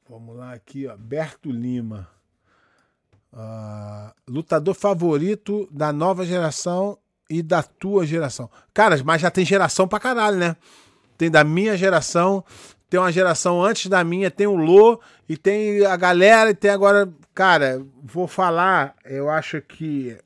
vamos 0.07 0.35
lá 0.35 0.53
aqui, 0.53 0.87
ó. 0.87 0.95
Berto 0.95 1.49
Lima. 1.49 2.07
Uh, 3.33 4.11
lutador 4.27 4.73
favorito 4.73 5.67
da 5.71 5.91
nova 5.91 6.25
geração 6.25 6.97
e 7.29 7.43
da 7.43 7.61
tua 7.61 8.05
geração. 8.05 8.49
Cara, 8.73 9.01
mas 9.03 9.21
já 9.21 9.29
tem 9.29 9.45
geração 9.45 9.87
pra 9.87 9.99
caralho, 9.99 10.37
né? 10.37 10.55
Tem 11.17 11.29
da 11.29 11.43
minha 11.43 11.75
geração, 11.75 12.43
tem 12.89 12.99
uma 12.99 13.11
geração 13.11 13.63
antes 13.63 13.87
da 13.87 14.03
minha, 14.03 14.31
tem 14.31 14.47
o 14.47 14.55
Lô, 14.55 14.99
e 15.27 15.35
tem 15.35 15.85
a 15.85 15.95
galera, 15.95 16.51
e 16.51 16.55
tem 16.55 16.71
agora. 16.71 17.11
Cara, 17.33 17.85
vou 18.01 18.27
falar, 18.27 18.95
eu 19.05 19.29
acho 19.29 19.61
que 19.61 20.17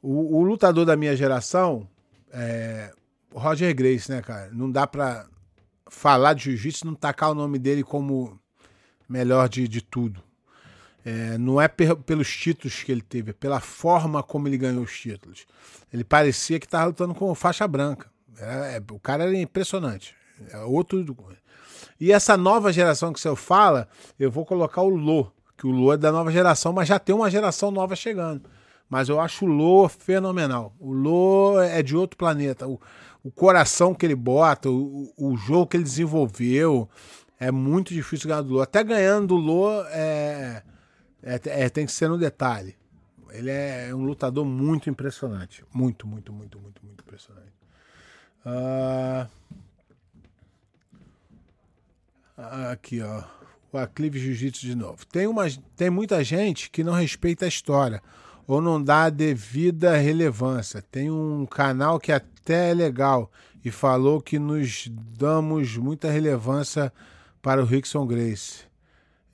o, 0.00 0.38
o 0.38 0.42
lutador 0.42 0.86
da 0.86 0.96
minha 0.96 1.16
geração 1.16 1.86
é 2.30 2.92
Roger 3.34 3.74
Grace, 3.74 4.10
né, 4.10 4.22
cara? 4.22 4.50
Não 4.52 4.70
dá 4.70 4.86
pra 4.86 5.26
falar 5.88 6.34
de 6.34 6.44
jiu-jitsu 6.44 6.86
não 6.86 6.94
tacar 6.94 7.30
o 7.30 7.34
nome 7.34 7.58
dele 7.58 7.82
como 7.82 8.38
melhor 9.08 9.48
de, 9.48 9.66
de 9.68 9.80
tudo. 9.80 10.22
É, 11.08 11.38
não 11.38 11.60
é 11.60 11.68
pelos 11.68 12.28
títulos 12.28 12.82
que 12.82 12.90
ele 12.90 13.00
teve, 13.00 13.30
é 13.30 13.32
pela 13.32 13.60
forma 13.60 14.24
como 14.24 14.48
ele 14.48 14.58
ganhou 14.58 14.82
os 14.82 14.98
títulos. 14.98 15.46
Ele 15.92 16.02
parecia 16.02 16.58
que 16.58 16.66
estava 16.66 16.86
lutando 16.86 17.14
com 17.14 17.32
faixa 17.32 17.68
branca. 17.68 18.10
É, 18.36 18.78
é, 18.78 18.82
o 18.92 18.98
cara 18.98 19.22
era 19.22 19.36
impressionante. 19.36 20.16
É 20.50 20.58
outro. 20.58 21.06
E 22.00 22.10
essa 22.10 22.36
nova 22.36 22.72
geração 22.72 23.12
que 23.12 23.20
você 23.20 23.36
fala, 23.36 23.88
eu 24.18 24.32
vou 24.32 24.44
colocar 24.44 24.82
o 24.82 24.88
Lô, 24.88 25.28
que 25.56 25.64
o 25.64 25.70
Lô 25.70 25.92
é 25.92 25.96
da 25.96 26.10
nova 26.10 26.32
geração, 26.32 26.72
mas 26.72 26.88
já 26.88 26.98
tem 26.98 27.14
uma 27.14 27.30
geração 27.30 27.70
nova 27.70 27.94
chegando. 27.94 28.42
Mas 28.90 29.08
eu 29.08 29.20
acho 29.20 29.44
o 29.44 29.48
Lô 29.48 29.88
fenomenal. 29.88 30.74
O 30.80 30.92
Lô 30.92 31.60
é 31.60 31.84
de 31.84 31.96
outro 31.96 32.16
planeta. 32.16 32.66
O, 32.66 32.80
o 33.22 33.30
coração 33.30 33.94
que 33.94 34.04
ele 34.04 34.16
bota, 34.16 34.68
o, 34.68 35.12
o 35.16 35.36
jogo 35.36 35.68
que 35.68 35.76
ele 35.76 35.84
desenvolveu, 35.84 36.88
é 37.38 37.52
muito 37.52 37.94
difícil 37.94 38.28
ganhar 38.28 38.42
do 38.42 38.54
Lô. 38.54 38.60
Até 38.60 38.82
ganhando 38.82 39.28
do 39.28 39.36
Lô 39.36 39.70
é 39.84 40.64
é, 41.26 41.64
é, 41.64 41.68
tem 41.68 41.84
que 41.84 41.90
ser 41.90 42.08
no 42.08 42.16
detalhe. 42.16 42.76
Ele 43.30 43.50
é 43.50 43.92
um 43.92 44.04
lutador 44.04 44.44
muito 44.44 44.88
impressionante. 44.88 45.64
Muito, 45.74 46.06
muito, 46.06 46.32
muito, 46.32 46.58
muito, 46.60 46.80
muito 46.86 47.02
impressionante. 47.02 47.52
Uh... 48.46 49.28
Aqui, 52.70 53.02
ó. 53.02 53.24
O 53.72 53.78
Aclive 53.78 54.20
Jiu-Jitsu 54.20 54.64
de 54.64 54.76
novo. 54.76 55.04
Tem, 55.06 55.26
uma, 55.26 55.44
tem 55.74 55.90
muita 55.90 56.22
gente 56.22 56.70
que 56.70 56.84
não 56.84 56.92
respeita 56.92 57.44
a 57.44 57.48
história 57.48 58.00
ou 58.46 58.60
não 58.60 58.80
dá 58.80 59.04
a 59.04 59.10
devida 59.10 59.96
relevância. 59.96 60.80
Tem 60.80 61.10
um 61.10 61.44
canal 61.44 61.98
que 61.98 62.12
até 62.12 62.70
é 62.70 62.74
legal 62.74 63.30
e 63.64 63.70
falou 63.72 64.22
que 64.22 64.38
nos 64.38 64.86
damos 64.88 65.76
muita 65.76 66.08
relevância 66.08 66.92
para 67.42 67.60
o 67.60 67.64
Rickson 67.64 68.06
Grace. 68.06 68.64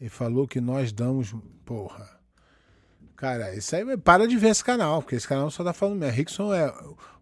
E 0.02 0.08
falou 0.08 0.48
que 0.48 0.60
nós 0.60 0.92
damos 0.92 1.32
Porra. 1.64 2.08
Cara, 3.16 3.54
isso 3.54 3.74
aí 3.74 3.96
para 3.96 4.26
de 4.26 4.36
ver 4.36 4.48
esse 4.48 4.64
canal, 4.64 5.00
porque 5.00 5.14
esse 5.14 5.28
canal 5.28 5.50
só 5.50 5.62
tá 5.62 5.72
falando 5.72 5.98
mesmo. 5.98 6.16
Rickson 6.16 6.52
é. 6.52 6.74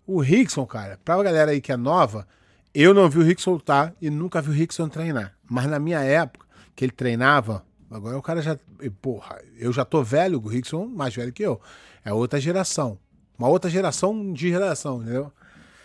O 0.07 0.21
Rickson, 0.21 0.67
cara, 0.67 0.99
pra 1.05 1.23
galera 1.23 1.51
aí 1.51 1.61
que 1.61 1.71
é 1.71 1.77
nova, 1.77 2.27
eu 2.75 2.95
não 2.95 3.09
vi 3.09 3.19
o 3.19 3.23
Rickson 3.23 3.53
lutar 3.53 3.95
e 4.01 4.09
nunca 4.09 4.41
vi 4.41 4.51
o 4.51 4.53
Rickson 4.53 4.89
treinar. 4.89 5.37
Mas 5.49 5.67
na 5.67 5.79
minha 5.79 6.01
época, 6.01 6.47
que 6.75 6.85
ele 6.85 6.93
treinava, 6.93 7.65
agora 7.91 8.17
o 8.17 8.23
cara 8.23 8.41
já. 8.41 8.59
Porra, 9.03 9.41
eu 9.59 9.73
já 9.73 9.85
tô 9.85 10.03
velho, 10.03 10.43
o 10.43 10.49
Rickson 10.49 10.87
mais 10.87 11.15
velho 11.15 11.33
que 11.33 11.43
eu. 11.43 11.61
É 12.03 12.13
outra 12.13 12.41
geração. 12.41 12.99
Uma 13.39 13.49
outra 13.49 13.71
geração 13.71 14.33
de 14.33 14.49
geração, 14.49 15.03
entendeu? 15.03 15.31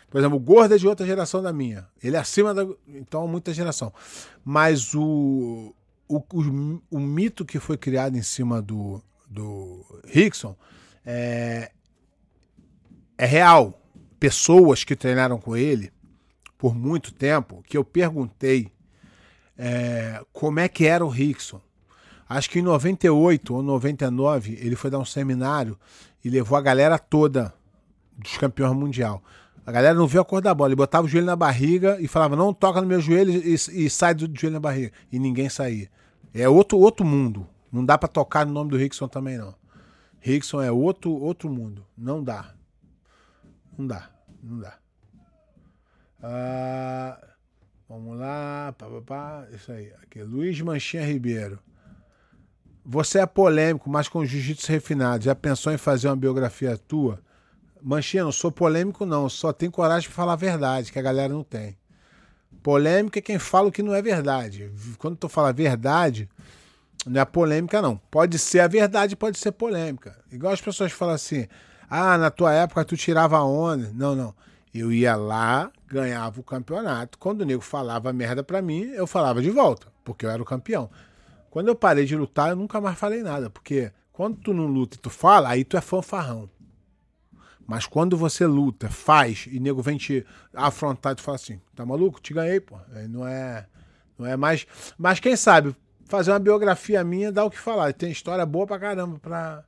Por 0.10 0.20
exemplo, 0.20 0.38
o 0.38 0.40
Gordo 0.40 0.74
é 0.74 0.78
de 0.78 0.88
outra 0.88 1.06
geração 1.06 1.44
da 1.44 1.52
minha. 1.52 1.88
Ele 2.02 2.16
é 2.16 2.20
acima 2.20 2.54
da. 2.54 2.66
Então, 2.88 3.28
muita 3.28 3.54
geração. 3.54 3.94
Mas 4.46 4.96
o 4.96 5.76
o, 6.08 6.18
o, 6.18 6.82
o, 6.92 7.00
mito 7.00 7.46
que 7.46 7.60
foi 7.60 7.78
criado 7.78 8.18
em 8.18 8.22
cima 8.22 8.62
do, 8.62 9.02
do 9.30 9.84
Rickson 10.06 10.56
é, 11.06 11.72
é 13.18 13.26
real. 13.26 13.82
Pessoas 14.20 14.84
que 14.84 14.96
treinaram 14.96 15.38
com 15.38 15.56
ele 15.56 15.92
por 16.58 16.74
muito 16.74 17.14
tempo, 17.14 17.64
que 17.68 17.78
eu 17.78 17.84
perguntei 17.84 18.72
é, 19.58 20.24
como 20.32 20.60
é 20.60 20.68
que 20.68 20.86
era 20.86 21.06
o 21.06 21.10
Rickson. 21.10 21.62
Acho 22.28 22.50
que 22.50 22.60
em 22.60 22.64
98 22.64 23.54
ou 23.54 23.62
99 23.62 24.58
ele 24.60 24.76
foi 24.76 24.90
dar 24.90 25.00
um 25.00 25.06
seminário 25.06 25.78
e 26.24 26.30
levou 26.30 26.58
a 26.58 26.62
galera 26.62 26.98
toda 26.98 27.54
dos 28.18 28.38
campeões 28.38 28.76
mundial. 28.76 29.24
A 29.66 29.72
galera 29.72 29.96
não 29.96 30.06
viu 30.06 30.22
a 30.22 30.26
cor 30.26 30.42
da 30.42 30.54
bola. 30.54 30.70
Ele 30.70 30.76
botava 30.76 31.06
o 31.06 31.10
joelho 31.10 31.26
na 31.26 31.36
barriga 31.36 31.98
e 32.00 32.08
falava: 32.08 32.36
não 32.36 32.54
toca 32.54 32.82
no 32.82 32.88
meu 32.88 33.02
joelho 33.02 33.32
e, 33.32 33.54
e 33.54 33.90
sai 33.90 34.14
do 34.14 34.30
joelho 34.40 34.54
na 34.54 34.60
barriga. 34.60 34.92
E 35.12 35.18
ninguém 35.18 35.50
saía. 35.50 35.90
É 36.34 36.48
outro, 36.48 36.78
outro 36.78 37.06
mundo. 37.06 37.48
Não 37.72 37.84
dá 37.84 37.98
para 37.98 38.08
tocar 38.08 38.46
no 38.46 38.54
nome 38.54 38.70
do 38.70 38.78
Rickson 38.78 39.08
também, 39.08 39.38
não. 39.38 39.56
Rickson 40.20 40.62
é 40.62 40.72
outro, 40.72 41.12
outro 41.12 41.50
mundo. 41.50 41.86
Não 41.98 42.24
dá. 42.24 42.54
Não 43.78 43.88
dá. 43.88 44.10
Não 44.42 44.60
dá. 44.60 44.78
Ah, 46.22 47.20
vamos 47.90 48.20
lá. 48.20 48.74
Pá, 48.78 48.88
pá, 48.88 49.02
pá. 49.02 49.48
Isso 49.52 49.72
aí. 49.72 49.92
Aqui. 50.04 50.22
Luiz 50.22 50.60
Manchinha 50.62 51.06
Ribeiro. 51.06 51.60
Você 52.86 53.20
é 53.20 53.26
polêmico, 53.26 53.90
mas 53.90 54.08
com 54.08 54.24
jiu-jitsu 54.24 54.72
refinado. 54.72 55.24
Já 55.24 55.34
pensou 55.34 55.74
em 55.74 55.78
fazer 55.78 56.08
uma 56.08 56.16
biografia 56.16 56.78
tua? 56.78 57.20
Manchinha, 57.88 58.24
não 58.24 58.32
sou 58.32 58.52
polêmico, 58.52 59.06
não. 59.06 59.30
Só 59.30 59.54
tenho 59.54 59.72
coragem 59.72 60.10
de 60.10 60.16
falar 60.16 60.34
a 60.34 60.36
verdade, 60.36 60.92
que 60.92 60.98
a 60.98 61.04
galera 61.04 61.32
não 61.32 61.44
tem. 61.44 61.78
Polêmica 62.64 63.20
é 63.20 63.22
quem 63.22 63.38
fala 63.38 63.68
o 63.68 63.72
que 63.72 63.84
não 63.84 63.94
é 63.94 64.02
verdade. 64.02 64.72
Quando 64.98 65.16
tu 65.16 65.30
fala 65.30 65.54
verdade, 65.54 66.28
não 67.06 67.22
é 67.22 67.26
polêmica, 67.26 67.84
não. 67.84 67.96
Pode 68.10 68.40
ser 68.40 68.62
a 68.62 68.68
verdade, 68.68 69.16
pode 69.16 69.38
ser 69.38 69.52
polêmica. 69.52 70.18
Igual 70.32 70.52
as 70.52 70.62
pessoas 70.62 70.92
falam 70.92 71.14
assim: 71.14 71.46
ah, 71.88 72.18
na 72.18 72.32
tua 72.32 72.52
época 72.54 72.84
tu 72.84 72.98
tirava 72.98 73.40
onda. 73.44 73.92
Não, 73.94 74.16
não. 74.16 74.34
Eu 74.74 74.92
ia 74.92 75.16
lá, 75.16 75.72
ganhava 75.88 76.40
o 76.40 76.44
campeonato. 76.44 77.20
Quando 77.20 77.42
o 77.42 77.46
nego 77.46 77.62
falava 77.62 78.12
merda 78.12 78.44
pra 78.44 78.64
mim, 78.64 78.82
eu 78.96 79.06
falava 79.06 79.44
de 79.44 79.52
volta, 79.52 79.88
porque 80.04 80.26
eu 80.26 80.32
era 80.32 80.42
o 80.42 80.46
campeão. 80.46 80.90
Quando 81.52 81.68
eu 81.68 81.76
parei 81.76 82.06
de 82.06 82.16
lutar, 82.16 82.50
eu 82.50 82.56
nunca 82.56 82.82
mais 82.82 82.98
falei 82.98 83.22
nada, 83.22 83.48
porque 83.48 83.92
quando 84.12 84.38
tu 84.38 84.56
não 84.56 84.66
luta 84.66 84.98
e 84.98 85.00
tu 85.00 85.12
fala, 85.12 85.50
aí 85.50 85.64
tu 85.64 85.78
é 85.78 85.82
fanfarrão. 85.82 86.50
Mas 87.68 87.86
quando 87.86 88.16
você 88.16 88.46
luta, 88.46 88.90
faz, 88.90 89.48
e 89.52 89.60
nego 89.60 89.82
vem 89.82 89.98
te 89.98 90.26
afrontar 90.54 91.16
e 91.18 91.22
fala 91.22 91.36
assim, 91.36 91.60
tá 91.76 91.86
maluco? 91.86 92.22
Te 92.22 92.34
ganhei, 92.34 92.60
pô. 92.60 92.78
Não 93.10 93.28
é, 93.28 93.66
não 94.18 94.26
é 94.26 94.38
mais. 94.38 94.68
Mas 94.98 95.20
quem 95.20 95.36
sabe, 95.36 95.76
fazer 96.06 96.32
uma 96.32 96.40
biografia 96.40 97.04
minha 97.04 97.32
dá 97.32 97.44
o 97.44 97.50
que 97.50 97.58
falar. 97.58 97.94
Tem 97.94 98.12
história 98.12 98.46
boa 98.46 98.68
pra 98.68 98.80
caramba 98.80 99.20
pra, 99.20 99.64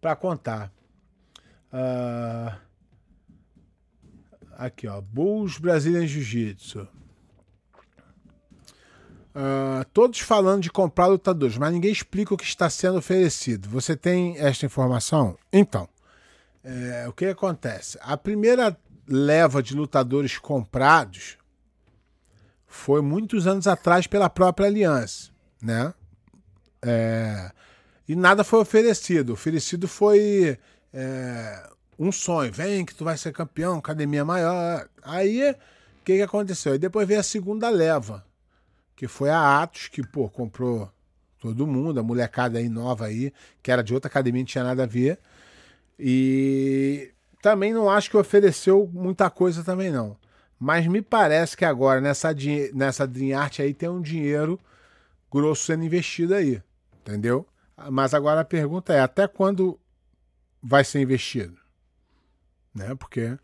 pra 0.00 0.16
contar. 0.16 0.70
Uh... 1.72 2.68
Aqui, 4.58 4.88
ó. 4.88 5.00
Bulls 5.00 5.56
Brazilian 5.56 6.04
Jiu-Jitsu. 6.04 6.88
Uh, 9.30 9.84
todos 9.94 10.18
falando 10.18 10.62
de 10.62 10.70
comprar 10.70 11.06
lutadores, 11.06 11.56
mas 11.56 11.72
ninguém 11.72 11.92
explica 11.92 12.34
o 12.34 12.36
que 12.36 12.44
está 12.44 12.68
sendo 12.68 12.98
oferecido. 12.98 13.68
Você 13.68 13.96
tem 13.96 14.36
esta 14.36 14.66
informação? 14.66 15.38
Então, 15.52 15.88
é, 16.64 17.06
o 17.08 17.12
que 17.12 17.26
acontece? 17.26 17.98
A 18.00 18.16
primeira 18.16 18.76
leva 19.06 19.62
de 19.62 19.74
lutadores 19.74 20.36
comprados 20.38 21.38
foi 22.66 23.00
muitos 23.00 23.46
anos 23.46 23.66
atrás 23.66 24.06
pela 24.06 24.28
própria 24.28 24.66
Aliança, 24.66 25.30
né? 25.62 25.94
É, 26.82 27.50
e 28.06 28.14
nada 28.14 28.44
foi 28.44 28.60
oferecido. 28.60 29.32
Oferecido 29.32 29.88
foi 29.88 30.58
é, 30.92 31.70
um 31.98 32.12
sonho. 32.12 32.52
Vem 32.52 32.84
que 32.84 32.94
tu 32.94 33.04
vai 33.04 33.16
ser 33.16 33.32
campeão, 33.32 33.78
academia 33.78 34.24
maior. 34.24 34.88
Aí, 35.02 35.50
o 35.50 36.04
que, 36.04 36.16
que 36.16 36.22
aconteceu? 36.22 36.72
Aí 36.72 36.78
depois 36.78 37.08
veio 37.08 37.20
a 37.20 37.24
segunda 37.24 37.68
leva, 37.68 38.24
que 38.94 39.08
foi 39.08 39.30
a 39.30 39.62
Atos, 39.62 39.88
que, 39.88 40.06
pô, 40.06 40.28
comprou 40.28 40.90
todo 41.40 41.66
mundo, 41.66 42.00
a 42.00 42.02
molecada 42.02 42.58
aí 42.58 42.68
nova 42.68 43.06
aí, 43.06 43.32
que 43.62 43.70
era 43.70 43.82
de 43.82 43.94
outra 43.94 44.08
academia, 44.08 44.40
não 44.40 44.46
tinha 44.46 44.64
nada 44.64 44.84
a 44.84 44.86
ver. 44.86 45.18
E 45.98 47.12
também 47.42 47.72
não 47.72 47.90
acho 47.90 48.10
que 48.10 48.16
ofereceu 48.16 48.88
muita 48.92 49.28
coisa 49.28 49.64
também 49.64 49.90
não. 49.90 50.16
Mas 50.58 50.86
me 50.86 51.02
parece 51.02 51.56
que 51.56 51.64
agora 51.64 52.00
nessa, 52.00 52.34
nessa 52.72 53.06
Dream 53.06 53.38
Art 53.38 53.60
aí 53.60 53.72
tem 53.72 53.88
um 53.88 54.02
dinheiro 54.02 54.58
grosso 55.30 55.66
sendo 55.66 55.84
investido 55.84 56.34
aí. 56.34 56.62
Entendeu? 57.00 57.46
Mas 57.90 58.12
agora 58.12 58.40
a 58.40 58.44
pergunta 58.44 58.92
é: 58.92 59.00
até 59.00 59.26
quando 59.26 59.78
vai 60.62 60.84
ser 60.84 61.00
investido? 61.00 61.56
Né? 62.74 62.94
Porque 62.94 63.38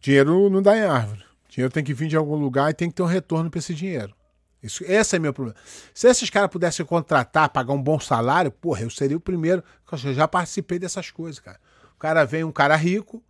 dinheiro 0.00 0.48
não 0.48 0.62
dá 0.62 0.76
em 0.76 0.82
árvore. 0.82 1.24
Dinheiro 1.48 1.72
tem 1.72 1.84
que 1.84 1.94
vir 1.94 2.08
de 2.08 2.16
algum 2.16 2.36
lugar 2.36 2.70
e 2.70 2.74
tem 2.74 2.88
que 2.88 2.94
ter 2.94 3.02
um 3.02 3.06
retorno 3.06 3.50
para 3.50 3.58
esse 3.58 3.74
dinheiro. 3.74 4.14
Isso, 4.62 4.84
esse 4.84 5.16
é 5.16 5.18
meu 5.18 5.32
problema. 5.32 5.58
Se 5.94 6.08
esses 6.08 6.28
caras 6.28 6.50
pudessem 6.50 6.84
contratar, 6.84 7.48
pagar 7.48 7.72
um 7.72 7.82
bom 7.82 7.98
salário, 7.98 8.50
porra, 8.52 8.82
eu 8.82 8.90
seria 8.90 9.16
o 9.16 9.20
primeiro. 9.20 9.64
Eu 10.04 10.14
já 10.14 10.28
participei 10.28 10.78
dessas 10.78 11.10
coisas, 11.10 11.40
cara. 11.40 11.58
Cara 12.00 12.24
vem, 12.24 12.42
um 12.42 12.50
cara 12.50 12.74
rico, 12.74 13.22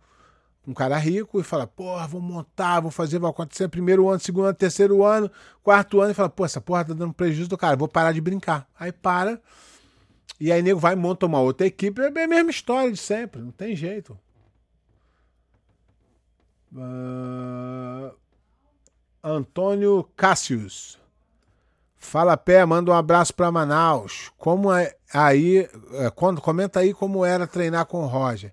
um 0.65 0.73
cara 0.73 0.97
rico, 0.97 1.39
e 1.39 1.43
fala, 1.43 1.67
porra, 1.67 2.07
vou 2.07 2.21
montar, 2.21 2.79
vou 2.79 2.89
fazer, 2.89 3.19
vai 3.19 3.29
acontecer 3.29 3.67
primeiro 3.67 4.09
ano, 4.09 4.19
segundo 4.19 4.45
ano, 4.45 4.53
terceiro 4.55 5.03
ano, 5.03 5.29
quarto 5.61 5.99
ano, 5.99 6.11
e 6.11 6.13
fala, 6.13 6.29
pô, 6.29 6.45
essa 6.45 6.61
porra 6.61 6.85
tá 6.85 6.93
dando 6.93 7.13
prejuízo 7.13 7.49
do 7.49 7.57
cara, 7.57 7.75
vou 7.75 7.87
parar 7.87 8.13
de 8.13 8.21
brincar. 8.21 8.67
Aí 8.79 8.93
para, 8.93 9.41
e 10.39 10.51
aí 10.51 10.61
nego 10.61 10.79
vai 10.79 10.95
monta 10.95 11.25
uma 11.25 11.41
outra 11.41 11.67
equipe, 11.67 12.01
é 12.01 12.07
a 12.07 12.27
mesma 12.27 12.49
história 12.49 12.91
de 12.91 12.97
sempre, 12.97 13.41
não 13.41 13.51
tem 13.51 13.75
jeito. 13.75 14.17
Uh... 16.73 18.15
Antônio 19.23 20.09
Cássius. 20.15 21.00
Fala 22.03 22.35
Pé, 22.35 22.65
manda 22.65 22.91
um 22.91 22.95
abraço 22.95 23.31
para 23.33 23.51
Manaus. 23.51 24.31
Como 24.35 24.73
é 24.73 24.95
aí, 25.13 25.69
é, 25.93 26.09
quando 26.09 26.41
comenta 26.41 26.79
aí 26.79 26.93
como 26.93 27.23
era 27.23 27.45
treinar 27.45 27.85
com 27.85 28.01
o 28.03 28.07
Roger. 28.07 28.51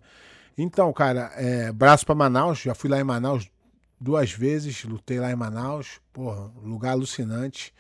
Então, 0.57 0.93
cara, 0.93 1.33
é, 1.35 1.73
braço 1.73 2.05
para 2.05 2.15
Manaus, 2.15 2.59
já 2.61 2.75
fui 2.75 2.91
lá 2.91 3.01
em 3.01 3.05
Manaus 3.05 3.51
duas 3.99 4.31
vezes, 4.31 4.85
lutei 4.85 5.19
lá 5.19 5.33
em 5.33 5.35
Manaus, 5.35 5.99
porra, 6.13 6.53
lugar 6.63 6.93
alucinante. 6.93 7.73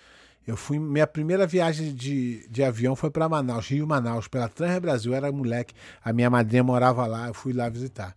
Eu 0.47 0.57
fui, 0.57 0.79
minha 0.79 1.07
primeira 1.07 1.47
viagem 1.47 1.95
de, 1.95 2.49
de 2.49 2.65
avião 2.65 2.97
foi 2.97 3.11
para 3.11 3.29
Manaus, 3.29 3.69
Rio 3.69 3.87
Manaus, 3.87 4.27
pela 4.27 4.49
Trans 4.49 4.79
Brasil, 4.79 5.15
era 5.15 5.31
moleque, 5.31 5.75
a 6.03 6.15
minha 6.15 6.31
madrinha 6.31 6.65
morava 6.65 7.07
lá, 7.07 7.29
eu 7.29 7.35
fui 7.35 7.53
lá 7.53 7.69
visitar. 7.69 8.17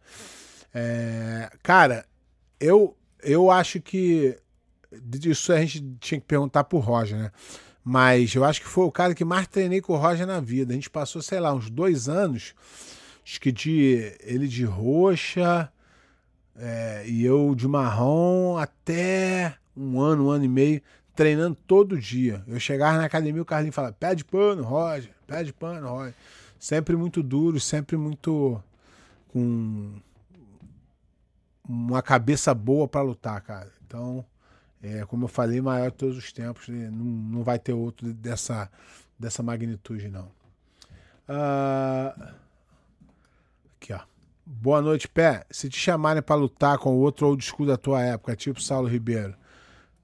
É, 0.73 1.51
cara, 1.61 2.05
eu, 2.61 2.95
eu 3.21 3.51
acho 3.51 3.81
que 3.81 4.39
isso 5.23 5.51
a 5.53 5.59
gente 5.59 5.81
tinha 5.99 6.19
que 6.19 6.27
perguntar 6.27 6.63
pro 6.63 6.79
Roger, 6.79 7.17
né? 7.17 7.31
Mas 7.83 8.35
eu 8.35 8.43
acho 8.43 8.61
que 8.61 8.67
foi 8.67 8.85
o 8.85 8.91
cara 8.91 9.15
que 9.15 9.25
mais 9.25 9.47
treinei 9.47 9.81
com 9.81 9.93
o 9.93 9.97
Roger 9.97 10.27
na 10.27 10.39
vida. 10.39 10.71
A 10.71 10.75
gente 10.75 10.89
passou, 10.89 11.21
sei 11.21 11.39
lá, 11.39 11.53
uns 11.53 11.69
dois 11.69 12.07
anos, 12.07 12.53
acho 13.25 13.41
que 13.41 13.51
de 13.51 14.15
ele 14.21 14.47
de 14.47 14.63
roxa 14.65 15.71
é, 16.55 17.03
e 17.07 17.25
eu 17.25 17.55
de 17.55 17.67
marrom 17.67 18.57
até 18.57 19.55
um 19.75 19.99
ano, 19.99 20.27
um 20.27 20.29
ano 20.29 20.45
e 20.45 20.47
meio, 20.47 20.81
treinando 21.15 21.57
todo 21.67 21.99
dia. 21.99 22.43
Eu 22.47 22.59
chegava 22.59 22.97
na 22.97 23.05
academia, 23.05 23.41
o 23.41 23.45
Carlinhos 23.45 23.75
falava: 23.75 23.93
pede 23.93 24.23
pano, 24.23 24.63
Roger, 24.63 25.11
pede 25.25 25.53
pano, 25.53 25.87
Roger. 25.87 26.13
Sempre 26.59 26.95
muito 26.95 27.23
duro, 27.23 27.59
sempre 27.59 27.97
muito 27.97 28.61
com 29.29 29.93
uma 31.67 32.01
cabeça 32.01 32.53
boa 32.53 32.87
para 32.87 33.01
lutar, 33.01 33.41
cara. 33.41 33.71
Então, 33.85 34.23
é, 34.84 35.05
como 35.05 35.25
eu 35.25 35.27
falei, 35.27 35.61
maior 35.61 35.91
de 35.91 35.97
todos 35.97 36.17
os 36.17 36.32
tempos. 36.32 36.67
Não, 36.67 36.91
não 36.91 37.43
vai 37.43 37.59
ter 37.59 37.73
outro 37.73 38.13
dessa, 38.13 38.69
dessa 39.17 39.43
magnitude, 39.43 40.09
não. 40.09 40.32
Uh, 41.29 42.34
aqui, 43.77 43.93
ó. 43.93 43.99
Boa 44.45 44.82
noite, 44.82 45.07
Pé. 45.07 45.45
Se 45.51 45.69
te 45.69 45.77
chamarem 45.77 46.21
para 46.21 46.36
lutar 46.36 46.77
com 46.77 46.97
outro 46.97 47.27
old 47.27 47.43
school 47.43 47.67
da 47.67 47.77
tua 47.77 48.01
época, 48.01 48.36
tipo 48.36 48.61
Saulo 48.61 48.88
Ribeiro. 48.88 49.36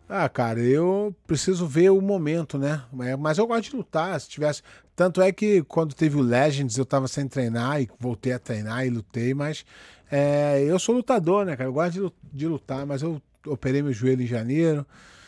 Ah, 0.08 0.30
cara, 0.30 0.62
eu 0.62 1.14
preciso 1.26 1.68
ver 1.68 1.90
o 1.90 2.00
momento, 2.00 2.58
né? 2.58 2.84
Mas 3.20 3.38
eu 3.38 3.48
gosto 3.48 3.72
de 3.72 3.76
lutar. 3.76 4.20
Se 4.22 4.30
tivesse. 4.30 4.62
Tanto 4.96 5.22
é 5.22 5.32
que 5.32 5.64
quando 5.64 5.94
teve 5.94 6.16
o 6.16 6.22
Legends, 6.22 6.78
eu 6.78 6.86
tava 6.86 7.08
sem 7.08 7.28
treinar 7.28 7.82
e 7.82 7.90
voltei 8.00 8.32
a 8.32 8.40
treinar 8.40 8.86
e 8.86 8.90
lutei, 8.90 9.34
mas 9.34 9.66
é, 10.10 10.64
eu 10.64 10.80
sou 10.80 10.96
lutador, 10.96 11.46
né, 11.46 11.56
cara? 11.56 11.70
Eu 11.70 11.74
gosto 11.74 11.92
de, 11.94 12.14
de 12.34 12.48
lutar, 12.48 12.86
mas 12.86 13.02
eu 13.02 13.22
operei 13.52 13.82
meu 13.82 13.94
joelho 13.94 14.22
em 14.22 14.28
janeiro, 14.28 14.86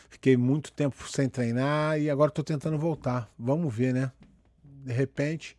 fiquei 0.08 0.36
muito 0.36 0.72
tempo 0.72 0.96
sem 1.08 1.28
treinar 1.28 1.98
e 2.00 2.10
agora 2.10 2.30
estou 2.30 2.44
tentando 2.44 2.78
voltar. 2.78 3.30
Vamos 3.38 3.74
ver, 3.74 3.94
né? 3.94 4.12
De 4.84 4.92
repente. 4.92 5.56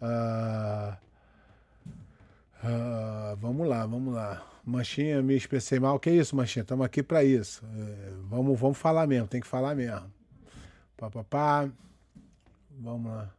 Uh, 0.00 0.96
uh, 2.64 3.36
vamos 3.36 3.68
lá, 3.68 3.86
vamos 3.86 4.14
lá. 4.14 4.44
Manchinha, 4.64 5.22
me 5.22 5.34
expressei 5.34 5.80
mal. 5.80 5.98
Que 5.98 6.10
isso, 6.10 6.36
Manchinha? 6.36 6.62
Estamos 6.62 6.86
aqui 6.86 7.02
para 7.02 7.24
isso. 7.24 7.64
É, 7.64 8.12
vamos, 8.28 8.58
vamos 8.58 8.78
falar 8.78 9.06
mesmo, 9.06 9.26
tem 9.26 9.40
que 9.40 9.46
falar 9.46 9.74
mesmo. 9.74 10.10
Pá, 10.96 11.10
pá, 11.10 11.24
pá. 11.24 11.70
Vamos 12.78 13.12
lá. 13.12 13.30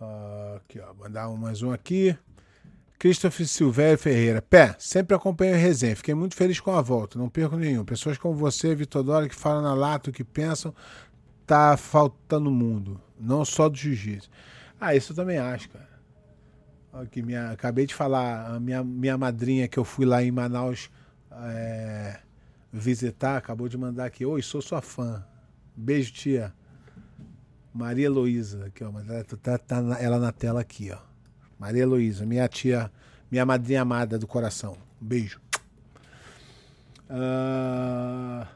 Uh, 0.00 0.56
aqui, 0.56 0.80
ó. 0.80 0.94
Mandar 0.94 1.28
um, 1.28 1.36
mais 1.36 1.60
um 1.62 1.72
aqui. 1.72 2.16
Christopher 3.00 3.48
Silvério 3.48 3.98
Ferreira. 3.98 4.42
Pé, 4.42 4.76
sempre 4.78 5.16
acompanho 5.16 5.54
a 5.54 5.56
resenha. 5.56 5.96
Fiquei 5.96 6.12
muito 6.12 6.36
feliz 6.36 6.60
com 6.60 6.70
a 6.70 6.82
volta. 6.82 7.18
Não 7.18 7.30
perco 7.30 7.56
nenhum. 7.56 7.82
Pessoas 7.82 8.18
como 8.18 8.34
você, 8.34 8.74
Vitor 8.74 9.02
Dora, 9.02 9.26
que 9.26 9.34
falam 9.34 9.62
na 9.62 9.72
lata 9.72 10.10
o 10.10 10.12
que 10.12 10.22
pensam, 10.22 10.74
tá 11.46 11.78
faltando 11.78 12.50
mundo. 12.50 13.00
Não 13.18 13.42
só 13.42 13.70
do 13.70 13.76
jiu-jitsu. 13.78 14.28
Ah, 14.78 14.94
isso 14.94 15.12
eu 15.12 15.16
também 15.16 15.38
acho, 15.38 15.70
cara. 15.70 15.88
Aqui, 16.92 17.22
minha, 17.22 17.52
acabei 17.52 17.86
de 17.86 17.94
falar, 17.94 18.54
a 18.54 18.60
minha, 18.60 18.84
minha 18.84 19.16
madrinha 19.16 19.66
que 19.66 19.78
eu 19.78 19.84
fui 19.84 20.04
lá 20.04 20.22
em 20.22 20.30
Manaus 20.30 20.90
é, 21.32 22.20
visitar, 22.70 23.38
acabou 23.38 23.66
de 23.66 23.78
mandar 23.78 24.04
aqui. 24.04 24.26
Oi, 24.26 24.42
sou 24.42 24.60
sua 24.60 24.82
fã. 24.82 25.24
Beijo, 25.74 26.12
tia. 26.12 26.52
Maria 27.72 28.04
Heloísa, 28.04 28.66
aqui, 28.66 28.84
ó. 28.84 28.92
Tá, 29.42 29.56
tá, 29.56 29.58
tá 29.58 30.02
ela 30.02 30.18
na 30.18 30.32
tela 30.32 30.60
aqui, 30.60 30.90
ó. 30.92 31.09
Maria 31.60 31.82
Heloísa, 31.82 32.24
minha 32.24 32.48
tia, 32.48 32.90
minha 33.30 33.44
madrinha 33.44 33.82
amada 33.82 34.18
do 34.18 34.26
coração. 34.26 34.78
Um 35.00 35.06
beijo. 35.06 35.38
Uh, 37.10 38.46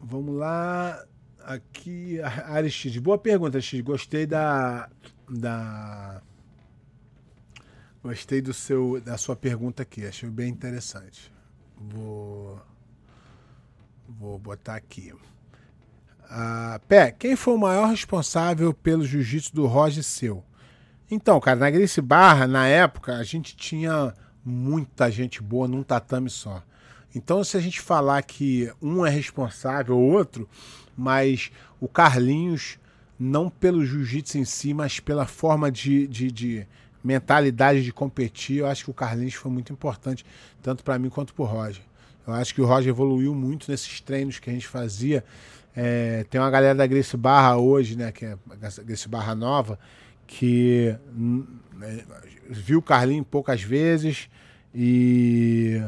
vamos 0.00 0.36
lá. 0.36 1.04
Aqui, 1.40 2.20
Aristide. 2.22 3.00
Boa 3.00 3.18
pergunta, 3.18 3.56
Aristide. 3.58 3.82
Gostei 3.82 4.24
da. 4.24 4.88
da 5.28 6.22
Gostei 8.00 8.40
do 8.40 8.54
seu, 8.54 9.00
da 9.00 9.18
sua 9.18 9.34
pergunta 9.34 9.82
aqui. 9.82 10.06
Achei 10.06 10.30
bem 10.30 10.48
interessante. 10.48 11.32
Vou. 11.76 12.60
Vou 14.08 14.38
botar 14.38 14.76
aqui. 14.76 15.12
Ah, 16.30 16.78
Pé, 16.86 17.10
quem 17.10 17.34
foi 17.34 17.54
o 17.54 17.58
maior 17.58 17.88
responsável 17.88 18.74
pelo 18.74 19.04
jiu-jitsu 19.04 19.54
do 19.54 19.66
Roger 19.66 20.02
seu? 20.02 20.44
Então, 21.10 21.40
cara, 21.40 21.58
na 21.58 21.70
Grace 21.70 22.02
Barra, 22.02 22.46
na 22.46 22.66
época, 22.66 23.16
a 23.16 23.22
gente 23.22 23.56
tinha 23.56 24.14
muita 24.44 25.10
gente 25.10 25.42
boa 25.42 25.66
num 25.66 25.82
tatame 25.82 26.28
só. 26.28 26.62
Então, 27.14 27.42
se 27.42 27.56
a 27.56 27.60
gente 27.60 27.80
falar 27.80 28.22
que 28.22 28.70
um 28.82 29.06
é 29.06 29.10
responsável 29.10 29.96
ou 29.96 30.12
outro, 30.12 30.46
mas 30.94 31.50
o 31.80 31.88
Carlinhos, 31.88 32.78
não 33.18 33.48
pelo 33.48 33.84
jiu-jitsu 33.84 34.36
em 34.36 34.44
si, 34.44 34.74
mas 34.74 35.00
pela 35.00 35.26
forma 35.26 35.72
de, 35.72 36.06
de, 36.06 36.30
de, 36.30 36.66
mentalidade 37.02 37.82
de 37.82 37.92
competir, 37.92 38.58
eu 38.58 38.66
acho 38.66 38.84
que 38.84 38.90
o 38.90 38.94
Carlinhos 38.94 39.34
foi 39.34 39.50
muito 39.50 39.72
importante, 39.72 40.26
tanto 40.62 40.84
para 40.84 40.98
mim 40.98 41.08
quanto 41.08 41.32
para 41.32 41.42
o 41.42 41.46
Roger. 41.46 41.82
Eu 42.26 42.34
acho 42.34 42.54
que 42.54 42.60
o 42.60 42.66
Roger 42.66 42.90
evoluiu 42.90 43.34
muito 43.34 43.70
nesses 43.70 44.00
treinos 44.02 44.38
que 44.38 44.50
a 44.50 44.52
gente 44.52 44.68
fazia 44.68 45.24
é, 45.74 46.24
tem 46.24 46.40
uma 46.40 46.50
galera 46.50 46.74
da 46.74 46.86
Grace 46.86 47.16
Barra 47.16 47.56
hoje, 47.56 47.96
né? 47.96 48.10
Que 48.12 48.26
é 48.26 48.32
a 48.50 48.82
Grace 48.82 49.08
Barra 49.08 49.34
Nova, 49.34 49.78
que 50.26 50.96
hum, 51.14 51.46
é, 51.82 52.04
viu 52.48 52.80
o 52.80 52.82
Carlinho 52.82 53.24
poucas 53.24 53.62
vezes 53.62 54.28
e 54.74 55.80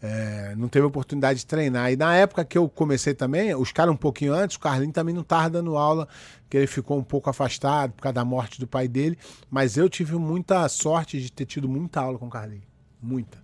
é, 0.00 0.54
não 0.56 0.68
teve 0.68 0.84
oportunidade 0.86 1.40
de 1.40 1.46
treinar. 1.46 1.90
E 1.90 1.96
na 1.96 2.14
época 2.14 2.44
que 2.44 2.58
eu 2.58 2.68
comecei 2.68 3.14
também, 3.14 3.54
os 3.54 3.72
caras 3.72 3.92
um 3.92 3.96
pouquinho 3.96 4.34
antes, 4.34 4.56
o 4.56 4.60
Carlinho 4.60 4.92
também 4.92 5.14
não 5.14 5.22
estava 5.22 5.50
dando 5.50 5.76
aula, 5.76 6.06
que 6.48 6.56
ele 6.56 6.66
ficou 6.66 6.98
um 6.98 7.02
pouco 7.02 7.30
afastado 7.30 7.92
por 7.92 8.02
causa 8.02 8.14
da 8.14 8.24
morte 8.24 8.60
do 8.60 8.66
pai 8.66 8.86
dele. 8.86 9.18
Mas 9.50 9.76
eu 9.76 9.88
tive 9.88 10.14
muita 10.16 10.68
sorte 10.68 11.20
de 11.20 11.32
ter 11.32 11.46
tido 11.46 11.68
muita 11.68 12.00
aula 12.00 12.18
com 12.18 12.26
o 12.26 12.30
Carlinho. 12.30 12.62
Muita. 13.00 13.38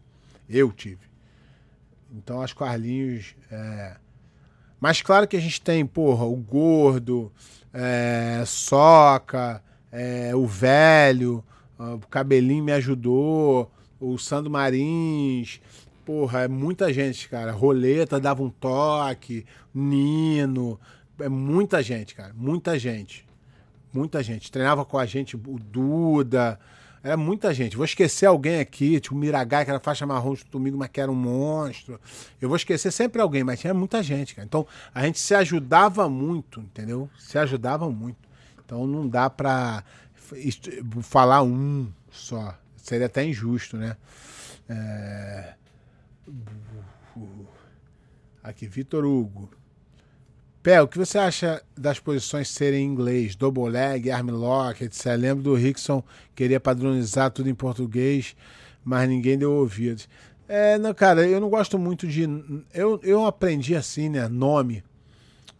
Eu 0.48 0.70
tive. 0.70 1.08
Então 2.12 2.42
acho 2.42 2.54
que 2.54 2.62
o 2.62 2.66
Carlinhos. 2.66 3.34
É, 3.50 3.96
mas 4.80 5.02
claro 5.02 5.28
que 5.28 5.36
a 5.36 5.40
gente 5.40 5.60
tem, 5.60 5.84
porra, 5.84 6.24
o 6.24 6.36
gordo, 6.36 7.30
é, 7.72 8.42
soca, 8.46 9.62
é, 9.92 10.34
o 10.34 10.46
velho, 10.46 11.44
o 11.78 12.06
cabelinho 12.08 12.64
me 12.64 12.72
ajudou, 12.72 13.70
o 13.98 14.18
Sandro 14.18 14.50
Marins, 14.50 15.60
porra, 16.04 16.40
é 16.42 16.48
muita 16.48 16.92
gente, 16.92 17.28
cara. 17.28 17.52
Roleta 17.52 18.18
dava 18.18 18.42
um 18.42 18.50
toque, 18.50 19.46
Nino, 19.72 20.78
é 21.18 21.28
muita 21.28 21.82
gente, 21.82 22.14
cara, 22.14 22.32
muita 22.34 22.78
gente. 22.78 23.28
Muita 23.92 24.22
gente. 24.22 24.50
Treinava 24.52 24.84
com 24.84 24.98
a 24.98 25.04
gente 25.04 25.36
o 25.36 25.58
Duda, 25.58 26.58
Era 27.02 27.16
muita 27.16 27.54
gente. 27.54 27.76
Vou 27.76 27.84
esquecer 27.84 28.26
alguém 28.26 28.60
aqui, 28.60 29.00
tipo 29.00 29.14
Miragai, 29.14 29.64
que 29.64 29.70
era 29.70 29.80
faixa 29.80 30.06
marrom 30.06 30.34
domingo, 30.50 30.76
mas 30.76 30.88
que 30.90 31.00
era 31.00 31.10
um 31.10 31.14
monstro. 31.14 31.98
Eu 32.40 32.48
vou 32.48 32.56
esquecer 32.56 32.92
sempre 32.92 33.22
alguém, 33.22 33.42
mas 33.42 33.58
tinha 33.60 33.72
muita 33.72 34.02
gente, 34.02 34.34
cara. 34.34 34.46
Então 34.46 34.66
a 34.94 35.04
gente 35.04 35.18
se 35.18 35.34
ajudava 35.34 36.08
muito, 36.10 36.60
entendeu? 36.60 37.08
Se 37.18 37.38
ajudava 37.38 37.90
muito. 37.90 38.28
Então 38.64 38.86
não 38.86 39.08
dá 39.08 39.30
pra 39.30 39.82
falar 41.02 41.42
um 41.42 41.90
só. 42.10 42.54
Seria 42.76 43.06
até 43.06 43.24
injusto, 43.24 43.76
né? 43.76 43.96
É... 44.68 45.54
Aqui, 48.42 48.66
Vitor 48.66 49.04
Hugo. 49.04 49.50
Pé, 50.62 50.82
o 50.82 50.86
que 50.86 50.98
você 50.98 51.16
acha 51.16 51.62
das 51.74 51.98
posições 51.98 52.48
serem 52.48 52.84
em 52.84 52.86
inglês? 52.86 53.34
Double 53.34 53.70
leg, 53.70 54.10
arm 54.10 54.28
lock, 54.28 54.84
etc. 54.84 55.16
Lembro 55.18 55.42
do 55.42 55.54
Rickson 55.54 56.04
queria 56.34 56.60
padronizar 56.60 57.30
tudo 57.30 57.48
em 57.48 57.54
português, 57.54 58.36
mas 58.84 59.08
ninguém 59.08 59.38
deu 59.38 59.52
ouvidos. 59.52 60.06
É, 60.46 60.76
não, 60.76 60.92
cara, 60.92 61.26
eu 61.26 61.40
não 61.40 61.48
gosto 61.48 61.78
muito 61.78 62.06
de. 62.06 62.24
Eu, 62.74 63.00
eu 63.02 63.24
aprendi 63.24 63.74
assim, 63.74 64.10
né? 64.10 64.28
Nome. 64.28 64.84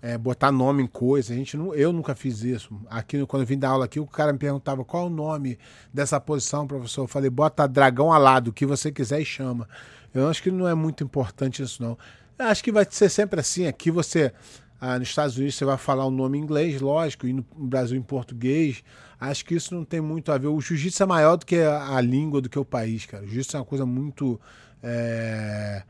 É, 0.03 0.18
botar 0.18 0.53
nome 0.53 0.82
em 0.82 0.86
coisa. 0.86 1.32
A 1.32 1.36
gente 1.36 1.57
não, 1.57 1.74
eu 1.74 1.94
nunca 1.94 2.14
fiz 2.14 2.42
isso. 2.42 2.78
Aqui, 2.90 3.24
quando 3.24 3.42
eu 3.42 3.46
vim 3.46 3.59
dar 3.59 3.70
aula 3.70 3.86
aqui, 3.86 4.01
o 4.01 4.07
cara 4.07 4.32
me 4.34 4.38
perguntava 4.38 4.84
qual 4.84 5.07
o 5.07 5.11
nome 5.11 5.59
dessa 5.94 6.20
posição, 6.20 6.66
professor. 6.66 7.05
Eu 7.05 7.09
falei, 7.09 7.30
bota 7.30 7.66
dragão 7.66 8.12
alado, 8.12 8.51
o 8.51 8.53
que 8.53 8.66
você 8.66 8.92
quiser 8.92 9.20
e 9.20 9.24
chama. 9.24 9.66
Eu 10.12 10.28
acho 10.28 10.42
que 10.42 10.51
não 10.51 10.68
é 10.68 10.74
muito 10.74 11.03
importante 11.05 11.62
isso, 11.62 11.82
não. 11.82 11.96
Eu 12.38 12.46
acho 12.46 12.62
que 12.62 12.72
vai 12.72 12.86
ser 12.90 13.09
sempre 13.09 13.40
assim. 13.40 13.66
Aqui 13.66 13.90
você 13.90 14.32
ah, 14.81 14.99
nos 14.99 15.09
Estados 15.09 15.37
Unidos 15.37 15.57
você 15.57 15.64
vai 15.64 15.76
falar 15.76 16.07
o 16.07 16.11
nome 16.11 16.39
em 16.39 16.41
inglês, 16.41 16.81
lógico, 16.81 17.26
e 17.26 17.33
no 17.35 17.45
Brasil 17.55 17.99
em 17.99 18.03
português. 18.03 18.83
Acho 19.20 19.45
que 19.45 19.55
isso 19.55 19.74
não 19.74 19.85
tem 19.85 20.01
muito 20.01 20.33
a 20.33 20.39
ver. 20.39 20.47
O 20.47 20.59
jiu-jitsu 20.59 21.03
é 21.03 21.07
maior 21.07 21.37
do 21.37 21.45
que 21.45 21.57
a, 21.57 22.01
língua, 22.01 22.41
do 22.41 22.49
que 22.49 22.59
o 22.59 22.64
país, 22.64 23.05
cara. 23.05 23.22
O 23.22 23.26
jiu-jitsu 23.26 23.59
é 23.59 23.61
uma 23.61 23.66
coisa 23.66 23.85
muito 23.85 24.41
é, 24.83 25.83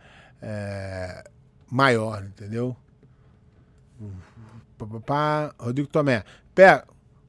é, 0.42 1.24
maior, 1.70 2.24
entendeu? 2.24 2.76
Pá, 5.06 5.54
Rodrigo 5.56 5.88
Tomé. 5.88 6.24
Pé, 6.52 6.82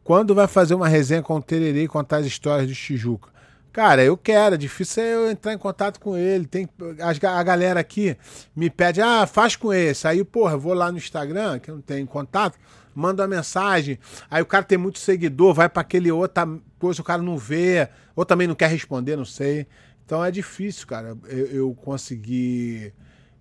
quando 0.03 0.33
vai 0.33 0.47
fazer 0.47 0.73
uma 0.73 0.87
resenha 0.87 1.21
com 1.21 1.35
o 1.35 1.41
Tererê 1.41 1.83
e 1.83 1.87
contar 1.87 2.17
as 2.17 2.25
histórias 2.25 2.67
do 2.67 2.73
Tijuca? 2.73 3.29
Cara, 3.71 4.03
eu 4.03 4.17
quero, 4.17 4.55
é 4.55 4.57
difícil 4.57 5.01
eu 5.01 5.31
entrar 5.31 5.53
em 5.53 5.57
contato 5.57 5.99
com 5.99 6.17
ele. 6.17 6.45
Tem 6.45 6.67
a, 6.99 7.39
a 7.39 7.43
galera 7.43 7.79
aqui 7.79 8.17
me 8.53 8.69
pede, 8.69 9.01
ah, 9.01 9.25
faz 9.25 9.55
com 9.55 9.73
esse. 9.73 10.05
Aí, 10.07 10.23
porra, 10.25 10.53
eu 10.53 10.59
vou 10.59 10.73
lá 10.73 10.91
no 10.91 10.97
Instagram, 10.97 11.57
que 11.57 11.71
eu 11.71 11.75
não 11.75 11.81
tenho 11.81 12.05
contato, 12.05 12.59
mando 12.93 13.21
uma 13.21 13.27
mensagem. 13.29 13.97
Aí 14.29 14.41
o 14.41 14.45
cara 14.45 14.65
tem 14.65 14.77
muito 14.77 14.99
seguidor, 14.99 15.53
vai 15.53 15.69
para 15.69 15.81
aquele 15.81 16.11
outra 16.11 16.47
coisa, 16.77 17.01
o 17.01 17.05
cara 17.05 17.21
não 17.21 17.37
vê, 17.37 17.87
ou 18.13 18.25
também 18.25 18.45
não 18.45 18.55
quer 18.55 18.69
responder, 18.69 19.15
não 19.15 19.25
sei. 19.25 19.65
Então 20.05 20.23
é 20.23 20.29
difícil, 20.29 20.85
cara, 20.85 21.17
eu, 21.29 21.45
eu 21.47 21.73
conseguir. 21.75 22.93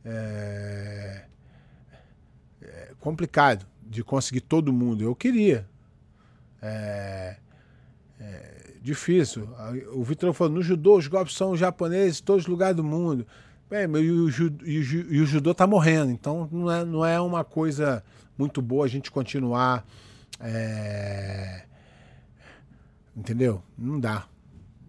É, 0.05 1.24
é 2.62 2.91
complicado 3.01 3.66
de 3.83 4.05
conseguir 4.05 4.43
todo 4.43 4.72
mundo. 4.72 5.03
Eu 5.03 5.16
queria. 5.16 5.66
É, 6.62 7.37
é, 8.20 8.70
difícil. 8.81 9.49
O 9.93 10.03
Vitor 10.03 10.33
falou, 10.33 10.55
no 10.55 10.62
judô 10.62 10.97
os 10.97 11.07
golpes 11.07 11.35
são 11.35 11.57
japoneses 11.57 12.20
em 12.20 12.24
todos 12.24 12.45
os 12.45 12.49
lugares 12.49 12.76
do 12.76 12.85
mundo. 12.85 13.26
Bem, 13.68 13.83
e 13.83 14.11
o, 14.11 14.28
judô, 14.28 14.64
e 14.66 15.20
o 15.20 15.26
judô 15.26 15.55
tá 15.55 15.66
morrendo, 15.66 16.11
então 16.11 16.49
não 16.51 16.70
é, 16.70 16.85
não 16.85 17.07
é 17.07 17.20
uma 17.20 17.45
coisa 17.45 18.03
muito 18.37 18.61
boa 18.61 18.85
a 18.85 18.89
gente 18.89 19.11
continuar. 19.11 19.87
É... 20.41 21.64
Entendeu? 23.16 23.62
Não 23.76 24.01
dá. 24.01 24.26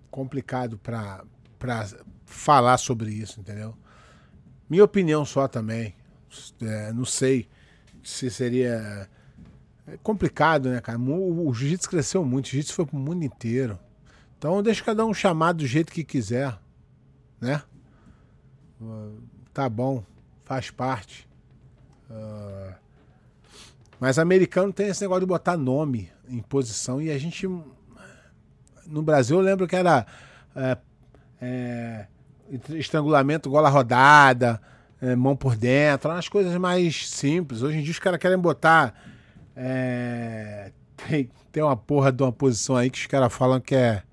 Complicado 0.09 0.77
para 0.77 1.23
falar 2.25 2.77
sobre 2.77 3.11
isso, 3.11 3.39
entendeu? 3.39 3.75
Minha 4.69 4.83
opinião 4.83 5.25
só 5.25 5.47
também. 5.47 5.93
É, 6.61 6.93
não 6.93 7.03
sei 7.03 7.47
se 8.01 8.29
seria 8.31 9.09
é 9.87 9.97
complicado, 9.97 10.69
né, 10.69 10.81
cara? 10.81 10.97
O, 10.99 11.47
o 11.47 11.53
jiu-jitsu 11.53 11.89
cresceu 11.89 12.23
muito, 12.23 12.45
o 12.45 12.49
jiu-jitsu 12.49 12.73
foi 12.73 12.85
pro 12.85 12.97
mundo 12.97 13.23
inteiro. 13.23 13.79
Então 14.37 14.61
deixa 14.63 14.83
cada 14.83 15.05
um 15.05 15.13
chamar 15.13 15.53
do 15.53 15.65
jeito 15.65 15.91
que 15.91 16.03
quiser, 16.03 16.57
né? 17.39 17.61
Tá 19.53 19.69
bom, 19.69 20.03
faz 20.43 20.71
parte. 20.71 21.29
Uh, 22.09 22.73
mas 23.99 24.17
americano 24.17 24.73
tem 24.73 24.87
esse 24.87 25.01
negócio 25.01 25.21
de 25.21 25.27
botar 25.27 25.55
nome 25.55 26.09
em 26.27 26.39
posição 26.39 27.01
e 27.01 27.11
a 27.11 27.17
gente. 27.17 27.47
No 28.87 29.03
Brasil 29.03 29.37
eu 29.37 29.43
lembro 29.43 29.67
que 29.67 29.75
era 29.75 30.05
é, 30.55 30.77
é, 31.39 32.07
estrangulamento, 32.71 33.49
gola 33.49 33.69
rodada, 33.69 34.59
é, 34.99 35.15
mão 35.15 35.35
por 35.35 35.55
dentro, 35.55 36.09
umas 36.09 36.27
coisas 36.27 36.55
mais 36.57 37.07
simples. 37.09 37.61
Hoje 37.61 37.77
em 37.77 37.83
dia 37.83 37.91
os 37.91 37.99
caras 37.99 38.19
querem 38.19 38.39
botar 38.39 38.93
é, 39.55 40.71
tem, 40.95 41.29
tem 41.51 41.63
uma 41.63 41.75
porra 41.75 42.11
de 42.11 42.23
uma 42.23 42.31
posição 42.31 42.75
aí 42.75 42.89
que 42.89 42.99
os 42.99 43.07
caras 43.07 43.33
falam 43.33 43.59
que 43.59 43.75
é 43.75 44.03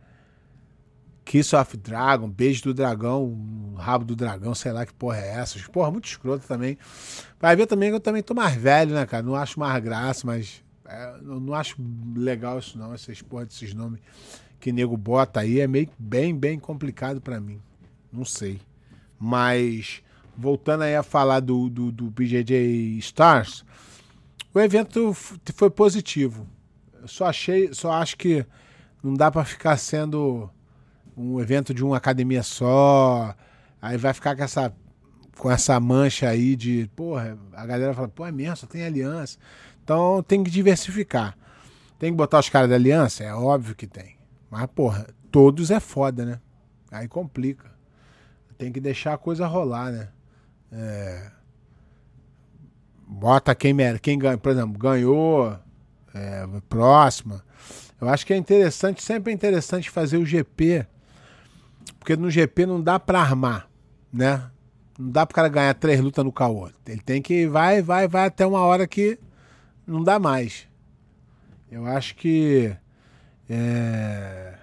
Kiss 1.25 1.55
of 1.55 1.77
Dragon, 1.77 2.27
beijo 2.29 2.63
do 2.63 2.73
dragão, 2.75 3.75
rabo 3.77 4.05
do 4.05 4.17
dragão, 4.17 4.55
sei 4.55 4.73
lá 4.73 4.87
que 4.87 4.95
porra 4.95 5.19
é 5.19 5.29
essa. 5.35 5.59
Porra, 5.71 5.91
muito 5.91 6.07
escroto 6.07 6.47
também. 6.47 6.79
Vai 7.39 7.55
ver 7.55 7.67
também 7.67 7.91
que 7.91 7.97
eu 7.97 8.01
também 8.01 8.23
tô 8.23 8.33
mais 8.33 8.55
velho, 8.55 8.95
né, 8.95 9.05
cara? 9.05 9.23
Não 9.23 9.35
acho 9.35 9.61
mais 9.61 9.83
graça, 9.83 10.27
mas 10.27 10.65
é, 10.87 11.19
não 11.21 11.53
acho 11.53 11.77
legal 12.17 12.59
isso 12.59 12.79
não, 12.79 12.95
essas 12.95 13.21
porra 13.21 13.45
desses 13.45 13.75
nomes 13.75 14.01
que 14.59 14.73
nego 14.73 14.97
bota 14.97 15.41
aí. 15.41 15.61
É 15.61 15.67
meio 15.67 15.91
bem, 15.99 16.35
bem 16.35 16.59
complicado 16.59 17.21
para 17.21 17.39
mim. 17.39 17.61
Não 18.11 18.25
sei. 18.25 18.59
Mas, 19.21 20.03
voltando 20.35 20.85
aí 20.85 20.97
a 20.97 21.03
falar 21.03 21.41
do, 21.41 21.69
do, 21.69 21.93
do 21.93 22.11
BJJ 22.11 22.97
Stars, 23.01 23.67
o 24.59 24.65
evento 24.65 25.15
foi 25.15 25.71
positivo. 25.71 26.47
Eu 27.01 27.07
só 27.07 27.27
achei, 27.27 27.73
só 27.73 27.93
acho 27.93 28.17
que 28.17 28.45
não 29.03 29.15
dá 29.15 29.31
para 29.31 29.45
ficar 29.45 29.77
sendo 29.77 30.51
um 31.17 31.41
evento 31.41 31.73
de 31.73 31.85
uma 31.85 31.97
academia 31.97 32.43
só. 32.43 33.35
Aí 33.81 33.97
vai 33.97 34.13
ficar 34.13 34.37
com 34.37 34.43
essa 34.43 34.75
com 35.37 35.49
essa 35.49 35.79
mancha 35.79 36.29
aí 36.29 36.57
de, 36.57 36.91
porra, 36.97 37.39
a 37.53 37.65
galera 37.65 37.95
fala, 37.95 38.09
pô, 38.09 38.27
é 38.27 38.33
mesmo, 38.33 38.57
só 38.57 38.67
tem 38.67 38.83
aliança. 38.83 39.39
Então 39.85 40.21
tem 40.25 40.43
que 40.43 40.51
diversificar. 40.51 41.39
Tem 41.97 42.11
que 42.11 42.17
botar 42.17 42.41
os 42.41 42.49
caras 42.49 42.69
da 42.69 42.75
aliança? 42.75 43.23
É 43.23 43.33
óbvio 43.33 43.77
que 43.77 43.87
tem. 43.87 44.17
Mas, 44.51 44.67
porra, 44.75 45.07
todos 45.31 45.71
é 45.71 45.79
foda, 45.79 46.25
né? 46.25 46.41
Aí 46.91 47.07
complica. 47.07 47.71
Tem 48.57 48.73
que 48.73 48.81
deixar 48.81 49.15
a 49.15 49.19
coisa 49.19 49.47
rolar, 49.47 49.93
né? 49.93 50.09
É 50.73 51.38
bota 53.19 53.55
quem, 53.55 53.75
quem 54.01 54.19
ganha, 54.19 54.39
por 54.39 54.53
exemplo, 54.53 54.79
ganhou, 54.79 55.59
é, 56.15 56.47
próxima. 56.69 57.45
Eu 58.01 58.09
acho 58.09 58.25
que 58.25 58.33
é 58.33 58.37
interessante, 58.37 59.03
sempre 59.03 59.33
é 59.33 59.35
interessante 59.35 59.91
fazer 59.91 60.17
o 60.19 60.25
GP, 60.25 60.87
porque 61.99 62.17
no 62.17 62.31
GP 62.31 62.65
não 62.67 62.81
dá 62.81 62.99
para 62.99 63.21
armar, 63.21 63.69
né? 64.13 64.49
Não 64.97 65.11
dá 65.11 65.27
para 65.27 65.33
o 65.33 65.35
cara 65.35 65.49
ganhar 65.49 65.75
três 65.75 66.01
lutas 66.01 66.25
no 66.25 66.33
caô. 66.33 66.71
Ele 66.87 67.01
tem 67.01 67.21
que 67.21 67.47
vai, 67.47 67.83
vai, 67.83 68.07
vai 68.07 68.27
até 68.27 68.47
uma 68.47 68.61
hora 68.61 68.87
que 68.87 69.19
não 69.87 70.03
dá 70.03 70.19
mais. 70.19 70.69
Eu 71.71 71.87
acho 71.87 72.15
que 72.15 72.75
é, 73.51 74.55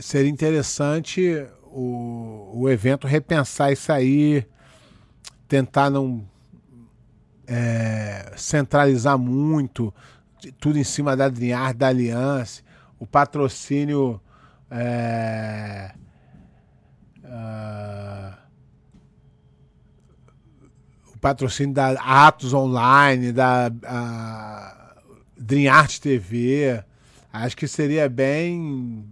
seria 0.00 0.30
interessante 0.30 1.46
o, 1.64 2.50
o 2.54 2.68
evento 2.68 3.06
repensar 3.06 3.72
isso 3.72 3.92
aí, 3.92 4.44
tentar 5.46 5.90
não 5.90 6.26
é, 7.48 8.32
centralizar 8.36 9.18
muito, 9.18 9.92
tudo 10.60 10.78
em 10.78 10.84
cima 10.84 11.16
da 11.16 11.24
Adriar, 11.24 11.74
da 11.74 11.88
Aliança, 11.88 12.62
o 12.98 13.06
patrocínio. 13.06 14.20
É, 14.70 15.94
uh, 17.24 18.36
o 21.14 21.18
patrocínio 21.18 21.74
da 21.74 21.92
Atos 21.92 22.52
Online, 22.52 23.32
da 23.32 23.70
uh, 23.72 25.12
Dream 25.38 25.72
Art 25.72 25.98
TV. 25.98 26.84
Acho 27.32 27.56
que 27.56 27.66
seria 27.66 28.08
bem 28.10 29.04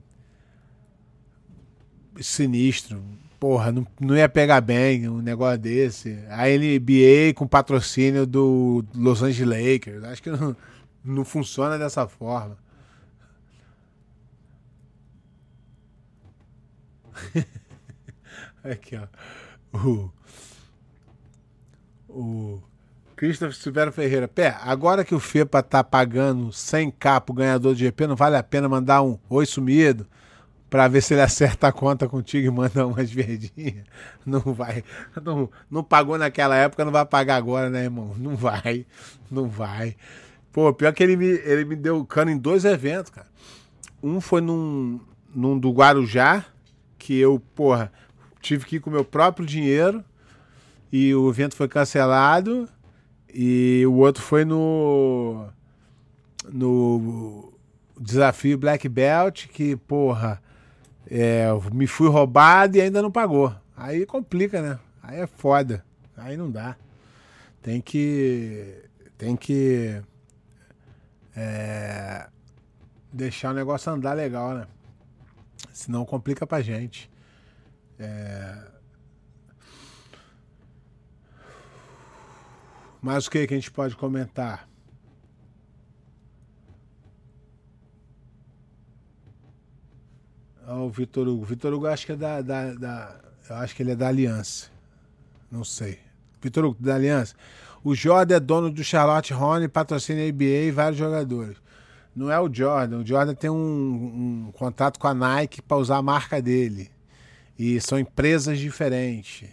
sinistro 2.20 3.03
porra, 3.39 3.72
não, 3.72 3.87
não 4.01 4.16
ia 4.16 4.28
pegar 4.28 4.61
bem 4.61 5.09
um 5.09 5.20
negócio 5.20 5.59
desse. 5.59 6.18
A 6.28 6.45
NBA 6.47 7.34
com 7.34 7.47
patrocínio 7.47 8.26
do 8.26 8.84
Los 8.95 9.22
Angeles 9.22 9.72
Lakers. 9.72 10.05
Acho 10.05 10.22
que 10.22 10.30
não, 10.30 10.57
não 11.05 11.24
funciona 11.24 11.78
dessa 11.78 12.07
forma. 12.07 12.57
Aqui, 18.64 18.97
ó. 18.97 19.07
O, 19.72 20.11
o 22.09 22.62
Christopher 23.16 23.55
Silveira 23.55 23.93
Ferreira. 23.93 24.28
Pé, 24.28 24.57
agora 24.61 25.05
que 25.05 25.14
o 25.14 25.20
FEPA 25.20 25.62
tá 25.62 25.82
pagando 25.84 26.49
100k 26.49 27.20
pro 27.20 27.34
ganhador 27.34 27.74
de 27.74 27.84
GP, 27.84 28.07
não 28.07 28.16
vale 28.16 28.37
a 28.37 28.43
pena 28.43 28.68
mandar 28.68 29.03
um 29.03 29.18
oi 29.28 29.47
sumido? 29.47 30.07
Para 30.68 30.88
ver 30.88 31.00
se 31.00 31.14
ele 31.14 31.22
acerta 31.22 31.68
a 31.68 31.72
conta 31.72 32.08
contigo 32.08 32.46
e 32.46 32.50
manda 32.50 32.86
umas 32.86 33.10
verdinhas. 33.10 33.84
Não 34.24 34.40
vai. 34.40 34.82
Não, 35.22 35.48
não 35.70 35.84
pagou 35.84 36.18
naquela 36.18 36.56
época, 36.56 36.84
não 36.84 36.92
vai 36.92 37.06
pagar 37.06 37.36
agora, 37.36 37.70
né, 37.70 37.84
irmão? 37.84 38.14
Não 38.18 38.36
vai. 38.36 38.84
Não 39.30 39.48
vai. 39.48 39.96
Pô, 40.52 40.72
pior 40.72 40.92
que 40.92 41.02
ele 41.02 41.16
me, 41.16 41.26
ele 41.26 41.64
me 41.64 41.76
deu 41.76 42.04
cano 42.04 42.30
em 42.30 42.38
dois 42.38 42.64
eventos, 42.64 43.10
cara. 43.10 43.28
Um 44.02 44.20
foi 44.20 44.40
num, 44.40 45.00
num 45.34 45.58
do 45.58 45.70
Guarujá, 45.70 46.44
que 46.98 47.18
eu, 47.18 47.40
porra, 47.54 47.92
tive 48.40 48.64
que 48.64 48.76
ir 48.76 48.80
com 48.80 48.90
meu 48.90 49.04
próprio 49.04 49.46
dinheiro 49.46 50.04
e 50.92 51.14
o 51.14 51.28
evento 51.28 51.54
foi 51.54 51.68
cancelado. 51.68 52.68
E 53.32 53.84
o 53.86 53.94
outro 53.94 54.22
foi 54.22 54.44
no. 54.44 55.46
No 56.48 57.52
desafio 57.98 58.56
Black 58.56 58.88
Belt, 58.88 59.46
que, 59.48 59.74
porra, 59.74 60.40
é, 61.11 61.46
me 61.72 61.86
fui 61.86 62.09
roubado 62.09 62.76
e 62.76 62.80
ainda 62.80 63.00
não 63.00 63.11
pagou. 63.11 63.54
Aí 63.76 64.04
complica, 64.07 64.61
né? 64.61 64.78
Aí 65.02 65.20
é 65.20 65.26
foda. 65.26 65.84
Aí 66.16 66.36
não 66.36 66.50
dá. 66.50 66.76
Tem 67.62 67.80
que. 67.80 68.82
Tem 69.16 69.36
que. 69.36 70.00
É, 71.36 72.26
deixar 73.12 73.50
o 73.50 73.54
negócio 73.54 73.92
andar 73.92 74.14
legal, 74.14 74.54
né? 74.54 74.66
Senão 75.72 76.04
complica 76.04 76.46
pra 76.46 76.62
gente. 76.62 77.11
É... 77.98 78.76
Mas 83.00 83.26
o 83.26 83.30
que, 83.30 83.46
que 83.46 83.54
a 83.54 83.57
gente 83.57 83.70
pode 83.70 83.94
comentar? 83.94 84.68
O 90.74 90.90
Vitor 90.90 91.28
Hugo. 91.28 91.44
Vitor 91.44 91.72
Hugo 91.72 91.86
acho 91.86 92.06
que 92.06 92.12
é 92.12 92.16
da, 92.16 92.40
da, 92.40 92.74
da, 92.74 93.16
Eu 93.48 93.56
acho 93.56 93.74
que 93.74 93.82
ele 93.82 93.92
é 93.92 93.96
da 93.96 94.08
Aliança. 94.08 94.68
Não 95.50 95.64
sei. 95.64 95.98
Vitor 96.42 96.64
Hugo, 96.64 96.76
da 96.80 96.94
Aliança. 96.94 97.34
O 97.84 97.94
Jordan 97.94 98.36
é 98.36 98.40
dono 98.40 98.70
do 98.70 98.82
Charlotte 98.82 99.32
Hornets, 99.32 99.72
patrocina 99.72 100.20
a 100.20 100.32
NBA 100.32 100.44
e 100.44 100.70
vários 100.70 100.98
jogadores. 100.98 101.56
Não 102.14 102.32
é 102.32 102.40
o 102.40 102.52
Jordan. 102.52 102.98
O 102.98 103.06
Jordan 103.06 103.34
tem 103.34 103.50
um, 103.50 104.46
um 104.48 104.52
contato 104.52 104.98
com 104.98 105.06
a 105.06 105.14
Nike 105.14 105.62
para 105.62 105.76
usar 105.76 105.98
a 105.98 106.02
marca 106.02 106.42
dele. 106.42 106.90
E 107.58 107.80
são 107.80 107.98
empresas 107.98 108.58
diferentes. 108.58 109.48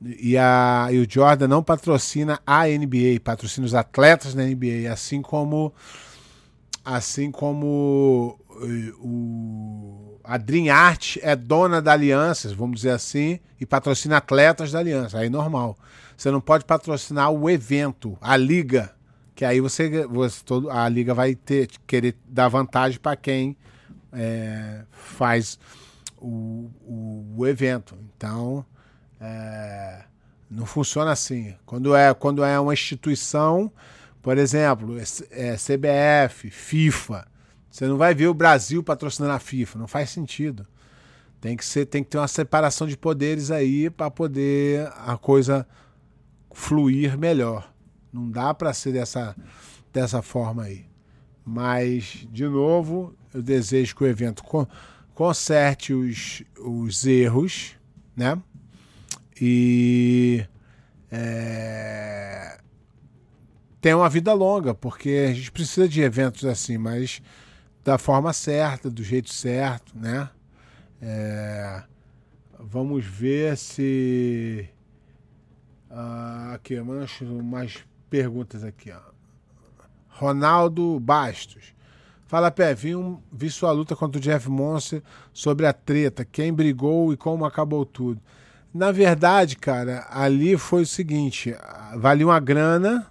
E, 0.00 0.36
a, 0.36 0.88
e 0.92 0.98
o 0.98 1.06
Jordan 1.10 1.48
não 1.48 1.62
patrocina 1.62 2.38
a 2.46 2.66
NBA, 2.66 3.20
patrocina 3.24 3.66
os 3.66 3.74
atletas 3.74 4.34
da 4.34 4.44
NBA, 4.44 4.92
assim 4.92 5.22
como 5.22 5.72
assim 6.84 7.32
como 7.32 8.38
o, 8.98 10.18
a 10.24 10.36
Dream 10.36 10.74
Art 10.74 11.16
é 11.22 11.36
dona 11.36 11.80
da 11.80 11.92
Aliança, 11.92 12.52
vamos 12.54 12.76
dizer 12.76 12.90
assim, 12.90 13.38
e 13.60 13.66
patrocina 13.66 14.16
atletas 14.16 14.72
da 14.72 14.78
Aliança. 14.78 15.18
Aí 15.18 15.28
normal. 15.28 15.76
Você 16.16 16.30
não 16.30 16.40
pode 16.40 16.64
patrocinar 16.64 17.30
o 17.30 17.48
evento, 17.50 18.16
a 18.20 18.36
liga, 18.36 18.94
que 19.34 19.44
aí 19.44 19.60
você, 19.60 20.06
você 20.06 20.42
todo, 20.42 20.70
a 20.70 20.88
liga 20.88 21.12
vai 21.12 21.34
ter 21.34 21.68
querer 21.86 22.16
dar 22.26 22.48
vantagem 22.48 22.98
para 22.98 23.14
quem 23.14 23.56
é, 24.12 24.82
faz 24.90 25.58
o, 26.16 26.70
o, 26.82 27.34
o, 27.36 27.46
evento. 27.46 27.94
Então 28.16 28.64
é, 29.20 30.04
não 30.50 30.64
funciona 30.64 31.12
assim. 31.12 31.54
Quando 31.66 31.94
é 31.94 32.14
quando 32.14 32.42
é 32.42 32.58
uma 32.58 32.72
instituição, 32.72 33.70
por 34.22 34.38
exemplo, 34.38 34.96
é, 34.98 35.04
é 35.52 35.56
CBF, 35.56 36.50
FIFA 36.50 37.35
você 37.76 37.86
não 37.86 37.98
vai 37.98 38.14
ver 38.14 38.26
o 38.26 38.32
Brasil 38.32 38.82
patrocinando 38.82 39.34
a 39.34 39.38
FIFA, 39.38 39.80
não 39.80 39.86
faz 39.86 40.08
sentido. 40.08 40.66
Tem 41.38 41.54
que 41.54 41.62
ser, 41.62 41.84
tem 41.84 42.02
que 42.02 42.08
ter 42.08 42.16
uma 42.16 42.26
separação 42.26 42.86
de 42.86 42.96
poderes 42.96 43.50
aí 43.50 43.90
para 43.90 44.10
poder 44.10 44.90
a 45.04 45.18
coisa 45.18 45.68
fluir 46.54 47.18
melhor. 47.18 47.70
Não 48.10 48.30
dá 48.30 48.54
para 48.54 48.72
ser 48.72 48.94
dessa 48.94 49.36
dessa 49.92 50.22
forma 50.22 50.62
aí. 50.62 50.86
Mas 51.44 52.26
de 52.32 52.48
novo, 52.48 53.14
eu 53.34 53.42
desejo 53.42 53.94
que 53.94 54.04
o 54.04 54.06
evento 54.06 54.42
conserte 55.14 55.92
os, 55.92 56.42
os 56.58 57.04
erros, 57.04 57.76
né? 58.16 58.40
E 59.38 60.46
é, 61.12 62.58
tenha 63.82 63.98
uma 63.98 64.08
vida 64.08 64.32
longa, 64.32 64.72
porque 64.72 65.26
a 65.28 65.34
gente 65.34 65.52
precisa 65.52 65.86
de 65.86 66.00
eventos 66.00 66.46
assim, 66.46 66.78
mas 66.78 67.20
da 67.86 67.96
forma 67.98 68.32
certa, 68.32 68.90
do 68.90 69.00
jeito 69.00 69.32
certo, 69.32 69.96
né? 69.96 70.28
É, 71.00 71.84
vamos 72.58 73.04
ver 73.04 73.56
se. 73.56 74.68
Ah, 75.88 76.54
aqui, 76.54 76.80
mais, 76.80 77.20
mais 77.44 77.78
perguntas 78.10 78.64
aqui. 78.64 78.90
Ó. 78.90 78.98
Ronaldo 80.08 80.98
Bastos. 80.98 81.76
Fala, 82.26 82.50
Pé, 82.50 82.74
vi, 82.74 82.96
um, 82.96 83.20
vi 83.32 83.48
sua 83.48 83.70
luta 83.70 83.94
contra 83.94 84.18
o 84.18 84.22
Jeff 84.22 84.50
Monster 84.50 85.00
sobre 85.32 85.64
a 85.64 85.72
treta, 85.72 86.24
quem 86.24 86.52
brigou 86.52 87.12
e 87.12 87.16
como 87.16 87.44
acabou 87.44 87.86
tudo. 87.86 88.20
Na 88.74 88.90
verdade, 88.90 89.56
cara, 89.56 90.04
ali 90.10 90.58
foi 90.58 90.82
o 90.82 90.86
seguinte: 90.86 91.54
valia 91.96 92.26
uma 92.26 92.40
grana 92.40 93.06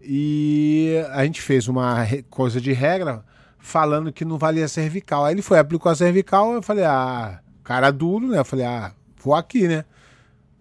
e 0.00 1.04
a 1.10 1.24
gente 1.24 1.42
fez 1.42 1.66
uma 1.66 2.06
coisa 2.30 2.60
de 2.60 2.72
regra 2.72 3.24
falando 3.62 4.12
que 4.12 4.24
não 4.24 4.36
valia 4.36 4.66
cervical. 4.66 5.24
Aí 5.24 5.34
ele 5.34 5.40
foi, 5.40 5.58
aplicou 5.58 5.90
a 5.90 5.94
cervical, 5.94 6.52
eu 6.52 6.62
falei, 6.62 6.84
ah, 6.84 7.40
cara 7.62 7.90
duro, 7.90 8.26
né? 8.26 8.38
Eu 8.38 8.44
falei, 8.44 8.66
ah, 8.66 8.92
vou 9.22 9.34
aqui, 9.34 9.68
né? 9.68 9.84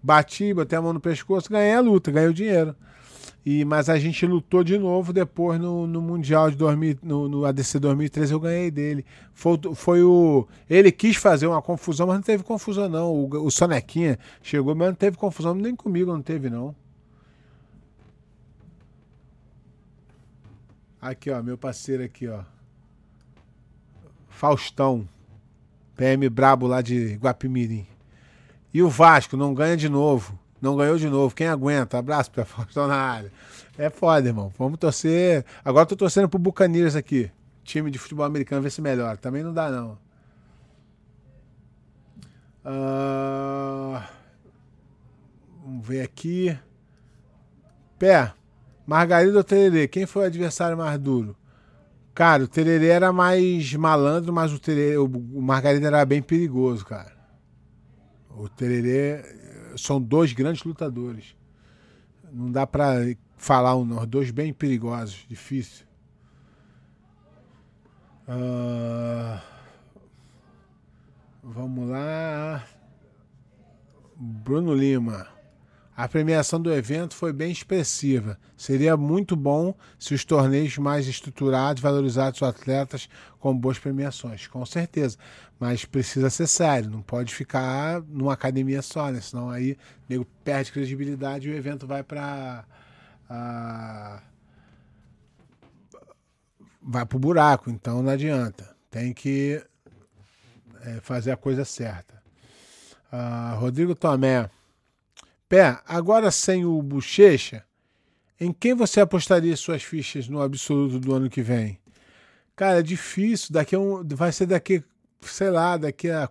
Bati, 0.03 0.53
botei 0.53 0.77
a 0.77 0.81
mão 0.81 0.93
no 0.93 0.99
pescoço, 0.99 1.49
ganhei 1.49 1.73
a 1.73 1.81
luta, 1.81 2.11
ganhei 2.11 2.29
o 2.29 2.33
dinheiro. 2.33 2.75
E, 3.43 3.65
mas 3.65 3.89
a 3.89 3.97
gente 3.97 4.25
lutou 4.27 4.63
de 4.63 4.77
novo 4.77 5.11
depois 5.11 5.59
no, 5.59 5.87
no 5.87 5.99
Mundial 5.99 6.51
de 6.51 6.57
2000, 6.57 6.99
no, 7.01 7.27
no, 7.27 7.45
ADC 7.45 7.79
2013, 7.79 8.33
eu 8.33 8.39
ganhei 8.39 8.69
dele. 8.69 9.03
Foi, 9.33 9.59
foi 9.73 10.03
o. 10.03 10.47
Ele 10.69 10.91
quis 10.91 11.15
fazer 11.15 11.47
uma 11.47 11.61
confusão, 11.61 12.05
mas 12.05 12.17
não 12.17 12.23
teve 12.23 12.43
confusão, 12.43 12.87
não. 12.87 13.11
O, 13.11 13.45
o 13.45 13.49
Sonequinha 13.49 14.19
chegou, 14.43 14.75
mas 14.75 14.89
não 14.89 14.95
teve 14.95 15.17
confusão, 15.17 15.55
nem 15.55 15.75
comigo 15.75 16.11
não 16.11 16.21
teve, 16.21 16.51
não. 16.51 16.75
Aqui, 21.01 21.31
ó, 21.31 21.41
meu 21.41 21.57
parceiro 21.57 22.03
aqui, 22.03 22.27
ó. 22.27 22.43
Faustão, 24.41 25.07
PM 25.95 26.27
brabo 26.27 26.65
lá 26.65 26.81
de 26.81 27.13
Guapimirim. 27.21 27.85
E 28.73 28.81
o 28.81 28.89
Vasco 28.89 29.37
não 29.37 29.53
ganha 29.53 29.77
de 29.77 29.87
novo. 29.87 30.39
Não 30.59 30.75
ganhou 30.75 30.97
de 30.97 31.07
novo. 31.07 31.35
Quem 31.35 31.47
aguenta? 31.47 31.99
Abraço 31.99 32.31
para 32.31 32.43
Faustão 32.49 32.87
na 32.87 32.95
área. 32.95 33.31
É 33.77 33.87
foda, 33.91 34.27
irmão. 34.27 34.51
Vamos 34.57 34.79
torcer. 34.79 35.45
Agora 35.63 35.85
tô 35.85 35.95
torcendo 35.95 36.27
pro 36.27 36.39
Buccaneers 36.39 36.95
aqui. 36.95 37.29
Time 37.63 37.91
de 37.91 37.99
futebol 37.99 38.25
americano, 38.25 38.63
ver 38.63 38.71
se 38.71 38.81
melhora. 38.81 39.15
Também 39.15 39.43
não 39.43 39.53
dá, 39.53 39.69
não. 39.69 39.95
Uh... 42.65 44.01
Vamos 45.63 45.87
ver 45.87 46.01
aqui. 46.01 46.57
Pé. 47.99 48.33
Margarida 48.87 49.37
ou 49.37 49.43
Tererê? 49.43 49.87
Quem 49.87 50.07
foi 50.07 50.23
o 50.23 50.25
adversário 50.25 50.75
mais 50.75 50.97
duro? 50.97 51.37
Cara, 52.13 52.43
o 52.43 52.47
Tererê 52.47 52.87
era 52.87 53.13
mais 53.13 53.73
malandro, 53.73 54.33
mas 54.33 54.51
o, 54.51 54.59
tererê, 54.59 54.97
o, 54.97 55.07
Margarida 55.41 55.87
era 55.87 56.05
bem 56.05 56.21
perigoso, 56.21 56.85
cara. 56.85 57.15
O 58.29 58.49
Tererê 58.49 59.23
são 59.77 60.01
dois 60.01 60.33
grandes 60.33 60.63
lutadores. 60.63 61.35
Não 62.31 62.51
dá 62.51 62.67
pra 62.67 62.95
falar 63.37 63.75
um, 63.75 63.85
não. 63.85 64.05
Dois 64.05 64.29
bem 64.31 64.53
perigosos, 64.53 65.25
difícil. 65.27 65.85
Uh, 68.27 69.41
vamos 71.43 71.89
lá. 71.89 72.65
Bruno 74.15 74.73
Lima. 74.73 75.27
A 75.95 76.07
premiação 76.07 76.59
do 76.59 76.73
evento 76.73 77.15
foi 77.15 77.33
bem 77.33 77.51
expressiva. 77.51 78.39
Seria 78.55 78.95
muito 78.95 79.35
bom 79.35 79.75
se 79.99 80.13
os 80.13 80.23
torneios 80.23 80.77
mais 80.77 81.05
estruturados 81.05 81.81
valorizassem 81.81 82.35
os 82.35 82.43
atletas 82.43 83.09
com 83.39 83.55
boas 83.55 83.77
premiações, 83.77 84.47
com 84.47 84.65
certeza. 84.65 85.17
Mas 85.59 85.83
precisa 85.83 86.29
ser 86.29 86.47
sério, 86.47 86.89
não 86.89 87.01
pode 87.01 87.35
ficar 87.35 88.01
numa 88.07 88.33
academia 88.33 88.81
só, 88.81 89.11
né? 89.11 89.19
Senão 89.19 89.49
aí 89.49 89.73
o 89.73 89.77
nego 90.09 90.25
perde 90.43 90.71
credibilidade 90.71 91.49
e 91.49 91.51
o 91.51 91.55
evento 91.55 91.85
vai 91.85 92.03
para. 92.03 92.63
Vai 96.81 97.05
para 97.05 97.15
o 97.15 97.19
buraco, 97.19 97.69
então 97.69 98.01
não 98.01 98.11
adianta. 98.11 98.75
Tem 98.89 99.13
que 99.13 99.63
é, 100.81 100.99
fazer 101.01 101.31
a 101.31 101.37
coisa 101.37 101.63
certa. 101.63 102.21
Uh, 103.11 103.59
Rodrigo 103.59 103.93
Tomé. 103.93 104.49
Pé, 105.51 105.77
agora 105.85 106.31
sem 106.31 106.63
o 106.63 106.81
Bochecha, 106.81 107.65
em 108.39 108.53
quem 108.53 108.73
você 108.73 109.01
apostaria 109.01 109.57
suas 109.57 109.83
fichas 109.83 110.29
no 110.29 110.41
absoluto 110.41 110.97
do 110.97 111.13
ano 111.13 111.29
que 111.29 111.41
vem? 111.41 111.77
Cara, 112.55 112.79
é 112.79 112.81
difícil. 112.81 113.51
Daqui 113.51 113.75
um, 113.75 114.01
vai 114.15 114.31
ser 114.31 114.45
daqui 114.45 114.81
sei 115.19 115.49
lá, 115.49 115.75
daqui 115.75 116.09
a 116.09 116.29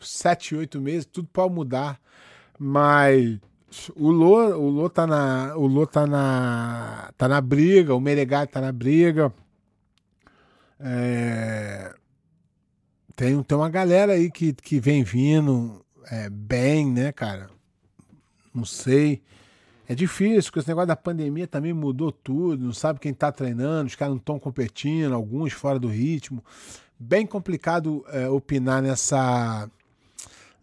sete, 0.00 0.56
oito 0.56 0.80
meses, 0.80 1.04
tudo 1.04 1.28
pode 1.30 1.52
mudar. 1.52 2.00
Mas 2.58 3.38
o 3.94 4.10
Lô, 4.10 4.38
o 4.56 4.70
Lô 4.70 4.88
tá 4.88 5.06
na, 5.06 5.54
o 5.54 5.66
Lô 5.66 5.86
tá 5.86 6.06
na, 6.06 7.12
tá 7.18 7.28
na 7.28 7.42
briga, 7.42 7.94
o 7.94 8.00
Meregali 8.00 8.46
tá 8.46 8.62
na 8.62 8.72
briga. 8.72 9.30
É, 10.80 11.94
tem, 13.14 13.42
tem 13.42 13.58
uma 13.58 13.68
galera 13.68 14.14
aí 14.14 14.30
que, 14.30 14.54
que 14.54 14.80
vem 14.80 15.04
vindo 15.04 15.84
é, 16.10 16.30
bem, 16.30 16.90
né, 16.90 17.12
cara? 17.12 17.51
Não 18.54 18.64
sei. 18.64 19.22
É 19.88 19.94
difícil, 19.94 20.44
porque 20.44 20.60
esse 20.60 20.68
negócio 20.68 20.88
da 20.88 20.96
pandemia 20.96 21.46
também 21.46 21.72
mudou 21.72 22.12
tudo. 22.12 22.64
Não 22.64 22.72
sabe 22.72 23.00
quem 23.00 23.12
tá 23.12 23.32
treinando, 23.32 23.88
os 23.88 23.94
caras 23.94 24.12
não 24.12 24.18
estão 24.18 24.38
competindo, 24.38 25.12
alguns 25.12 25.52
fora 25.52 25.78
do 25.78 25.88
ritmo. 25.88 26.44
Bem 26.98 27.26
complicado 27.26 28.04
é, 28.08 28.28
opinar 28.28 28.80
nessa, 28.80 29.68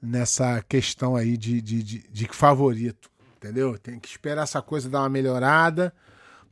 nessa 0.02 0.64
questão 0.64 1.16
aí 1.16 1.36
de, 1.36 1.62
de, 1.62 1.84
de, 1.84 2.00
de 2.10 2.28
favorito, 2.32 3.12
entendeu? 3.38 3.78
Tem 3.78 4.00
que 4.00 4.08
esperar 4.08 4.44
essa 4.44 4.62
coisa 4.62 4.90
dar 4.90 5.02
uma 5.02 5.10
melhorada 5.10 5.94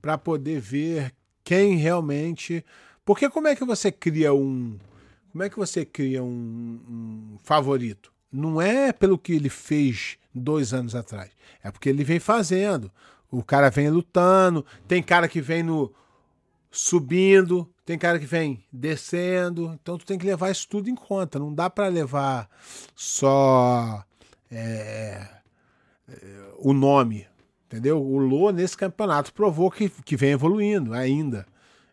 para 0.01 0.17
poder 0.17 0.59
ver 0.59 1.13
quem 1.43 1.77
realmente. 1.77 2.65
Porque 3.05 3.29
como 3.29 3.47
é 3.47 3.55
que 3.55 3.63
você 3.63 3.91
cria 3.91 4.33
um. 4.33 4.77
Como 5.31 5.43
é 5.43 5.49
que 5.49 5.57
você 5.57 5.85
cria 5.85 6.23
um, 6.23 6.79
um 6.89 7.37
favorito? 7.43 8.11
Não 8.31 8.61
é 8.61 8.91
pelo 8.91 9.17
que 9.17 9.33
ele 9.33 9.49
fez 9.49 10.17
dois 10.37 10.73
anos 10.73 10.95
atrás. 10.95 11.31
É 11.63 11.71
porque 11.71 11.89
ele 11.89 12.03
vem 12.03 12.19
fazendo. 12.19 12.91
O 13.29 13.43
cara 13.43 13.69
vem 13.69 13.89
lutando. 13.89 14.65
Tem 14.87 15.03
cara 15.03 15.27
que 15.27 15.41
vem 15.41 15.63
no 15.63 15.93
subindo, 16.71 17.67
tem 17.85 17.97
cara 17.97 18.19
que 18.19 18.25
vem 18.25 18.63
descendo. 18.71 19.77
Então 19.81 19.97
tu 19.97 20.05
tem 20.05 20.17
que 20.17 20.25
levar 20.25 20.51
isso 20.51 20.67
tudo 20.67 20.89
em 20.89 20.95
conta. 20.95 21.39
Não 21.39 21.53
dá 21.53 21.69
para 21.69 21.87
levar 21.87 22.49
só 22.95 24.03
é, 24.51 25.27
o 26.59 26.73
nome, 26.73 27.27
entendeu? 27.65 28.01
O 28.01 28.17
Lô 28.17 28.51
nesse 28.51 28.77
campeonato 28.77 29.33
provou 29.33 29.71
que, 29.71 29.89
que 29.89 30.15
vem 30.15 30.31
evoluindo 30.31 30.93
ainda. 30.93 31.45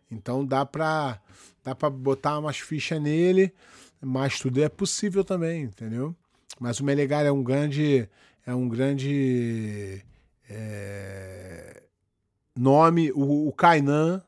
Então 0.09 0.45
dá 0.45 0.65
para 0.65 1.19
dá 1.63 1.73
para 1.73 1.89
botar 1.89 2.37
umas 2.37 2.59
fichas 2.59 3.01
nele, 3.01 3.51
mas 3.99 4.37
tudo 4.37 4.63
é 4.63 4.69
possível 4.69 5.23
também, 5.23 5.63
entendeu? 5.63 6.15
Mas 6.59 6.79
o 6.79 6.85
Menegar 6.85 7.25
é 7.25 7.31
um 7.31 7.43
grande 7.43 8.07
é 8.45 8.53
um 8.53 8.69
grande 8.69 10.03
é, 10.49 11.83
nome. 12.55 13.11
O, 13.11 13.47
o 13.47 13.53
Kainan 13.53 14.21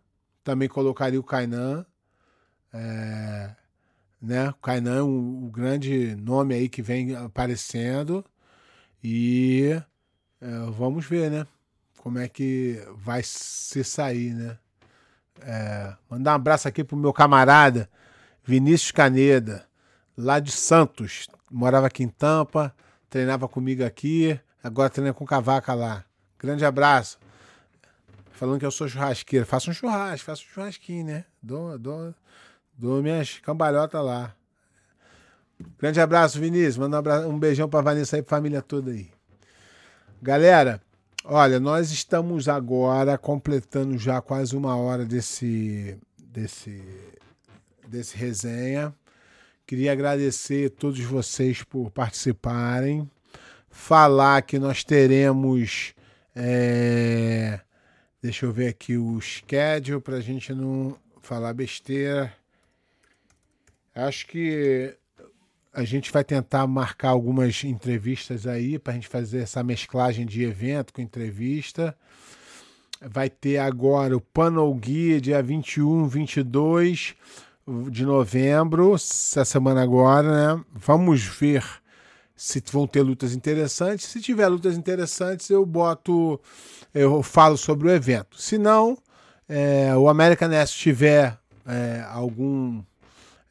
também 0.43 0.67
colocaria 0.67 1.19
o 1.19 1.23
Kainan. 1.23 1.85
É, 2.73 3.51
né? 4.21 4.49
O 4.49 4.55
Kainan 4.55 4.97
é 4.97 5.03
um, 5.03 5.45
um, 5.45 5.49
grande 5.49 6.15
nome 6.15 6.55
aí 6.55 6.67
que 6.67 6.81
vem 6.81 7.15
aparecendo. 7.15 8.25
E 9.03 9.79
é, 10.41 10.59
vamos 10.71 11.05
ver, 11.05 11.29
né? 11.29 11.47
Como 11.99 12.17
é 12.19 12.27
que 12.27 12.81
vai 12.95 13.21
se 13.23 13.83
sair, 13.83 14.33
né? 14.33 14.57
É, 15.41 15.95
mandar 16.09 16.31
um 16.31 16.35
abraço 16.35 16.67
aqui 16.67 16.83
pro 16.83 16.97
meu 16.97 17.13
camarada 17.13 17.87
Vinícius 18.43 18.91
Caneda, 18.91 19.67
lá 20.17 20.39
de 20.39 20.51
Santos. 20.51 21.27
Morava 21.51 21.87
aqui 21.87 22.03
em 22.03 22.07
Tampa 22.07 22.73
treinava 23.09 23.47
comigo 23.47 23.83
aqui, 23.83 24.39
agora 24.63 24.89
treina 24.89 25.13
com 25.13 25.25
Cavaca 25.25 25.73
lá. 25.73 26.03
Grande 26.39 26.65
abraço. 26.65 27.19
Falando 28.31 28.59
que 28.59 28.65
eu 28.65 28.71
sou 28.71 28.87
churrasqueiro. 28.87 29.45
Faço 29.45 29.71
um 29.71 29.73
churrasco, 29.73 30.25
faço 30.25 30.43
um 30.43 30.53
churrasquinho, 30.53 31.05
né? 31.05 31.25
Dou, 31.41 31.77
dou, 31.79 32.13
dou 32.77 33.01
minhas 33.01 33.39
cambalhotas 33.39 34.03
lá. 34.03 34.35
Grande 35.79 35.99
abraço, 35.99 36.39
Vinícius. 36.39 36.77
Manda 36.77 36.97
um, 36.97 36.99
abraço, 36.99 37.27
um 37.27 37.39
beijão 37.39 37.67
pra 37.67 37.81
Vanessa 37.81 38.17
e 38.17 38.21
pra 38.21 38.37
família 38.37 38.61
toda 38.61 38.91
aí. 38.91 39.09
Galera, 40.21 40.81
olha, 41.25 41.59
nós 41.59 41.91
estamos 41.91 42.47
agora 42.47 43.17
completando 43.17 43.97
já 43.97 44.21
quase 44.21 44.55
uma 44.55 44.75
hora 44.75 45.03
desse, 45.03 45.97
desse, 46.19 46.83
desse 47.87 48.15
resenha. 48.15 48.93
Queria 49.67 49.91
agradecer 49.91 50.67
a 50.67 50.69
todos 50.69 51.01
vocês 51.01 51.61
por 51.61 51.91
participarem. 51.91 53.05
Falar 53.69 54.41
que 54.43 54.57
nós 54.57 54.81
teremos. 54.81 55.93
É... 56.33 57.59
Deixa 58.21 58.45
eu 58.45 58.53
ver 58.53 58.69
aqui 58.69 58.95
o 58.95 59.19
schedule 59.19 59.99
para 59.99 60.15
a 60.15 60.21
gente 60.21 60.53
não 60.53 60.97
falar 61.21 61.53
besteira. 61.53 62.33
Acho 63.93 64.27
que 64.27 64.95
a 65.73 65.83
gente 65.83 66.13
vai 66.13 66.23
tentar 66.23 66.65
marcar 66.65 67.09
algumas 67.09 67.61
entrevistas 67.65 68.47
aí 68.47 68.79
para 68.79 68.93
a 68.93 68.95
gente 68.95 69.09
fazer 69.09 69.39
essa 69.39 69.61
mesclagem 69.63 70.25
de 70.25 70.43
evento 70.43 70.93
com 70.93 71.01
entrevista. 71.01 71.93
Vai 73.01 73.29
ter 73.29 73.57
agora 73.57 74.15
o 74.15 74.21
Panel 74.21 74.73
Guia, 74.75 75.19
dia 75.19 75.43
21, 75.43 76.07
22 76.07 77.17
de 77.89 78.05
novembro, 78.05 78.95
essa 78.95 79.43
semana 79.43 79.83
agora, 79.83 80.55
né? 80.55 80.63
Vamos 80.73 81.23
ver 81.23 81.63
se 82.35 82.63
vão 82.71 82.87
ter 82.87 83.01
lutas 83.01 83.33
interessantes. 83.33 84.05
Se 84.05 84.21
tiver 84.21 84.47
lutas 84.47 84.77
interessantes, 84.77 85.49
eu 85.49 85.65
boto, 85.65 86.39
eu 86.93 87.21
falo 87.21 87.57
sobre 87.57 87.87
o 87.87 87.91
evento. 87.91 88.39
Se 88.39 88.57
não, 88.57 88.97
é, 89.49 89.93
o 89.95 90.07
American 90.07 90.47
Nest 90.47 90.77
tiver 90.77 91.37
é, 91.65 92.05
algum 92.09 92.81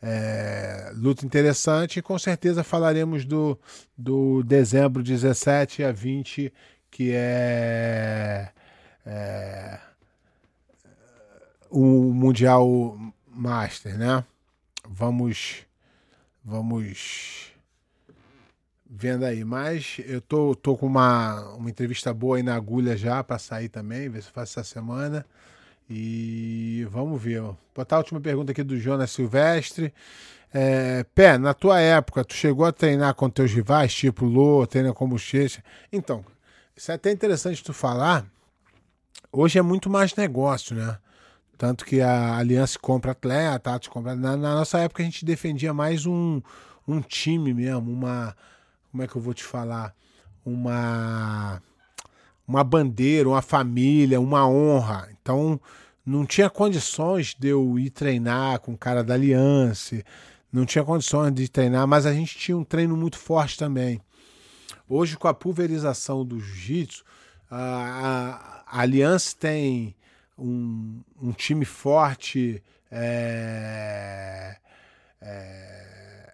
é, 0.02 0.92
luta 0.94 1.26
interessante, 1.26 2.00
com 2.00 2.18
certeza 2.18 2.64
falaremos 2.64 3.24
do, 3.24 3.58
do 3.98 4.42
dezembro 4.44 5.02
17 5.02 5.84
a 5.84 5.92
20, 5.92 6.52
que 6.90 7.10
é, 7.12 8.48
é 9.04 9.78
o 11.68 12.12
Mundial 12.12 12.96
Master, 13.36 13.98
né? 13.98 14.24
Vamos 14.88 15.66
vamos 16.44 17.52
vendo 18.88 19.24
aí, 19.24 19.44
mas 19.44 20.00
eu 20.06 20.20
tô, 20.20 20.54
tô 20.54 20.76
com 20.76 20.86
uma, 20.86 21.54
uma 21.54 21.68
entrevista 21.68 22.14
boa 22.14 22.36
aí 22.36 22.42
na 22.42 22.54
agulha 22.54 22.96
já 22.96 23.22
para 23.24 23.38
sair 23.38 23.68
também, 23.68 24.08
ver 24.08 24.22
se 24.22 24.30
faço 24.30 24.60
essa 24.60 24.74
semana. 24.74 25.26
E 25.88 26.86
vamos 26.90 27.20
ver. 27.20 27.40
Vou 27.40 27.58
botar 27.74 27.96
a 27.96 27.98
última 27.98 28.20
pergunta 28.20 28.52
aqui 28.52 28.62
do 28.62 28.78
Jonas 28.78 29.10
Silvestre. 29.10 29.92
É, 30.52 31.04
Pé, 31.14 31.36
na 31.38 31.52
tua 31.52 31.80
época, 31.80 32.24
tu 32.24 32.34
chegou 32.34 32.64
a 32.64 32.72
treinar 32.72 33.14
com 33.14 33.28
teus 33.28 33.52
rivais, 33.52 33.94
tipo 33.94 34.24
Lô, 34.24 34.66
treina 34.66 34.92
com 34.92 35.08
Bochecha? 35.08 35.62
Então, 35.92 36.24
isso 36.74 36.90
é 36.90 36.94
até 36.94 37.10
interessante 37.10 37.62
tu 37.62 37.72
falar. 37.72 38.24
Hoje 39.32 39.58
é 39.58 39.62
muito 39.62 39.90
mais 39.90 40.14
negócio, 40.14 40.74
né? 40.74 40.98
Tanto 41.58 41.84
que 41.84 42.00
a 42.00 42.36
Aliança 42.36 42.78
compra 42.78 43.12
atleta, 43.12 43.74
a 43.74 43.80
compra. 43.88 44.14
Na, 44.14 44.36
na, 44.36 44.54
nossa 44.56 44.78
época 44.78 45.02
a 45.02 45.06
gente 45.06 45.24
defendia 45.24 45.72
mais 45.72 46.04
um, 46.04 46.40
um 46.86 47.00
time 47.00 47.54
mesmo, 47.54 47.90
uma. 47.90 48.36
Como 48.90 49.02
é 49.02 49.06
que 49.06 49.16
eu 49.16 49.22
vou 49.22 49.32
te 49.32 49.44
falar? 49.44 49.94
Uma. 50.44 51.62
Uma 52.46 52.62
bandeira, 52.62 53.28
uma 53.28 53.42
família, 53.42 54.20
uma 54.20 54.46
honra. 54.46 55.08
Então 55.20 55.60
não 56.04 56.24
tinha 56.24 56.48
condições 56.48 57.34
de 57.36 57.48
eu 57.48 57.76
ir 57.78 57.90
treinar 57.90 58.60
com 58.60 58.74
o 58.74 58.78
cara 58.78 59.02
da 59.02 59.14
Aliança, 59.14 60.04
não 60.52 60.64
tinha 60.64 60.84
condições 60.84 61.34
de 61.34 61.48
treinar, 61.48 61.88
mas 61.88 62.06
a 62.06 62.12
gente 62.12 62.38
tinha 62.38 62.56
um 62.56 62.62
treino 62.62 62.96
muito 62.96 63.18
forte 63.18 63.58
também. 63.58 64.00
Hoje, 64.88 65.16
com 65.16 65.26
a 65.26 65.34
pulverização 65.34 66.24
do 66.24 66.38
jiu-jitsu, 66.38 67.04
a, 67.50 68.62
a, 68.68 68.78
a 68.78 68.80
Aliança 68.82 69.34
tem 69.36 69.95
um, 70.38 71.02
um 71.20 71.32
time 71.32 71.64
forte 71.64 72.62
é, 72.90 74.56
é, 75.20 76.32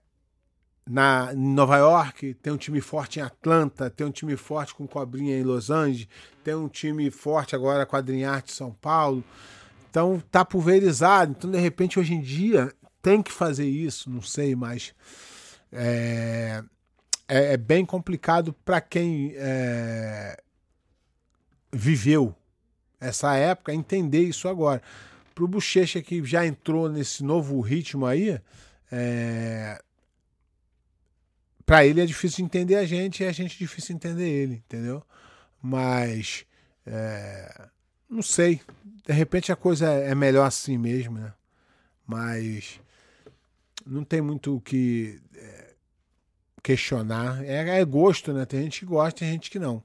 na, 0.87 1.33
em 1.33 1.55
Nova 1.55 1.77
York, 1.77 2.35
tem 2.35 2.53
um 2.53 2.57
time 2.57 2.81
forte 2.81 3.21
em 3.21 3.23
Atlanta, 3.23 3.89
tem 3.89 4.07
um 4.07 4.11
time 4.11 4.37
forte 4.37 4.75
com 4.75 4.87
Cobrinha 4.87 5.39
em 5.39 5.43
Los 5.43 5.71
Angeles, 5.71 6.09
tem 6.43 6.55
um 6.55 6.69
time 6.69 7.11
forte 7.11 7.55
agora 7.55 7.87
com 7.87 7.97
Adriarte 7.97 8.53
em 8.53 8.57
São 8.57 8.73
Paulo. 8.73 9.25
Então 9.91 10.23
tá 10.31 10.45
pulverizado. 10.45 11.35
Então, 11.37 11.51
de 11.51 11.59
repente, 11.59 11.99
hoje 11.99 12.15
em 12.15 12.21
dia, 12.21 12.73
tem 13.01 13.23
que 13.23 13.33
fazer 13.33 13.67
isso, 13.67 14.11
não 14.11 14.23
sei, 14.23 14.57
mas 14.57 14.95
é, 15.71 16.63
é, 17.29 17.55
é 17.55 17.57
bem 17.57 17.85
complicado 17.85 18.53
para 18.65 18.81
quem 18.81 19.33
é, 19.37 20.37
viveu 21.73 22.35
essa 23.03 23.35
época, 23.37 23.75
entender 23.75 24.23
isso 24.23 24.49
agora. 24.49 24.83
Para 25.35 25.45
o 25.45 25.49
Bochecha 25.49 26.01
que 26.01 26.25
já 26.25 26.47
entrou 26.47 26.89
nesse 26.89 27.25
novo 27.25 27.61
ritmo 27.61 28.07
aí, 28.07 28.41
é... 28.91 29.83
para 31.65 31.85
ele 31.87 32.01
é 32.01 32.07
difícil 32.07 32.45
entender 32.45 32.77
a 32.77 32.85
gente 32.85 33.23
e 33.23 33.27
a 33.27 33.33
gente 33.33 33.57
é 33.57 33.59
difícil 33.59 33.95
entender 33.95 34.29
ele, 34.29 34.55
entendeu? 34.55 35.03
Mas 35.61 36.45
é... 36.87 37.69
não 38.09 38.23
sei, 38.23 38.61
de 39.07 39.13
repente 39.13 39.51
a 39.51 39.57
coisa 39.57 39.91
é 39.91 40.15
melhor 40.15 40.47
assim 40.47 40.79
mesmo, 40.79 41.19
né? 41.19 41.33
Mas 42.07 42.81
não 43.87 44.05
tem 44.05 44.21
muito 44.21 44.57
o 44.57 44.61
que 44.61 45.21
é, 45.35 45.75
questionar. 46.63 47.45
É, 47.45 47.81
é, 47.81 47.85
gosto, 47.85 48.33
né? 48.33 48.45
Tem 48.45 48.63
gente 48.63 48.81
que 48.81 48.87
gosta, 48.87 49.21
tem 49.21 49.33
gente 49.33 49.51
que 49.51 49.59
não. 49.59 49.83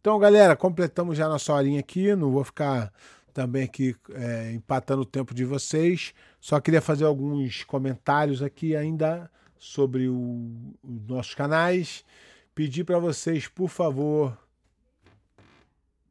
Então, 0.00 0.18
galera, 0.18 0.54
completamos 0.54 1.16
já 1.16 1.28
nossa 1.28 1.52
horinha 1.52 1.80
aqui. 1.80 2.14
Não 2.14 2.30
vou 2.30 2.44
ficar 2.44 2.92
também 3.34 3.64
aqui 3.64 3.96
é, 4.12 4.52
empatando 4.52 5.02
o 5.02 5.06
tempo 5.06 5.34
de 5.34 5.44
vocês. 5.44 6.14
Só 6.40 6.60
queria 6.60 6.80
fazer 6.80 7.04
alguns 7.04 7.64
comentários 7.64 8.42
aqui 8.42 8.76
ainda 8.76 9.30
sobre 9.58 10.08
o, 10.08 10.74
os 10.82 11.06
nossos 11.08 11.34
canais. 11.34 12.04
Pedir 12.54 12.84
para 12.84 12.98
vocês, 12.98 13.48
por 13.48 13.68
favor, 13.68 14.36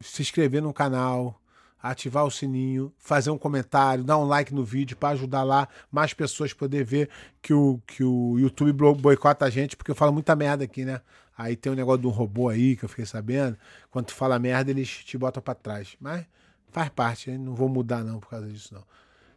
se 0.02 0.22
inscrever 0.22 0.62
no 0.62 0.74
canal, 0.74 1.40
ativar 1.82 2.26
o 2.26 2.32
sininho, 2.32 2.94
fazer 2.98 3.32
um 3.32 3.38
comentário, 3.38 4.04
dar 4.04 4.18
um 4.18 4.26
like 4.26 4.54
no 4.54 4.64
vídeo 4.64 4.98
para 4.98 5.10
ajudar 5.10 5.44
lá 5.44 5.68
mais 5.92 6.14
pessoas 6.14 6.54
poder 6.54 6.84
ver 6.84 7.10
que 7.42 7.54
o, 7.54 7.82
que 7.88 8.04
o 8.04 8.38
YouTube 8.38 8.94
boicota 8.96 9.46
a 9.46 9.50
gente, 9.50 9.76
porque 9.76 9.92
eu 9.92 9.96
falo 9.96 10.12
muita 10.12 10.36
merda 10.36 10.64
aqui, 10.64 10.84
né? 10.84 11.02
Aí 11.38 11.56
tem 11.56 11.72
um 11.72 11.76
negócio 11.76 12.02
de 12.02 12.08
um 12.08 12.12
robô 12.12 12.50
aí 12.50 12.76
que 12.76 12.84
eu 12.84 12.90
fiquei 12.90 13.06
sabendo. 13.06 13.56
Quando 13.92 14.08
tu 14.08 14.14
fala 14.14 14.40
merda, 14.40 14.72
eles 14.72 14.90
te 14.90 15.18
botam 15.18 15.44
para 15.44 15.54
trás. 15.54 15.96
Mas 16.00 16.26
faz 16.72 16.90
parte, 16.90 17.30
não 17.38 17.54
vou 17.54 17.70
mudar 17.70 18.04
não 18.04 18.20
por 18.20 18.30
causa 18.30 18.48
disso 18.48 18.74
não. 18.74 18.84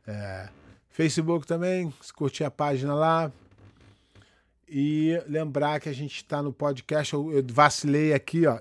É, 0.07 0.49
Facebook 0.89 1.47
também, 1.47 1.93
se 2.01 2.13
curtir 2.13 2.45
a 2.45 2.51
página 2.51 2.95
lá. 2.95 3.31
E 4.67 5.21
lembrar 5.27 5.81
que 5.81 5.89
a 5.89 5.93
gente 5.93 6.17
está 6.17 6.43
no 6.43 6.53
podcast. 6.53 7.13
Eu, 7.13 7.33
eu 7.33 7.45
vacilei 7.53 8.15
aqui, 8.15 8.47
ó. 8.47 8.59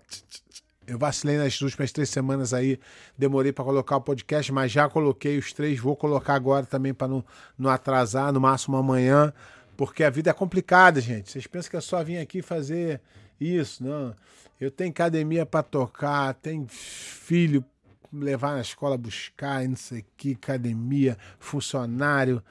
Eu 0.86 0.98
vacilei 0.98 1.38
nas 1.38 1.62
últimas 1.62 1.92
três 1.92 2.10
semanas 2.10 2.52
aí, 2.52 2.80
demorei 3.16 3.54
para 3.54 3.64
colocar 3.64 3.98
o 3.98 4.02
podcast, 4.02 4.52
mas 4.52 4.72
já 4.72 4.90
coloquei 4.90 5.38
os 5.38 5.54
três, 5.54 5.80
vou 5.80 5.96
colocar 5.96 6.34
agora 6.34 6.66
também 6.66 6.96
para 6.96 7.08
não, 7.08 7.24
não 7.56 7.70
atrasar, 7.70 8.34
no 8.34 8.42
máximo 8.42 8.76
amanhã, 8.76 9.32
porque 9.78 10.04
a 10.04 10.10
vida 10.10 10.32
é 10.32 10.34
complicada, 10.34 11.00
gente. 11.00 11.30
Vocês 11.32 11.46
pensam 11.46 11.70
que 11.70 11.78
é 11.78 11.82
só 11.82 12.04
vir 12.04 12.18
aqui 12.18 12.42
fazer 12.42 13.00
isso? 13.40 13.84
Não. 13.84 14.16
Eu 14.60 14.70
tenho 14.70 14.92
academia 14.92 15.46
para 15.46 15.64
tocar, 15.64 16.34
tenho 16.36 16.66
filho 16.68 17.64
levar 18.12 18.56
na 18.56 18.62
escola 18.62 18.98
buscar, 18.98 19.68
não 19.68 19.76
sei 19.76 20.04
que, 20.18 20.34
academia, 20.34 21.18
funcionário, 21.40 22.44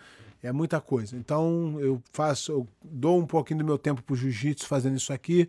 é 0.42 0.52
muita 0.52 0.80
coisa. 0.80 1.16
Então 1.16 1.76
eu 1.80 2.02
faço, 2.12 2.52
eu 2.52 2.68
dou 2.82 3.18
um 3.18 3.26
pouquinho 3.26 3.58
do 3.58 3.64
meu 3.64 3.78
tempo 3.78 4.02
pro 4.02 4.16
jiu-jitsu 4.16 4.66
fazendo 4.66 4.96
isso 4.96 5.12
aqui, 5.12 5.48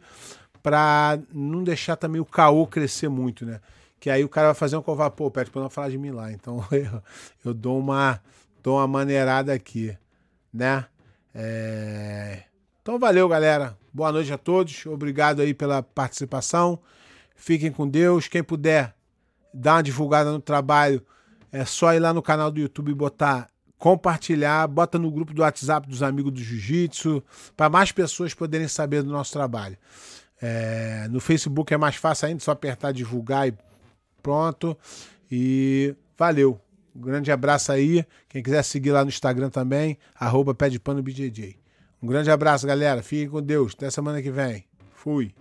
para 0.62 1.20
não 1.34 1.64
deixar 1.64 1.96
também 1.96 2.20
o 2.20 2.26
caô 2.26 2.68
crescer 2.68 3.10
muito, 3.10 3.46
né? 3.46 3.62
Que 4.00 4.10
aí 4.10 4.24
o 4.24 4.30
cara 4.30 4.48
vai 4.48 4.56
fazer 4.56 4.78
um 4.78 4.82
covar, 4.82 5.12
pô, 5.12 5.30
pede 5.30 5.52
pra 5.52 5.62
não 5.62 5.70
falar 5.70 5.90
de 5.90 5.98
mim 5.98 6.12
lá. 6.12 6.32
Então 6.32 6.66
eu, 6.72 7.02
eu 7.46 7.54
dou 7.54 7.78
uma 7.80 8.22
dou 8.62 8.78
uma 8.78 8.88
maneirada 8.88 9.54
aqui, 9.54 9.98
né? 10.54 10.86
É... 11.34 12.44
Então 12.82 12.98
valeu, 12.98 13.28
galera. 13.28 13.78
Boa 14.00 14.14
noite 14.14 14.32
a 14.32 14.38
todos. 14.38 14.86
Obrigado 14.86 15.42
aí 15.42 15.54
pela 15.54 15.84
participação. 15.84 16.80
Fiquem 17.36 17.70
com 17.70 17.86
Deus. 17.86 18.30
Quem 18.30 18.42
puder 18.42 18.96
dar 19.54 19.76
uma 19.76 19.84
divulgada 19.84 20.32
no 20.32 20.40
trabalho, 20.40 21.06
é 21.52 21.66
só 21.66 21.94
ir 21.94 22.00
lá 22.00 22.14
no 22.14 22.22
canal 22.22 22.50
do 22.50 22.62
YouTube 22.62 22.92
e 22.92 22.94
botar 22.94 23.50
compartilhar, 23.78 24.66
bota 24.70 24.98
no 24.98 25.12
grupo 25.12 25.34
do 25.34 25.42
WhatsApp 25.42 25.86
dos 25.86 26.02
amigos 26.02 26.32
do 26.32 26.40
Jiu-Jitsu, 26.42 27.22
para 27.58 27.70
mais 27.70 27.92
pessoas 27.92 28.34
poderem 28.34 28.70
saber 28.70 29.04
do 29.04 29.12
nosso 29.12 29.34
trabalho. 29.34 29.78
É, 30.42 31.06
no 31.10 31.20
Facebook 31.20 31.74
é 31.74 31.78
mais 31.78 31.98
fácil 31.98 32.30
ainda, 32.30 32.40
só 32.40 32.52
apertar 32.52 32.94
divulgar 32.94 33.50
e 33.50 33.54
pronto. 34.24 34.78
E 35.30 35.94
valeu. 36.18 36.58
Um 36.96 37.02
grande 37.02 37.34
abraço 37.34 37.70
aí. 37.70 38.06
Quem 38.30 38.42
quiser 38.42 38.64
seguir 38.64 38.92
lá 38.92 39.04
no 39.04 39.10
Instagram 39.10 39.50
também, 39.50 39.98
arroba 40.16 40.54
BJJ. 40.54 41.60
Um 42.02 42.08
grande 42.08 42.32
abraço, 42.32 42.66
galera. 42.66 43.02
Fiquem 43.04 43.30
com 43.30 43.42
Deus. 43.42 43.74
Até 43.76 43.90
semana 43.90 44.22
que 44.22 44.32
vem. 44.32 44.64
Fui. 44.94 45.34